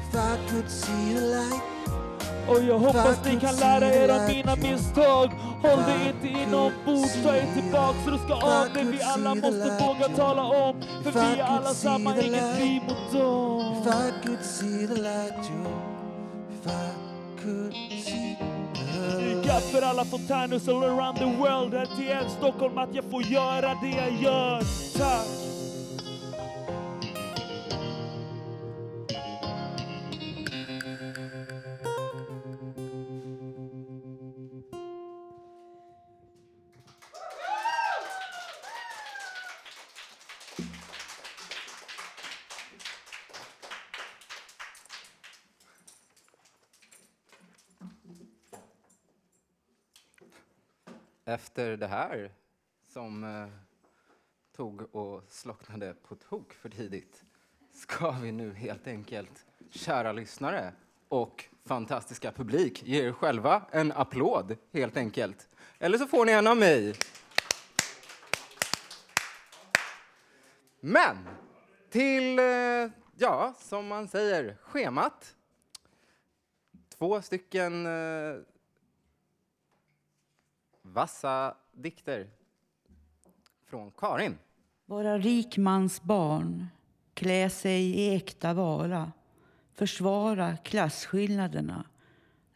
If 0.00 0.14
I 0.14 0.50
could 0.50 0.70
see 0.70 1.14
the 1.14 1.20
light. 1.20 1.62
Och 2.48 2.62
jag 2.62 2.78
hoppas 2.78 3.24
ni 3.24 3.40
kan 3.40 3.56
lära 3.56 3.94
er 3.94 4.08
av 4.08 4.28
mina 4.28 4.56
misstag 4.56 5.30
Håll 5.62 5.78
det 5.86 6.08
inte 6.08 6.40
inombords, 6.42 7.22
ta 7.22 7.36
er 7.36 7.46
tillbaks 7.54 8.06
Ruska 8.06 8.34
av 8.34 8.66
det 8.74 8.82
vi 8.82 9.02
alla 9.02 9.34
måste 9.34 9.84
våga 9.86 10.08
tala 10.16 10.42
om 10.42 10.82
För 11.02 11.12
vi 11.12 11.40
är 11.40 11.44
alla 11.44 11.74
samma, 11.74 12.20
inget 12.20 12.60
vi 12.60 12.80
mot 12.88 13.12
dem 13.12 13.82
If 19.06 19.56
up 19.56 19.62
för 19.62 19.82
alla 19.82 20.04
fontänhus 20.04 20.68
all 20.68 20.84
around 20.84 21.18
the 21.18 21.24
world 21.24 21.74
Här 21.74 21.86
till 21.96 22.10
en 22.10 22.30
Stockholm 22.30 22.78
att 22.78 22.94
jag 22.94 23.04
får 23.04 23.22
göra 23.22 23.74
det 23.82 23.88
jag 23.88 24.22
gör 24.22 24.62
Tack! 24.98 25.55
Efter 51.28 51.76
det 51.76 51.86
här, 51.86 52.30
som 52.88 53.24
eh, 53.24 53.48
tog 54.56 54.94
och 54.94 55.22
slocknade 55.28 55.94
på 56.02 56.14
tok 56.14 56.52
för 56.52 56.68
tidigt, 56.68 57.24
ska 57.72 58.10
vi 58.10 58.32
nu 58.32 58.54
helt 58.54 58.86
enkelt, 58.86 59.46
kära 59.70 60.12
lyssnare 60.12 60.72
och 61.08 61.44
fantastiska 61.64 62.32
publik, 62.32 62.82
ge 62.82 63.06
er 63.06 63.12
själva 63.12 63.62
en 63.70 63.92
applåd, 63.92 64.56
helt 64.72 64.96
enkelt. 64.96 65.48
Eller 65.78 65.98
så 65.98 66.06
får 66.06 66.24
ni 66.24 66.32
en 66.32 66.46
av 66.46 66.56
mig. 66.56 66.94
Men 70.80 71.16
till, 71.90 72.38
eh, 72.38 72.90
ja, 73.16 73.54
som 73.58 73.86
man 73.86 74.08
säger, 74.08 74.56
schemat. 74.62 75.34
Två 76.98 77.22
stycken 77.22 77.86
eh, 77.86 78.36
vassa 80.96 81.54
dikter 81.72 82.26
från 83.64 83.90
Karin. 83.90 84.38
Vara 84.86 85.18
rik 85.18 85.56
mans 85.56 86.02
barn, 86.02 86.66
klä 87.14 87.50
sig 87.50 87.82
i 87.82 88.14
äkta 88.14 88.54
vara, 88.54 89.12
försvara 89.74 90.56
klasskillnaderna, 90.56 91.84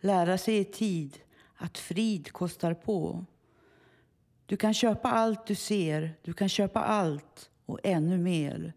lära 0.00 0.38
sig 0.38 0.58
i 0.58 0.64
tid 0.64 1.18
att 1.56 1.78
frid 1.78 2.32
kostar 2.32 2.74
på. 2.74 3.24
Du 4.46 4.56
kan 4.56 4.74
köpa 4.74 5.10
allt 5.10 5.46
du 5.46 5.54
ser, 5.54 6.14
du 6.22 6.32
kan 6.32 6.48
köpa 6.48 6.80
allt 6.80 7.50
och 7.66 7.78
ännu 7.82 8.18
mer. 8.18 8.72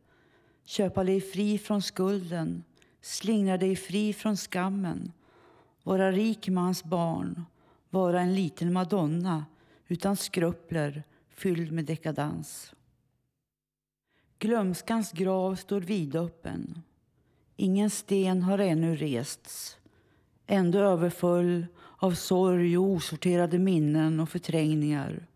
Köpa 0.65 1.03
dig 1.03 1.21
fri 1.21 1.57
från 1.57 1.81
skulden, 1.81 2.63
slingra 3.01 3.57
dig 3.57 3.75
fri 3.75 4.13
från 4.13 4.37
skammen. 4.37 5.11
Vara 5.83 6.11
rik 6.11 6.49
mans 6.49 6.83
barn, 6.83 7.45
vara 7.89 8.21
en 8.21 8.35
liten 8.35 8.73
madonna 8.73 9.45
utan 9.87 10.15
skrupler, 10.15 11.03
fylld 11.29 11.71
med 11.71 11.85
dekadans. 11.85 12.73
Glömskans 14.39 15.11
grav 15.11 15.55
står 15.55 15.81
vidöppen. 15.81 16.81
Ingen 17.55 17.89
sten 17.89 18.43
har 18.43 18.59
ännu 18.59 18.95
rests. 18.95 19.77
Ändå 20.47 20.79
överfull 20.79 21.65
av 21.97 22.11
sorg 22.11 22.77
och 22.77 22.83
osorterade 22.83 23.59
minnen 23.59 24.19
och 24.19 24.29
förträngningar. 24.29 25.27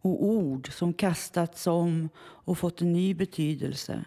Och 0.00 0.24
ord 0.24 0.72
som 0.72 0.92
kastats 0.92 1.66
om 1.66 2.08
och 2.18 2.58
fått 2.58 2.80
en 2.80 2.92
ny 2.92 3.14
betydelse. 3.14 4.04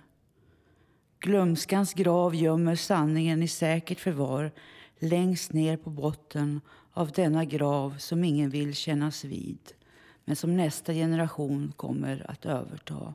Glömskans 1.19 1.93
grav 1.93 2.35
gömmer 2.35 2.75
sanningen 2.75 3.43
i 3.43 3.47
säkert 3.47 3.99
förvar 3.99 4.51
längst 4.99 5.53
ner 5.53 5.77
på 5.77 5.89
botten 5.89 6.61
av 6.93 7.11
denna 7.11 7.45
grav 7.45 7.97
som 7.97 8.23
ingen 8.23 8.49
vill 8.49 8.75
kännas 8.75 9.23
vid 9.23 9.73
men 10.25 10.35
som 10.35 10.57
nästa 10.57 10.93
generation 10.93 11.73
kommer 11.77 12.31
att 12.31 12.45
överta. 12.45 13.13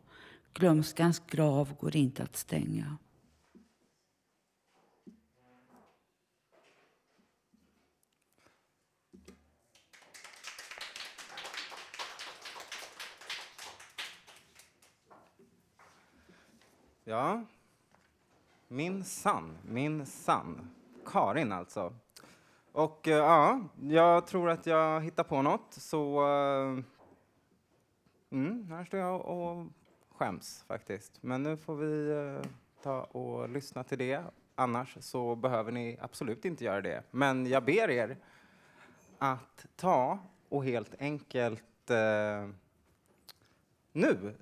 Glömskans 0.52 1.22
grav 1.26 1.74
går 1.80 1.96
inte 1.96 2.22
att 2.22 2.36
stänga. 2.36 2.96
Ja, 17.04 17.44
min 18.68 19.04
sann, 19.04 19.58
min 19.62 20.06
sann. 20.06 20.70
Karin 21.04 21.52
alltså. 21.52 21.94
Och 22.76 23.08
eh, 23.08 23.16
ja, 23.16 23.60
jag 23.82 24.26
tror 24.26 24.50
att 24.50 24.66
jag 24.66 25.00
hittar 25.00 25.24
på 25.24 25.42
något, 25.42 25.66
så... 25.70 26.28
Eh, 26.28 26.78
mm, 28.30 28.70
här 28.70 28.84
står 28.84 29.00
jag 29.00 29.26
och 29.26 29.66
skäms 30.10 30.64
faktiskt. 30.68 31.22
Men 31.22 31.42
nu 31.42 31.56
får 31.56 31.76
vi 31.76 32.10
eh, 32.10 32.50
ta 32.82 33.02
och 33.02 33.48
lyssna 33.48 33.84
till 33.84 33.98
det. 33.98 34.22
Annars 34.54 34.96
så 35.00 35.34
behöver 35.34 35.72
ni 35.72 35.98
absolut 36.00 36.44
inte 36.44 36.64
göra 36.64 36.80
det. 36.80 37.02
Men 37.10 37.46
jag 37.46 37.64
ber 37.64 37.90
er 37.90 38.16
att 39.18 39.66
ta 39.76 40.18
och 40.48 40.64
helt 40.64 40.94
enkelt 40.98 41.90
eh, 41.90 42.48
nu 43.92 44.34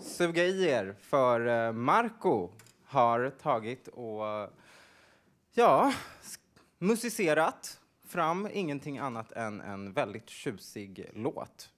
suga 0.00 0.44
i 0.44 0.68
er 0.68 0.96
för 1.00 1.46
eh, 1.46 1.72
Marco 1.72 2.50
har 2.84 3.30
tagit 3.30 3.88
och 3.88 4.50
ja, 5.52 5.92
musicerat 6.86 7.80
fram 8.04 8.48
ingenting 8.52 8.98
annat 8.98 9.32
än 9.32 9.60
en 9.60 9.92
väldigt 9.92 10.30
tjusig 10.30 11.10
låt. 11.14 11.70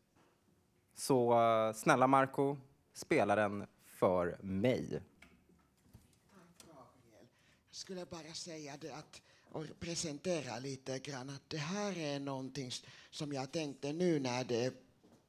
Så 0.95 1.41
eh, 1.41 1.75
snälla 1.75 2.07
Marco, 2.07 2.57
spela 2.95 3.37
den 3.37 3.67
för 3.87 4.39
mig. 4.43 5.03
Jag 7.69 7.77
skulle 7.77 8.07
bara 8.07 8.33
säga 8.35 8.75
det 8.81 8.91
att 8.91 9.23
och 9.53 9.65
presentera 9.81 10.59
lite 10.59 10.99
grann 10.99 11.31
att 11.31 11.51
det 11.51 11.57
här 11.57 11.99
är 11.99 12.21
någonting 12.21 12.71
som 13.11 13.33
jag 13.33 13.53
tänkte 13.53 13.93
nu 13.93 14.21
när 14.21 14.45
det 14.45 14.65
är 14.65 14.73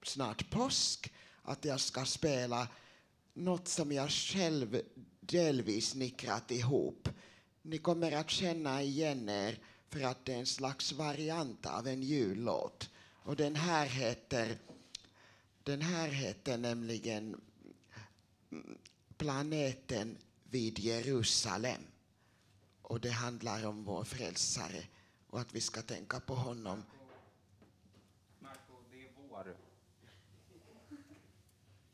snart 0.03 0.49
påsk 0.49 1.13
att 1.41 1.65
jag 1.65 1.79
ska 1.79 2.05
spela 2.05 2.67
något 3.33 3.67
som 3.67 3.91
jag 3.91 4.09
själv 4.09 4.81
delvis 5.19 5.89
snickrat 5.89 6.51
ihop. 6.51 7.09
Ni 7.69 7.77
kommer 7.77 8.11
att 8.11 8.29
känna 8.29 8.81
igen 8.81 9.29
er 9.29 9.59
för 9.89 10.01
att 10.01 10.25
det 10.25 10.33
är 10.33 10.39
en 10.39 10.45
slags 10.45 10.91
variant 10.91 11.65
av 11.65 11.87
en 11.87 12.03
jullåt. 12.03 12.89
Och 13.23 13.35
den 13.35 13.55
här 13.55 13.85
heter, 13.85 14.57
den 15.63 15.81
här 15.81 16.07
heter 16.07 16.57
nämligen 16.57 17.41
Planeten 19.17 20.17
vid 20.43 20.79
Jerusalem. 20.79 21.81
Och 22.81 22.99
det 22.99 23.09
handlar 23.09 23.65
om 23.65 23.83
vår 23.83 24.03
frälsare 24.03 24.83
och 25.29 25.39
att 25.39 25.53
vi 25.53 25.61
ska 25.61 25.81
tänka 25.81 26.19
på 26.19 26.35
honom. 26.35 26.83
Marco, 28.39 28.73
det 28.91 29.05
är 29.05 29.09
vår. 29.29 29.57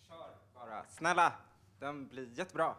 Kör 0.07 0.37
bara. 0.53 0.85
Snälla, 0.89 1.33
den 1.79 2.07
blir 2.07 2.39
jättebra. 2.39 2.75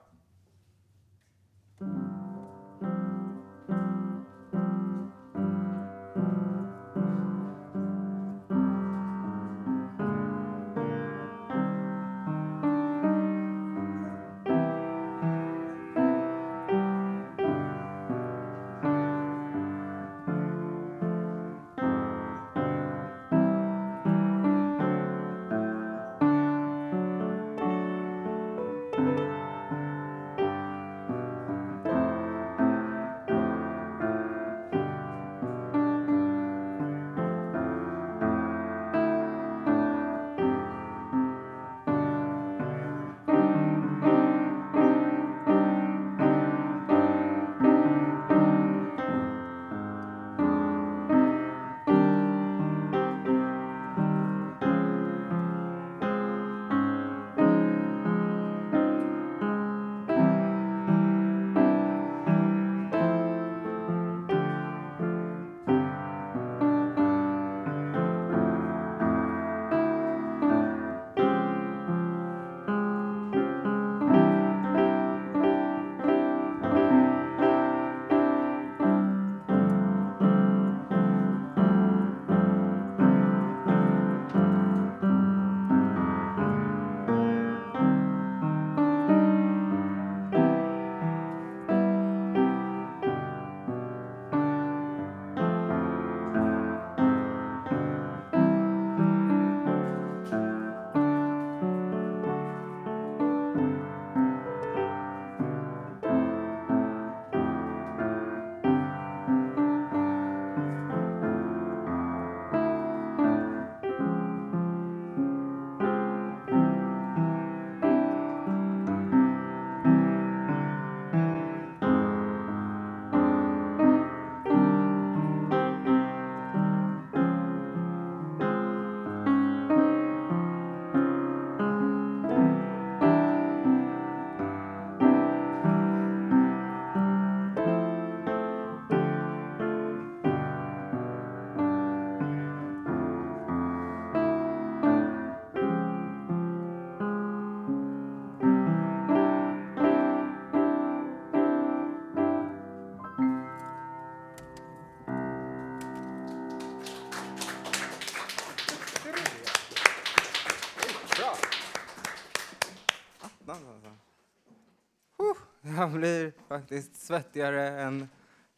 Huh, 165.76 165.82
Jag 165.82 165.92
blir 165.92 166.32
faktiskt 166.48 166.96
svettigare 166.96 167.68
än 167.68 168.08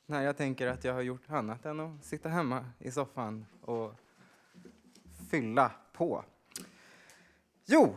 när 0.06 0.22
jag 0.22 0.36
tänker 0.36 0.66
att 0.66 0.84
jag 0.84 0.94
har 0.94 1.00
gjort 1.00 1.30
annat 1.30 1.66
än 1.66 1.80
att 1.80 2.04
sitta 2.04 2.28
hemma 2.28 2.66
i 2.78 2.90
soffan 2.90 3.46
och 3.60 3.94
fylla 5.30 5.72
på. 5.92 6.24
Jo, 7.64 7.96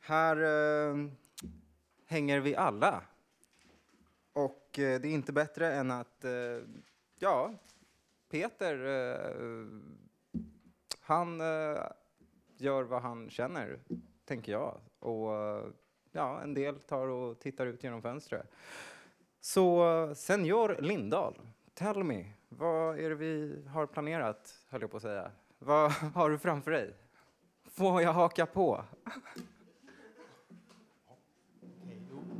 här 0.00 0.36
eh, 0.36 0.96
hänger 2.06 2.40
vi 2.40 2.56
alla. 2.56 3.02
Och 4.32 4.78
eh, 4.78 5.00
det 5.00 5.08
är 5.08 5.12
inte 5.12 5.32
bättre 5.32 5.74
än 5.74 5.90
att, 5.90 6.24
eh, 6.24 6.60
ja, 7.18 7.54
Peter, 8.30 8.84
eh, 8.84 9.66
han 11.00 11.40
eh, 11.40 11.82
gör 12.56 12.82
vad 12.82 13.02
han 13.02 13.30
känner, 13.30 13.78
tänker 14.24 14.52
jag. 14.52 14.80
Och 14.98 15.34
eh, 15.34 15.66
ja, 16.16 16.42
en 16.42 16.54
del 16.54 16.80
tar 16.80 17.08
och 17.08 17.38
tittar 17.40 17.66
ut 17.66 17.84
genom 17.84 18.02
fönstret. 18.02 18.50
Så 19.40 20.14
senior 20.16 20.76
Lindahl, 20.80 21.40
tell 21.74 22.04
me, 22.04 22.32
vad 22.48 22.98
är 22.98 23.08
det 23.08 23.14
vi 23.14 23.62
har 23.68 23.86
planerat, 23.86 24.64
höll 24.68 24.80
jag 24.80 24.90
på 24.90 24.96
att 24.96 25.02
säga. 25.02 25.30
Vad 25.58 25.90
har 26.14 26.30
du 26.30 26.38
framför 26.38 26.70
dig? 26.70 26.94
Får 27.64 28.02
jag 28.02 28.12
haka 28.12 28.46
på? 28.46 28.84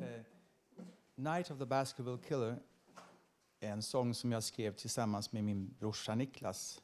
Eh, 0.03 0.21
Night 1.15 1.51
of 1.51 1.59
the 1.59 1.67
Basketball 1.67 2.19
Killer 2.19 2.59
är 3.61 3.71
en 3.71 3.83
sång 3.83 4.15
som 4.15 4.33
jag 4.33 4.43
skrev 4.43 4.73
tillsammans 4.73 5.33
med 5.33 5.45
min 5.45 5.75
brorsa 5.79 6.15
Niklas 6.15 6.83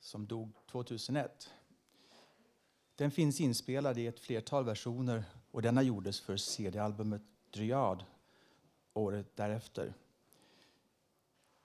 som 0.00 0.26
dog 0.26 0.52
2001. 0.70 1.50
Den 2.94 3.10
finns 3.10 3.40
inspelad 3.40 3.98
i 3.98 4.06
ett 4.06 4.20
flertal 4.20 4.64
versioner 4.64 5.24
och 5.56 5.62
denna 5.62 5.82
gjordes 5.82 6.20
för 6.20 6.36
CD-albumet 6.36 7.22
Dryad 7.50 8.04
året 8.94 9.36
därefter. 9.36 9.94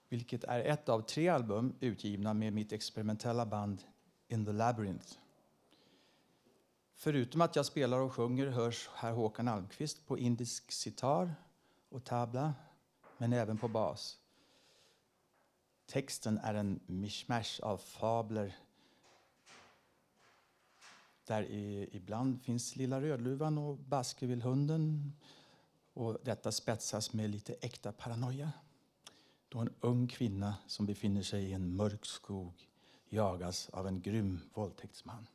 Vilket 0.08 0.44
är 0.44 0.60
ett 0.60 0.88
av 0.88 1.00
tre 1.00 1.28
album 1.28 1.74
utgivna 1.80 2.34
med 2.34 2.52
mitt 2.52 2.72
experimentella 2.72 3.46
band 3.46 3.82
In 4.28 4.46
the 4.46 4.52
Labyrinth. 4.52 5.18
Förutom 6.94 7.40
att 7.40 7.56
jag 7.56 7.66
spelar 7.66 8.00
och 8.00 8.12
sjunger 8.12 8.46
hörs 8.46 8.90
herr 8.94 9.12
Håkan 9.12 9.48
Almqvist 9.48 10.06
på 10.06 10.18
indisk 10.18 10.72
sitar 10.72 11.34
och 11.88 12.04
tabla, 12.04 12.54
men 13.18 13.32
även 13.32 13.58
på 13.58 13.68
bas. 13.68 14.18
Texten 15.86 16.38
är 16.38 16.54
en 16.54 16.80
mishmash 16.86 17.60
av 17.62 17.78
fabler 17.78 18.56
där 21.24 21.42
i, 21.42 21.88
ibland 21.92 22.42
finns 22.42 22.76
Lilla 22.76 23.00
Rödluvan 23.00 23.58
och 23.58 23.78
Baskervillhunden. 23.78 25.12
Och 25.94 26.18
detta 26.24 26.52
spetsas 26.52 27.12
med 27.12 27.30
lite 27.30 27.54
äkta 27.60 27.92
paranoia. 27.92 28.52
Då 29.48 29.58
en 29.58 29.74
ung 29.80 30.08
kvinna 30.08 30.54
som 30.66 30.86
befinner 30.86 31.22
sig 31.22 31.44
i 31.44 31.52
en 31.52 31.76
mörk 31.76 32.06
skog 32.06 32.68
jagas 33.08 33.68
av 33.68 33.86
en 33.86 34.00
grym 34.00 34.40
våldtäktsman. 34.54 35.28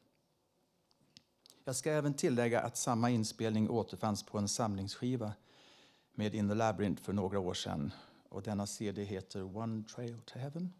Jag 1.64 1.76
ska 1.76 1.92
även 1.92 2.14
tillägga 2.14 2.62
att 2.62 2.78
samma 2.78 3.10
inspelning 3.10 3.70
återfanns 3.70 4.24
på 4.24 4.38
en 4.38 4.48
samlingsskiva 4.48 5.34
med 6.14 6.36
In 6.36 6.50
the 6.50 6.56
Labyrinth 6.56 7.04
för 7.04 7.14
några 7.14 7.40
år 7.40 7.54
sedan. 7.54 7.94
Och 8.30 8.42
denna 8.42 8.68
CD 8.68 9.04
heter 9.04 9.58
One 9.58 9.84
Trail 9.84 10.20
to 10.26 10.40
Heaven. 10.40 10.74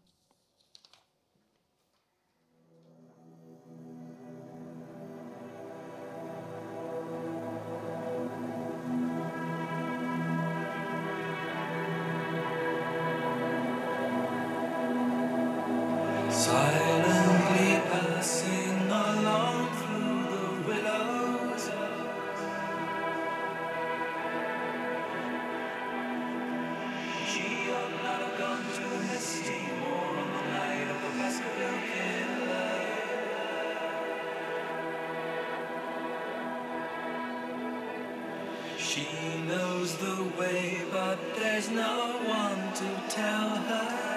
She 38.98 39.38
knows 39.46 39.96
the 39.98 40.24
way, 40.36 40.82
but 40.90 41.18
there's 41.36 41.70
no 41.70 42.18
one 42.26 42.72
to 42.74 43.14
tell 43.14 43.50
her. 43.50 44.07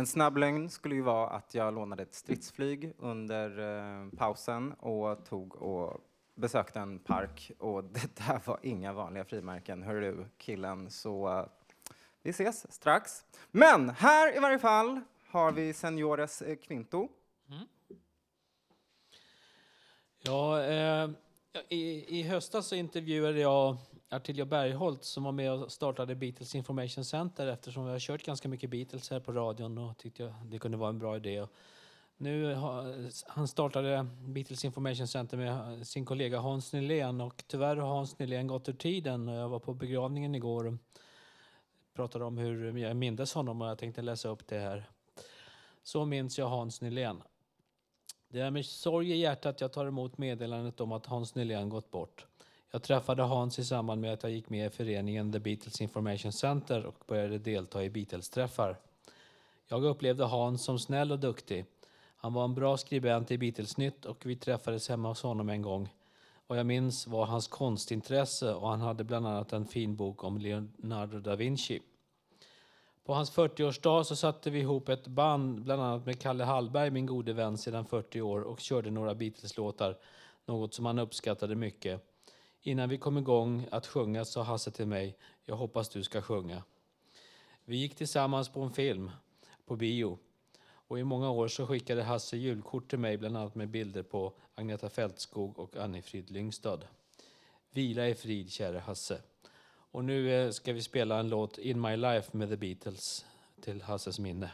En 0.00 0.06
snabb 0.06 0.36
lögn 0.36 0.70
skulle 0.70 0.94
ju 0.94 1.00
vara 1.00 1.28
att 1.28 1.54
jag 1.54 1.74
lånade 1.74 2.02
ett 2.02 2.14
stridsflyg 2.14 2.92
under 2.98 3.58
eh, 3.58 4.18
pausen 4.18 4.72
och 4.72 5.24
tog 5.24 5.56
och 5.56 6.00
besökte 6.34 6.80
en 6.80 6.98
park 6.98 7.50
och 7.58 7.84
det 7.92 8.16
där 8.16 8.40
var 8.44 8.58
inga 8.62 8.92
vanliga 8.92 9.24
frimärken, 9.24 9.82
hör 9.82 10.00
du 10.00 10.26
killen. 10.38 10.90
Så 10.90 11.38
eh, 11.38 11.46
vi 12.22 12.30
ses 12.30 12.72
strax. 12.72 13.24
Men 13.50 13.90
här 13.90 14.36
i 14.36 14.38
varje 14.38 14.58
fall 14.58 15.00
har 15.26 15.52
vi 15.52 15.72
Seniores 15.72 16.42
eh, 16.42 16.56
Quinto. 16.56 17.08
Mm. 17.48 17.66
Ja, 20.22 20.62
eh, 20.62 21.10
i, 21.68 22.18
I 22.18 22.22
höstas 22.22 22.66
så 22.66 22.74
intervjuade 22.74 23.40
jag 23.40 23.76
Artilja 24.12 24.44
Bergholt 24.44 25.04
som 25.04 25.24
var 25.24 25.32
med 25.32 25.52
och 25.52 25.72
startade 25.72 26.14
Beatles 26.14 26.54
Information 26.54 27.04
Center 27.04 27.46
eftersom 27.46 27.84
vi 27.84 27.90
har 27.90 27.98
kört 27.98 28.22
ganska 28.22 28.48
mycket 28.48 28.70
Beatles 28.70 29.10
här 29.10 29.20
på 29.20 29.32
radion 29.32 29.78
och 29.78 29.98
tyckte 29.98 30.22
jag 30.22 30.34
det 30.44 30.58
kunde 30.58 30.76
vara 30.76 30.88
en 30.88 30.98
bra 30.98 31.16
idé. 31.16 31.46
Nu 32.16 32.54
har, 32.54 33.10
han 33.26 33.48
startade 33.48 34.06
Beatles 34.20 34.64
Information 34.64 35.08
Center 35.08 35.36
med 35.36 35.86
sin 35.86 36.04
kollega 36.04 36.38
Hans 36.38 36.72
Nylén 36.72 37.20
och 37.20 37.44
tyvärr 37.46 37.76
har 37.76 37.88
Hans 37.88 38.18
Nylén 38.18 38.46
gått 38.46 38.68
ur 38.68 38.72
tiden. 38.72 39.28
Jag 39.28 39.48
var 39.48 39.58
på 39.58 39.74
begravningen 39.74 40.34
igår 40.34 40.66
och 40.66 40.74
pratade 41.94 42.24
om 42.24 42.38
hur 42.38 42.78
jag 42.78 42.96
mindes 42.96 43.34
honom 43.34 43.62
och 43.62 43.68
jag 43.68 43.78
tänkte 43.78 44.02
läsa 44.02 44.28
upp 44.28 44.46
det 44.46 44.58
här. 44.58 44.90
Så 45.82 46.04
minns 46.04 46.38
jag 46.38 46.48
Hans 46.48 46.80
Nylén. 46.80 47.22
Det 48.28 48.40
är 48.40 48.50
med 48.50 48.66
sorg 48.66 49.12
i 49.12 49.16
hjärtat 49.16 49.60
jag 49.60 49.72
tar 49.72 49.86
emot 49.86 50.18
meddelandet 50.18 50.80
om 50.80 50.92
att 50.92 51.06
Hans 51.06 51.34
Nylén 51.34 51.68
gått 51.68 51.90
bort. 51.90 52.26
Jag 52.72 52.82
träffade 52.82 53.22
Hans 53.22 53.58
i 53.58 53.64
samband 53.64 54.00
med 54.00 54.12
att 54.12 54.22
jag 54.22 54.32
gick 54.32 54.50
med 54.50 54.66
i 54.66 54.70
föreningen 54.70 55.32
The 55.32 55.38
Beatles 55.38 55.80
Information 55.80 56.32
Center 56.32 56.86
och 56.86 57.04
började 57.06 57.38
delta 57.38 57.84
i 57.84 57.90
Beatles-träffar. 57.90 58.76
Jag 59.68 59.84
upplevde 59.84 60.24
Hans 60.24 60.64
som 60.64 60.78
snäll 60.78 61.12
och 61.12 61.18
duktig. 61.18 61.64
Han 62.16 62.32
var 62.32 62.44
en 62.44 62.54
bra 62.54 62.76
skribent 62.76 63.30
i 63.30 63.38
Beatles-nytt 63.38 64.04
och 64.04 64.26
vi 64.26 64.36
träffades 64.36 64.88
hemma 64.88 65.08
hos 65.08 65.22
honom 65.22 65.48
en 65.48 65.62
gång. 65.62 65.88
Vad 66.46 66.58
jag 66.58 66.66
minns 66.66 67.06
var 67.06 67.26
hans 67.26 67.48
konstintresse 67.48 68.54
och 68.54 68.68
han 68.68 68.80
hade 68.80 69.04
bland 69.04 69.26
annat 69.26 69.52
en 69.52 69.66
fin 69.66 69.96
bok 69.96 70.24
om 70.24 70.38
Leonardo 70.38 71.20
da 71.20 71.36
Vinci. 71.36 71.80
På 73.04 73.14
hans 73.14 73.36
40-årsdag 73.36 74.02
så 74.02 74.16
satte 74.16 74.50
vi 74.50 74.58
ihop 74.58 74.88
ett 74.88 75.06
band, 75.06 75.62
bland 75.62 75.82
annat 75.82 76.06
med 76.06 76.20
Kalle 76.20 76.44
Hallberg, 76.44 76.90
min 76.90 77.06
gode 77.06 77.32
vän 77.32 77.58
sedan 77.58 77.86
40 77.86 78.20
år, 78.20 78.40
och 78.40 78.60
körde 78.60 78.90
några 78.90 79.14
Beatles-låtar, 79.14 79.96
något 80.46 80.74
som 80.74 80.86
han 80.86 80.98
uppskattade 80.98 81.54
mycket. 81.54 82.09
Innan 82.62 82.88
vi 82.88 82.98
kom 82.98 83.18
igång 83.18 83.66
att 83.70 83.86
sjunga 83.86 84.24
sa 84.24 84.42
Hasse 84.42 84.70
till 84.70 84.86
mig, 84.86 85.16
jag 85.44 85.56
hoppas 85.56 85.88
du 85.88 86.02
ska 86.02 86.22
sjunga. 86.22 86.62
Vi 87.64 87.76
gick 87.76 87.94
tillsammans 87.94 88.48
på 88.48 88.60
en 88.62 88.70
film, 88.70 89.10
på 89.66 89.76
bio. 89.76 90.18
Och 90.62 90.98
i 90.98 91.04
många 91.04 91.30
år 91.30 91.48
så 91.48 91.66
skickade 91.66 92.02
Hasse 92.02 92.36
julkort 92.36 92.90
till 92.90 92.98
mig, 92.98 93.16
bland 93.16 93.36
annat 93.36 93.54
med 93.54 93.68
bilder 93.68 94.02
på 94.02 94.32
Agneta 94.54 94.88
Fältskog 94.88 95.58
och 95.58 95.76
Annifrid 95.76 96.30
Lyngstad. 96.30 96.80
Vila 97.70 98.08
i 98.08 98.14
frid, 98.14 98.50
käre 98.50 98.78
Hasse. 98.78 99.22
Och 99.92 100.04
nu 100.04 100.32
eh, 100.34 100.50
ska 100.50 100.72
vi 100.72 100.82
spela 100.82 101.18
en 101.18 101.28
låt, 101.28 101.58
In 101.58 101.80
My 101.80 101.96
Life, 101.96 102.36
med 102.36 102.48
The 102.48 102.56
Beatles 102.56 103.26
till 103.60 103.82
Hasses 103.82 104.18
minne. 104.18 104.50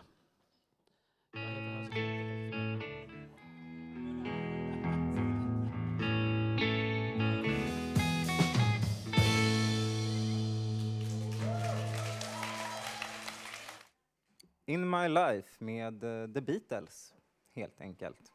In 14.69 14.91
My 14.91 15.09
Life 15.09 15.65
med 15.65 16.05
eh, 16.05 16.33
The 16.35 16.41
Beatles, 16.41 17.15
helt 17.53 17.81
enkelt. 17.81 18.33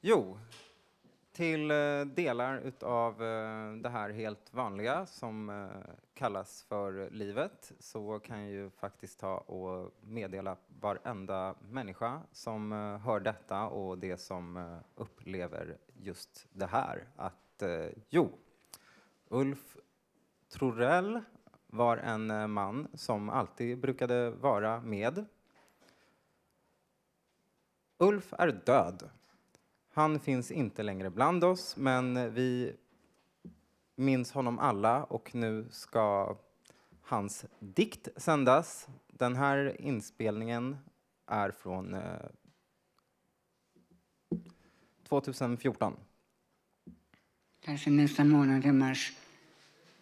Jo, 0.00 0.38
till 1.32 1.70
eh, 1.70 2.00
delar 2.00 2.58
utav 2.58 3.22
eh, 3.22 3.72
det 3.72 3.88
här 3.88 4.10
helt 4.10 4.54
vanliga 4.54 5.06
som 5.06 5.68
kallas 6.14 6.62
för 6.62 7.10
livet 7.10 7.72
så 7.78 8.18
kan 8.18 8.40
jag 8.40 8.50
ju 8.50 8.70
faktiskt 8.70 9.20
ta 9.20 9.38
och 9.38 9.94
meddela 10.00 10.56
varenda 10.80 11.54
människa 11.70 12.22
som 12.32 12.72
hör 13.04 13.20
detta 13.20 13.68
och 13.68 13.98
det 13.98 14.16
som 14.16 14.78
upplever 14.94 15.78
just 15.94 16.46
det 16.52 16.66
här 16.66 17.08
att 17.16 17.62
jo, 18.08 18.30
Ulf 19.28 19.76
Trorell 20.48 21.22
var 21.70 21.96
en 21.96 22.30
eh, 22.30 22.46
man 22.46 22.88
som 22.94 23.30
alltid 23.30 23.78
brukade 23.78 24.30
vara 24.30 24.80
med. 24.80 25.24
Ulf 27.98 28.32
är 28.32 28.48
död. 28.48 29.10
Han 29.92 30.20
finns 30.20 30.50
inte 30.50 30.82
längre 30.82 31.10
bland 31.10 31.44
oss, 31.44 31.76
men 31.76 32.34
vi 32.34 32.76
minns 33.94 34.32
honom 34.32 34.58
alla 34.58 35.04
och 35.04 35.34
nu 35.34 35.66
ska 35.70 36.36
hans 37.02 37.44
dikt 37.58 38.08
sändas. 38.16 38.88
Den 39.06 39.36
här 39.36 39.80
inspelningen 39.80 40.76
är 41.26 41.50
från 41.50 41.94
eh, 41.94 42.02
2014. 45.08 45.96
Kanske 47.60 47.90
nästa 47.90 48.24
månad 48.24 48.66
i 48.66 48.72
mars. 48.72 49.12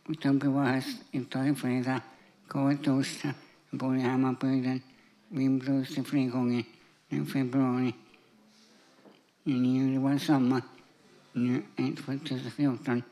Och 0.08 0.20
Tobbe 0.20 0.48
var 0.48 0.64
här 0.64 0.84
idag 1.10 1.48
i 1.48 1.54
fredag. 1.54 2.00
Går 2.48 2.72
i 2.72 2.76
torsdag. 2.76 3.34
Bor 3.70 3.96
i 3.96 4.00
Hammarbygden. 4.00 4.80
Min 5.28 5.58
bror 5.58 5.84
till 5.84 6.04
fler 6.04 6.28
gånger. 6.28 6.64
I 7.08 7.20
februari. 7.20 7.94
I 9.44 9.52
juli 9.52 9.98
var 9.98 10.12
det 10.12 10.18
sommar. 10.18 10.62
Nu 11.32 11.62
är 11.76 11.90
det 11.90 11.96
2014. 11.96 13.02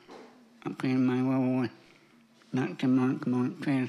April, 0.63 0.99
maj 0.99 1.23
var 1.23 1.37
vår. 1.37 1.69
Natten 2.51 2.95
mörk, 2.95 3.27
mörk 3.27 3.63
kväll. 3.63 3.89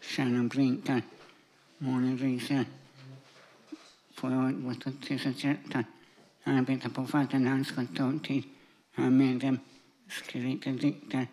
Stjärnan 0.00 0.48
blinkar. 0.48 1.02
Månen 1.78 2.16
lyser. 2.16 2.64
Förra 4.14 4.44
året 4.44 4.56
var 4.56 4.74
2013. 4.74 5.84
Jag 6.44 6.54
arbetar 6.54 6.90
på 6.90 7.06
Fattiglands 7.06 7.72
kontortid. 7.72 8.44
Jag 8.94 9.06
är 9.06 9.10
medlem. 9.10 9.58
Skriver 10.08 10.72
dikter. 10.72 11.26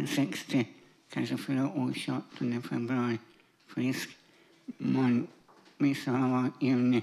Jag 0.00 0.08
60. 0.08 0.68
Kanske 1.08 1.36
fyra 1.36 1.68
år 1.68 1.92
28 1.92 2.62
februari. 2.68 3.18
Frisk. 3.66 4.16
Imorgon 4.78 5.26
midsommar 5.78 6.28
var 6.28 6.50
juni. 6.60 7.02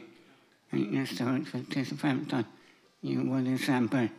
Nästa 0.70 1.34
år 1.34 1.46
2015. 1.52 2.44
Juli 3.02 3.32
och 3.32 3.44
december. 3.44 4.10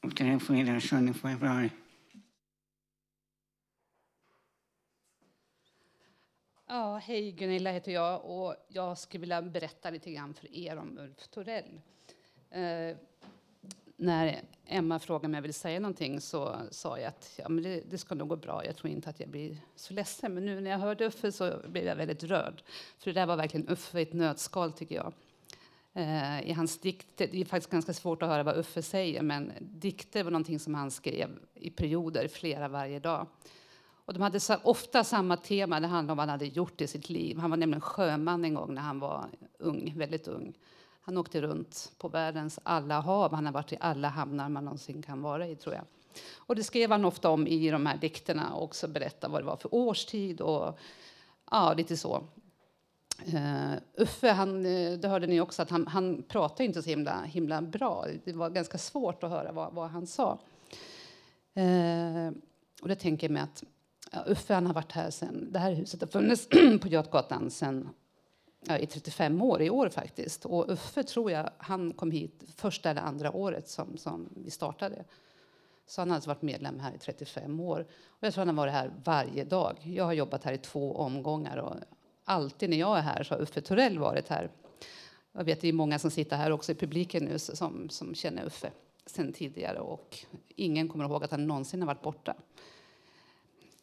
Och 0.00 0.16
tre 0.16 0.38
fredagar 0.38 0.80
7 0.80 1.12
februari. 1.12 1.70
Ja, 6.66 6.96
hej, 6.96 7.32
Gunilla 7.32 7.72
heter 7.72 7.92
jag 7.92 8.24
och 8.24 8.54
jag 8.68 8.98
skulle 8.98 9.20
vilja 9.20 9.42
berätta 9.42 9.90
lite 9.90 10.12
grann 10.12 10.34
för 10.34 10.56
er 10.56 10.76
om 10.76 10.98
Ulf 10.98 11.28
Torell. 11.28 11.80
Eh, 12.50 12.96
när 14.02 14.40
Emma 14.66 14.98
frågade 14.98 15.26
om 15.26 15.34
jag 15.34 15.42
ville 15.42 15.52
säga 15.52 15.80
någonting 15.80 16.20
så 16.20 16.56
sa 16.70 16.98
jag 16.98 17.08
att 17.08 17.30
ja, 17.36 17.48
men 17.48 17.64
det, 17.64 17.82
det 17.90 17.98
ska 17.98 18.14
nog 18.14 18.28
gå 18.28 18.36
bra. 18.36 18.64
Jag 18.64 18.76
tror 18.76 18.90
inte 18.92 19.10
att 19.10 19.20
jag 19.20 19.28
blir 19.28 19.56
så 19.76 19.94
ledsen. 19.94 20.34
Men 20.34 20.44
nu 20.44 20.60
när 20.60 20.70
jag 20.70 20.78
hörde 20.78 21.06
Uffe 21.06 21.32
så 21.32 21.52
blev 21.68 21.84
jag 21.84 21.96
väldigt 21.96 22.22
rörd. 22.22 22.62
För 22.98 23.12
det 23.12 23.20
där 23.20 23.26
var 23.26 23.36
verkligen 23.36 23.68
Uffe 23.68 23.98
i 23.98 24.02
ett 24.02 24.12
nötskal 24.12 24.72
tycker 24.72 24.94
jag. 24.94 25.12
Eh, 25.92 26.48
I 26.48 26.52
hans 26.52 26.80
dikter, 26.80 27.28
det 27.32 27.40
är 27.40 27.44
faktiskt 27.44 27.70
ganska 27.70 27.92
svårt 27.92 28.22
att 28.22 28.28
höra 28.28 28.42
vad 28.42 28.56
Uffe 28.56 28.82
säger, 28.82 29.22
men 29.22 29.52
dikter 29.60 30.24
var 30.24 30.30
någonting 30.30 30.58
som 30.58 30.74
han 30.74 30.90
skrev 30.90 31.28
i 31.54 31.70
perioder, 31.70 32.28
flera 32.28 32.68
varje 32.68 32.98
dag. 33.00 33.26
Och 34.04 34.12
de 34.14 34.22
hade 34.22 34.40
sa- 34.40 34.60
ofta 34.62 35.04
samma 35.04 35.36
tema, 35.36 35.80
det 35.80 35.86
handlade 35.86 36.12
om 36.12 36.16
vad 36.16 36.28
han 36.28 36.40
hade 36.40 36.46
gjort 36.46 36.80
i 36.80 36.86
sitt 36.86 37.10
liv. 37.10 37.38
Han 37.38 37.50
var 37.50 37.56
nämligen 37.56 37.80
sjöman 37.80 38.44
en 38.44 38.54
gång 38.54 38.74
när 38.74 38.82
han 38.82 38.98
var 38.98 39.24
ung, 39.58 39.92
väldigt 39.96 40.28
ung. 40.28 40.54
Han 41.04 41.18
åkte 41.18 41.40
runt 41.40 41.92
på 41.98 42.08
världens 42.08 42.58
alla 42.62 43.00
hav. 43.00 43.34
Han 43.34 43.46
har 43.46 43.52
varit 43.52 43.72
i 43.72 43.76
alla 43.80 44.08
hamnar 44.08 44.48
man 44.48 44.64
någonsin 44.64 45.02
kan 45.02 45.22
vara 45.22 45.46
i, 45.46 45.56
tror 45.56 45.74
jag. 45.74 45.84
Och 46.36 46.56
det 46.56 46.64
skrev 46.64 46.90
han 46.90 47.04
ofta 47.04 47.30
om 47.30 47.46
i 47.46 47.70
de 47.70 47.86
här 47.86 47.96
dikterna 47.96 48.54
och 48.54 48.62
också 48.64 48.88
berätta 48.88 49.28
vad 49.28 49.42
det 49.42 49.46
var 49.46 49.56
för 49.56 49.74
årstid 49.74 50.40
och 50.40 50.78
ja, 51.50 51.74
lite 51.74 51.96
så. 51.96 52.24
Uh, 53.34 53.74
Uffe, 53.94 54.30
han, 54.30 54.66
eh, 54.66 54.92
det 54.92 55.08
hörde 55.08 55.26
ni 55.26 55.40
också, 55.40 55.62
att 55.62 55.70
han, 55.70 55.86
han 55.86 56.22
pratade 56.28 56.64
inte 56.64 56.82
så 56.82 56.90
himla, 56.90 57.22
himla 57.22 57.62
bra. 57.62 58.06
Det 58.24 58.32
var 58.32 58.50
ganska 58.50 58.78
svårt 58.78 59.24
att 59.24 59.30
höra 59.30 59.52
vad, 59.52 59.72
vad 59.72 59.90
han 59.90 60.06
sa. 60.06 60.38
Uh, 61.58 62.30
och 62.82 62.88
det 62.88 62.94
tänker 62.94 63.26
jag 63.26 63.32
mig 63.32 63.42
att 63.42 63.64
ja, 64.12 64.24
Uffe 64.26 64.54
han 64.54 64.66
har 64.66 64.74
varit 64.74 64.92
här 64.92 65.10
sen, 65.10 65.52
det 65.52 65.58
här 65.58 65.72
huset 65.72 66.00
har 66.00 66.08
funnits 66.08 66.48
på 66.80 66.88
Götgatan 66.88 67.50
sen 67.50 67.88
ja, 68.68 68.78
i 68.78 68.86
35 68.86 69.42
år 69.42 69.62
i 69.62 69.70
år 69.70 69.88
faktiskt. 69.88 70.44
Och 70.44 70.70
Uffe 70.72 71.02
tror 71.02 71.30
jag, 71.30 71.50
han 71.58 71.92
kom 71.92 72.10
hit 72.10 72.44
första 72.56 72.90
eller 72.90 73.02
andra 73.02 73.32
året 73.32 73.68
som, 73.68 73.96
som 73.96 74.28
vi 74.36 74.50
startade. 74.50 75.04
Så 75.86 76.00
han 76.00 76.10
har 76.10 76.14
alltså 76.14 76.30
varit 76.30 76.42
medlem 76.42 76.80
här 76.80 76.94
i 76.94 76.98
35 76.98 77.60
år. 77.60 77.86
Och 78.06 78.26
jag 78.26 78.34
tror 78.34 78.40
han 78.40 78.58
har 78.58 78.64
varit 78.64 78.72
här 78.72 78.92
varje 79.04 79.44
dag. 79.44 79.76
Jag 79.82 80.04
har 80.04 80.12
jobbat 80.12 80.44
här 80.44 80.52
i 80.52 80.58
två 80.58 80.96
omgångar 80.96 81.56
och 81.56 81.74
alltid 82.24 82.70
när 82.70 82.76
jag 82.76 82.98
är 82.98 83.02
här 83.02 83.22
så 83.22 83.34
har 83.34 83.42
Uffe 83.42 83.60
Torell 83.60 83.98
varit 83.98 84.28
här. 84.28 84.50
Jag 85.32 85.44
vet 85.44 85.60
det 85.60 85.68
är 85.68 85.72
många 85.72 85.98
som 85.98 86.10
sitter 86.10 86.36
här 86.36 86.50
också 86.50 86.72
i 86.72 86.74
publiken 86.74 87.24
nu 87.24 87.38
som, 87.38 87.88
som 87.88 88.14
känner 88.14 88.44
Uffe 88.44 88.70
sen 89.06 89.32
tidigare 89.32 89.78
och 89.78 90.18
ingen 90.48 90.88
kommer 90.88 91.04
ihåg 91.04 91.24
att 91.24 91.30
han 91.30 91.46
någonsin 91.46 91.82
har 91.82 91.86
varit 91.86 92.02
borta. 92.02 92.34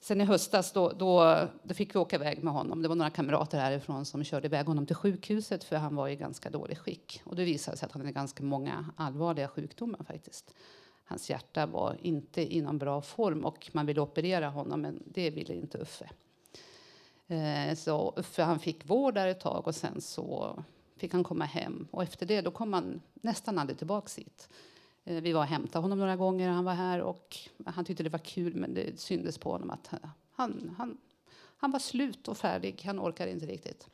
Sen 0.01 0.21
i 0.21 0.23
höstas 0.23 0.71
då, 0.71 0.89
då, 0.89 1.37
då 1.63 1.73
fick 1.73 1.95
vi 1.95 1.99
åka 1.99 2.15
iväg 2.15 2.43
med 2.43 2.53
honom. 2.53 2.81
Det 2.81 2.87
var 2.87 2.95
några 2.95 3.09
kamrater 3.09 3.59
härifrån 3.59 4.05
som 4.05 4.23
körde 4.23 4.47
iväg 4.47 4.65
honom 4.65 4.85
till 4.85 4.95
sjukhuset 4.95 5.63
för 5.63 5.75
han 5.75 5.95
var 5.95 6.07
i 6.07 6.15
ganska 6.15 6.49
dålig 6.49 6.77
skick. 6.77 7.21
Och 7.25 7.35
det 7.35 7.43
visade 7.43 7.77
sig 7.77 7.85
att 7.85 7.91
han 7.91 8.01
hade 8.01 8.11
ganska 8.11 8.43
många 8.43 8.85
allvarliga 8.95 9.47
sjukdomar 9.47 10.03
faktiskt. 10.03 10.53
Hans 11.05 11.29
hjärta 11.29 11.65
var 11.65 11.97
inte 12.01 12.55
i 12.55 12.61
någon 12.61 12.77
bra 12.77 13.01
form 13.01 13.45
och 13.45 13.69
man 13.71 13.85
ville 13.85 14.01
operera 14.01 14.49
honom 14.49 14.81
men 14.81 15.03
det 15.05 15.29
ville 15.29 15.53
inte 15.53 15.77
Uffe. 15.77 16.09
Eh, 17.27 17.75
så 17.75 18.13
Uffe 18.17 18.43
han 18.43 18.59
fick 18.59 18.89
vård 18.89 19.13
där 19.13 19.27
ett 19.27 19.39
tag 19.39 19.67
och 19.67 19.75
sen 19.75 20.01
så 20.01 20.57
fick 20.97 21.13
han 21.13 21.23
komma 21.23 21.45
hem. 21.45 21.87
Och 21.91 22.03
efter 22.03 22.25
det 22.25 22.41
då 22.41 22.51
kom 22.51 22.73
han 22.73 23.01
nästan 23.13 23.59
aldrig 23.59 23.77
tillbaks 23.77 24.17
hit. 24.17 24.49
Eh, 25.03 25.21
vi 25.21 25.33
var 25.33 25.41
och 25.41 25.47
hämtade 25.47 25.83
honom 25.83 25.99
några 25.99 26.15
gånger 26.15 26.49
han 26.49 26.65
var 26.65 26.73
här 26.73 27.01
och 27.01 27.37
han 27.65 27.85
tyckte 27.85 28.03
det 28.03 28.09
var 28.09 28.19
kul 28.19 28.55
men 28.55 28.73
det 28.73 28.99
syndes 28.99 29.37
på 29.37 29.51
honom 29.51 29.69
att 29.69 29.93
eh, 29.93 29.99
han, 30.31 30.75
han, 30.77 30.97
han 31.57 31.71
var 31.71 31.79
slut 31.79 32.27
och 32.27 32.37
färdig. 32.37 32.81
Han 32.85 32.99
orkade 32.99 33.31
inte 33.31 33.45
riktigt. 33.45 33.87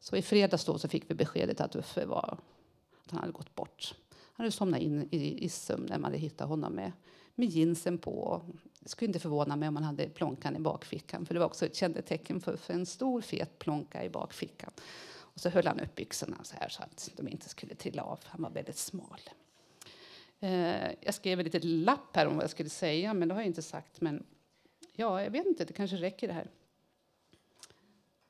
Så 0.00 0.16
i 0.16 0.22
fredags 0.22 0.64
då 0.64 0.78
så 0.78 0.88
fick 0.88 1.10
vi 1.10 1.14
beskedet 1.14 1.60
att 1.60 1.76
Uffe 1.76 2.06
var, 2.06 2.38
att 3.04 3.10
han 3.10 3.20
hade 3.20 3.32
gått 3.32 3.54
bort. 3.54 3.94
Han 4.10 4.44
hade 4.44 4.52
somnat 4.52 4.80
in 4.80 5.08
i, 5.10 5.44
i 5.44 5.48
sömn 5.48 5.86
när 5.88 5.98
man 5.98 6.04
hade 6.04 6.18
hittat 6.18 6.48
honom 6.48 6.72
med, 6.72 6.92
med 7.34 7.48
jeansen 7.48 7.98
på. 7.98 8.42
Det 8.80 8.88
skulle 8.88 9.06
inte 9.06 9.18
förvåna 9.18 9.56
mig 9.56 9.68
om 9.68 9.76
han 9.76 9.84
hade 9.84 10.08
plånkan 10.08 10.56
i 10.56 10.60
bakfickan 10.60 11.26
för 11.26 11.34
det 11.34 11.40
var 11.40 11.46
också 11.46 11.66
ett 11.66 11.76
kännetecken 11.76 12.40
för, 12.40 12.56
för 12.56 12.74
en 12.74 12.86
stor 12.86 13.20
fet 13.20 13.58
plånka 13.58 14.04
i 14.04 14.08
bakfickan. 14.08 14.70
Och 15.18 15.40
så 15.40 15.48
höll 15.48 15.66
han 15.66 15.80
upp 15.80 15.94
byxorna 15.94 16.36
så 16.42 16.56
här 16.56 16.68
så 16.68 16.82
att 16.82 17.10
de 17.16 17.28
inte 17.28 17.48
skulle 17.48 17.74
trilla 17.74 18.02
av. 18.02 18.18
Han 18.24 18.42
var 18.42 18.50
väldigt 18.50 18.78
smal. 18.78 19.20
Eh, 20.40 20.92
jag 21.00 21.14
skrev 21.14 21.38
en 21.38 21.44
liten 21.44 21.84
lapp 21.84 22.16
här 22.16 22.26
om 22.26 22.34
vad 22.34 22.42
jag 22.42 22.50
skulle 22.50 22.70
säga, 22.70 23.14
men 23.14 23.28
det 23.28 23.34
har 23.34 23.40
jag 23.40 23.46
inte 23.46 23.62
sagt. 23.62 24.00
Men 24.00 24.26
ja, 24.92 25.22
jag 25.22 25.30
vet 25.30 25.46
inte, 25.46 25.64
det 25.64 25.72
kanske 25.72 25.96
räcker 25.96 26.28
det 26.28 26.34
här. 26.34 26.50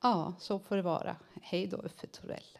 Ja, 0.02 0.34
så 0.38 0.58
får 0.58 0.76
det 0.76 0.82
vara. 0.82 1.16
Hej 1.42 1.66
då, 1.66 1.76
Uffe 1.76 2.06
Torell. 2.06 2.58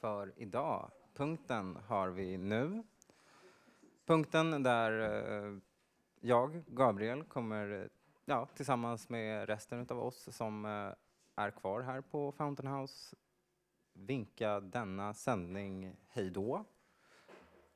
För 0.00 0.32
idag, 0.36 0.90
punkten 1.14 1.76
har 1.86 2.08
vi 2.08 2.36
nu. 2.36 2.82
Punkten 4.06 4.62
där 4.62 5.00
eh, 5.00 5.58
jag, 6.20 6.62
Gabriel, 6.66 7.24
kommer 7.24 7.88
ja, 8.28 8.46
tillsammans 8.54 9.08
med 9.08 9.48
resten 9.48 9.86
av 9.90 9.98
oss 9.98 10.28
som 10.36 10.64
eh, 10.64 11.44
är 11.44 11.50
kvar 11.50 11.80
här 11.80 12.00
på 12.00 12.32
Fountain 12.32 12.72
House 12.72 13.16
vinka 13.92 14.60
denna 14.60 15.14
sändning 15.14 15.96
hej 16.08 16.30
då. 16.30 16.64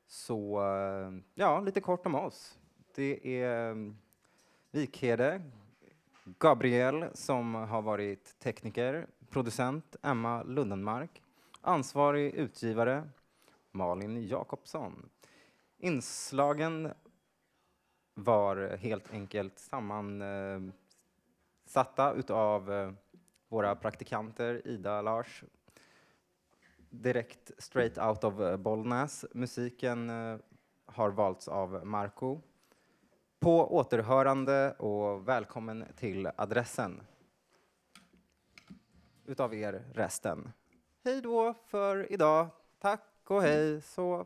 Så 0.07 0.61
eh, 0.61 1.11
ja, 1.33 1.59
lite 1.59 1.81
kort 1.81 2.05
om 2.05 2.15
oss. 2.15 2.59
Det 2.95 3.41
är 3.41 3.69
eh, 3.69 3.75
Vikhede, 4.71 5.41
Gabriel 6.23 7.05
som 7.13 7.53
har 7.55 7.81
varit 7.81 8.39
tekniker, 8.39 9.07
producent 9.29 9.95
Emma 10.01 10.43
Lundenmark, 10.43 11.21
ansvarig 11.61 12.33
utgivare 12.33 13.09
Malin 13.71 14.27
Jakobsson. 14.27 15.09
Inslagen 15.77 16.93
var 18.23 18.77
helt 18.77 19.13
enkelt 19.13 19.59
sammansatta 19.59 20.73
utav 22.15 22.71
eh, 22.71 22.91
våra 23.47 23.75
praktikanter 23.75 24.67
Ida 24.67 25.01
Lars 25.01 25.43
direkt 26.91 27.51
straight 27.57 27.97
out 27.97 28.23
of 28.23 28.39
eh, 28.39 28.57
Bollnäs. 28.57 29.25
Musiken 29.33 30.09
eh, 30.09 30.37
har 30.85 31.09
valts 31.09 31.47
av 31.47 31.85
Marco. 31.85 32.41
På 33.39 33.75
återhörande 33.75 34.71
och 34.71 35.27
välkommen 35.27 35.85
till 35.95 36.29
adressen 36.35 37.01
utav 39.25 39.53
er 39.53 39.83
resten. 39.93 40.51
Hej 41.03 41.21
då 41.21 41.53
för 41.65 42.11
idag. 42.11 42.47
Tack 42.79 43.07
och 43.27 43.41
hej. 43.41 43.81
Så 43.81 44.25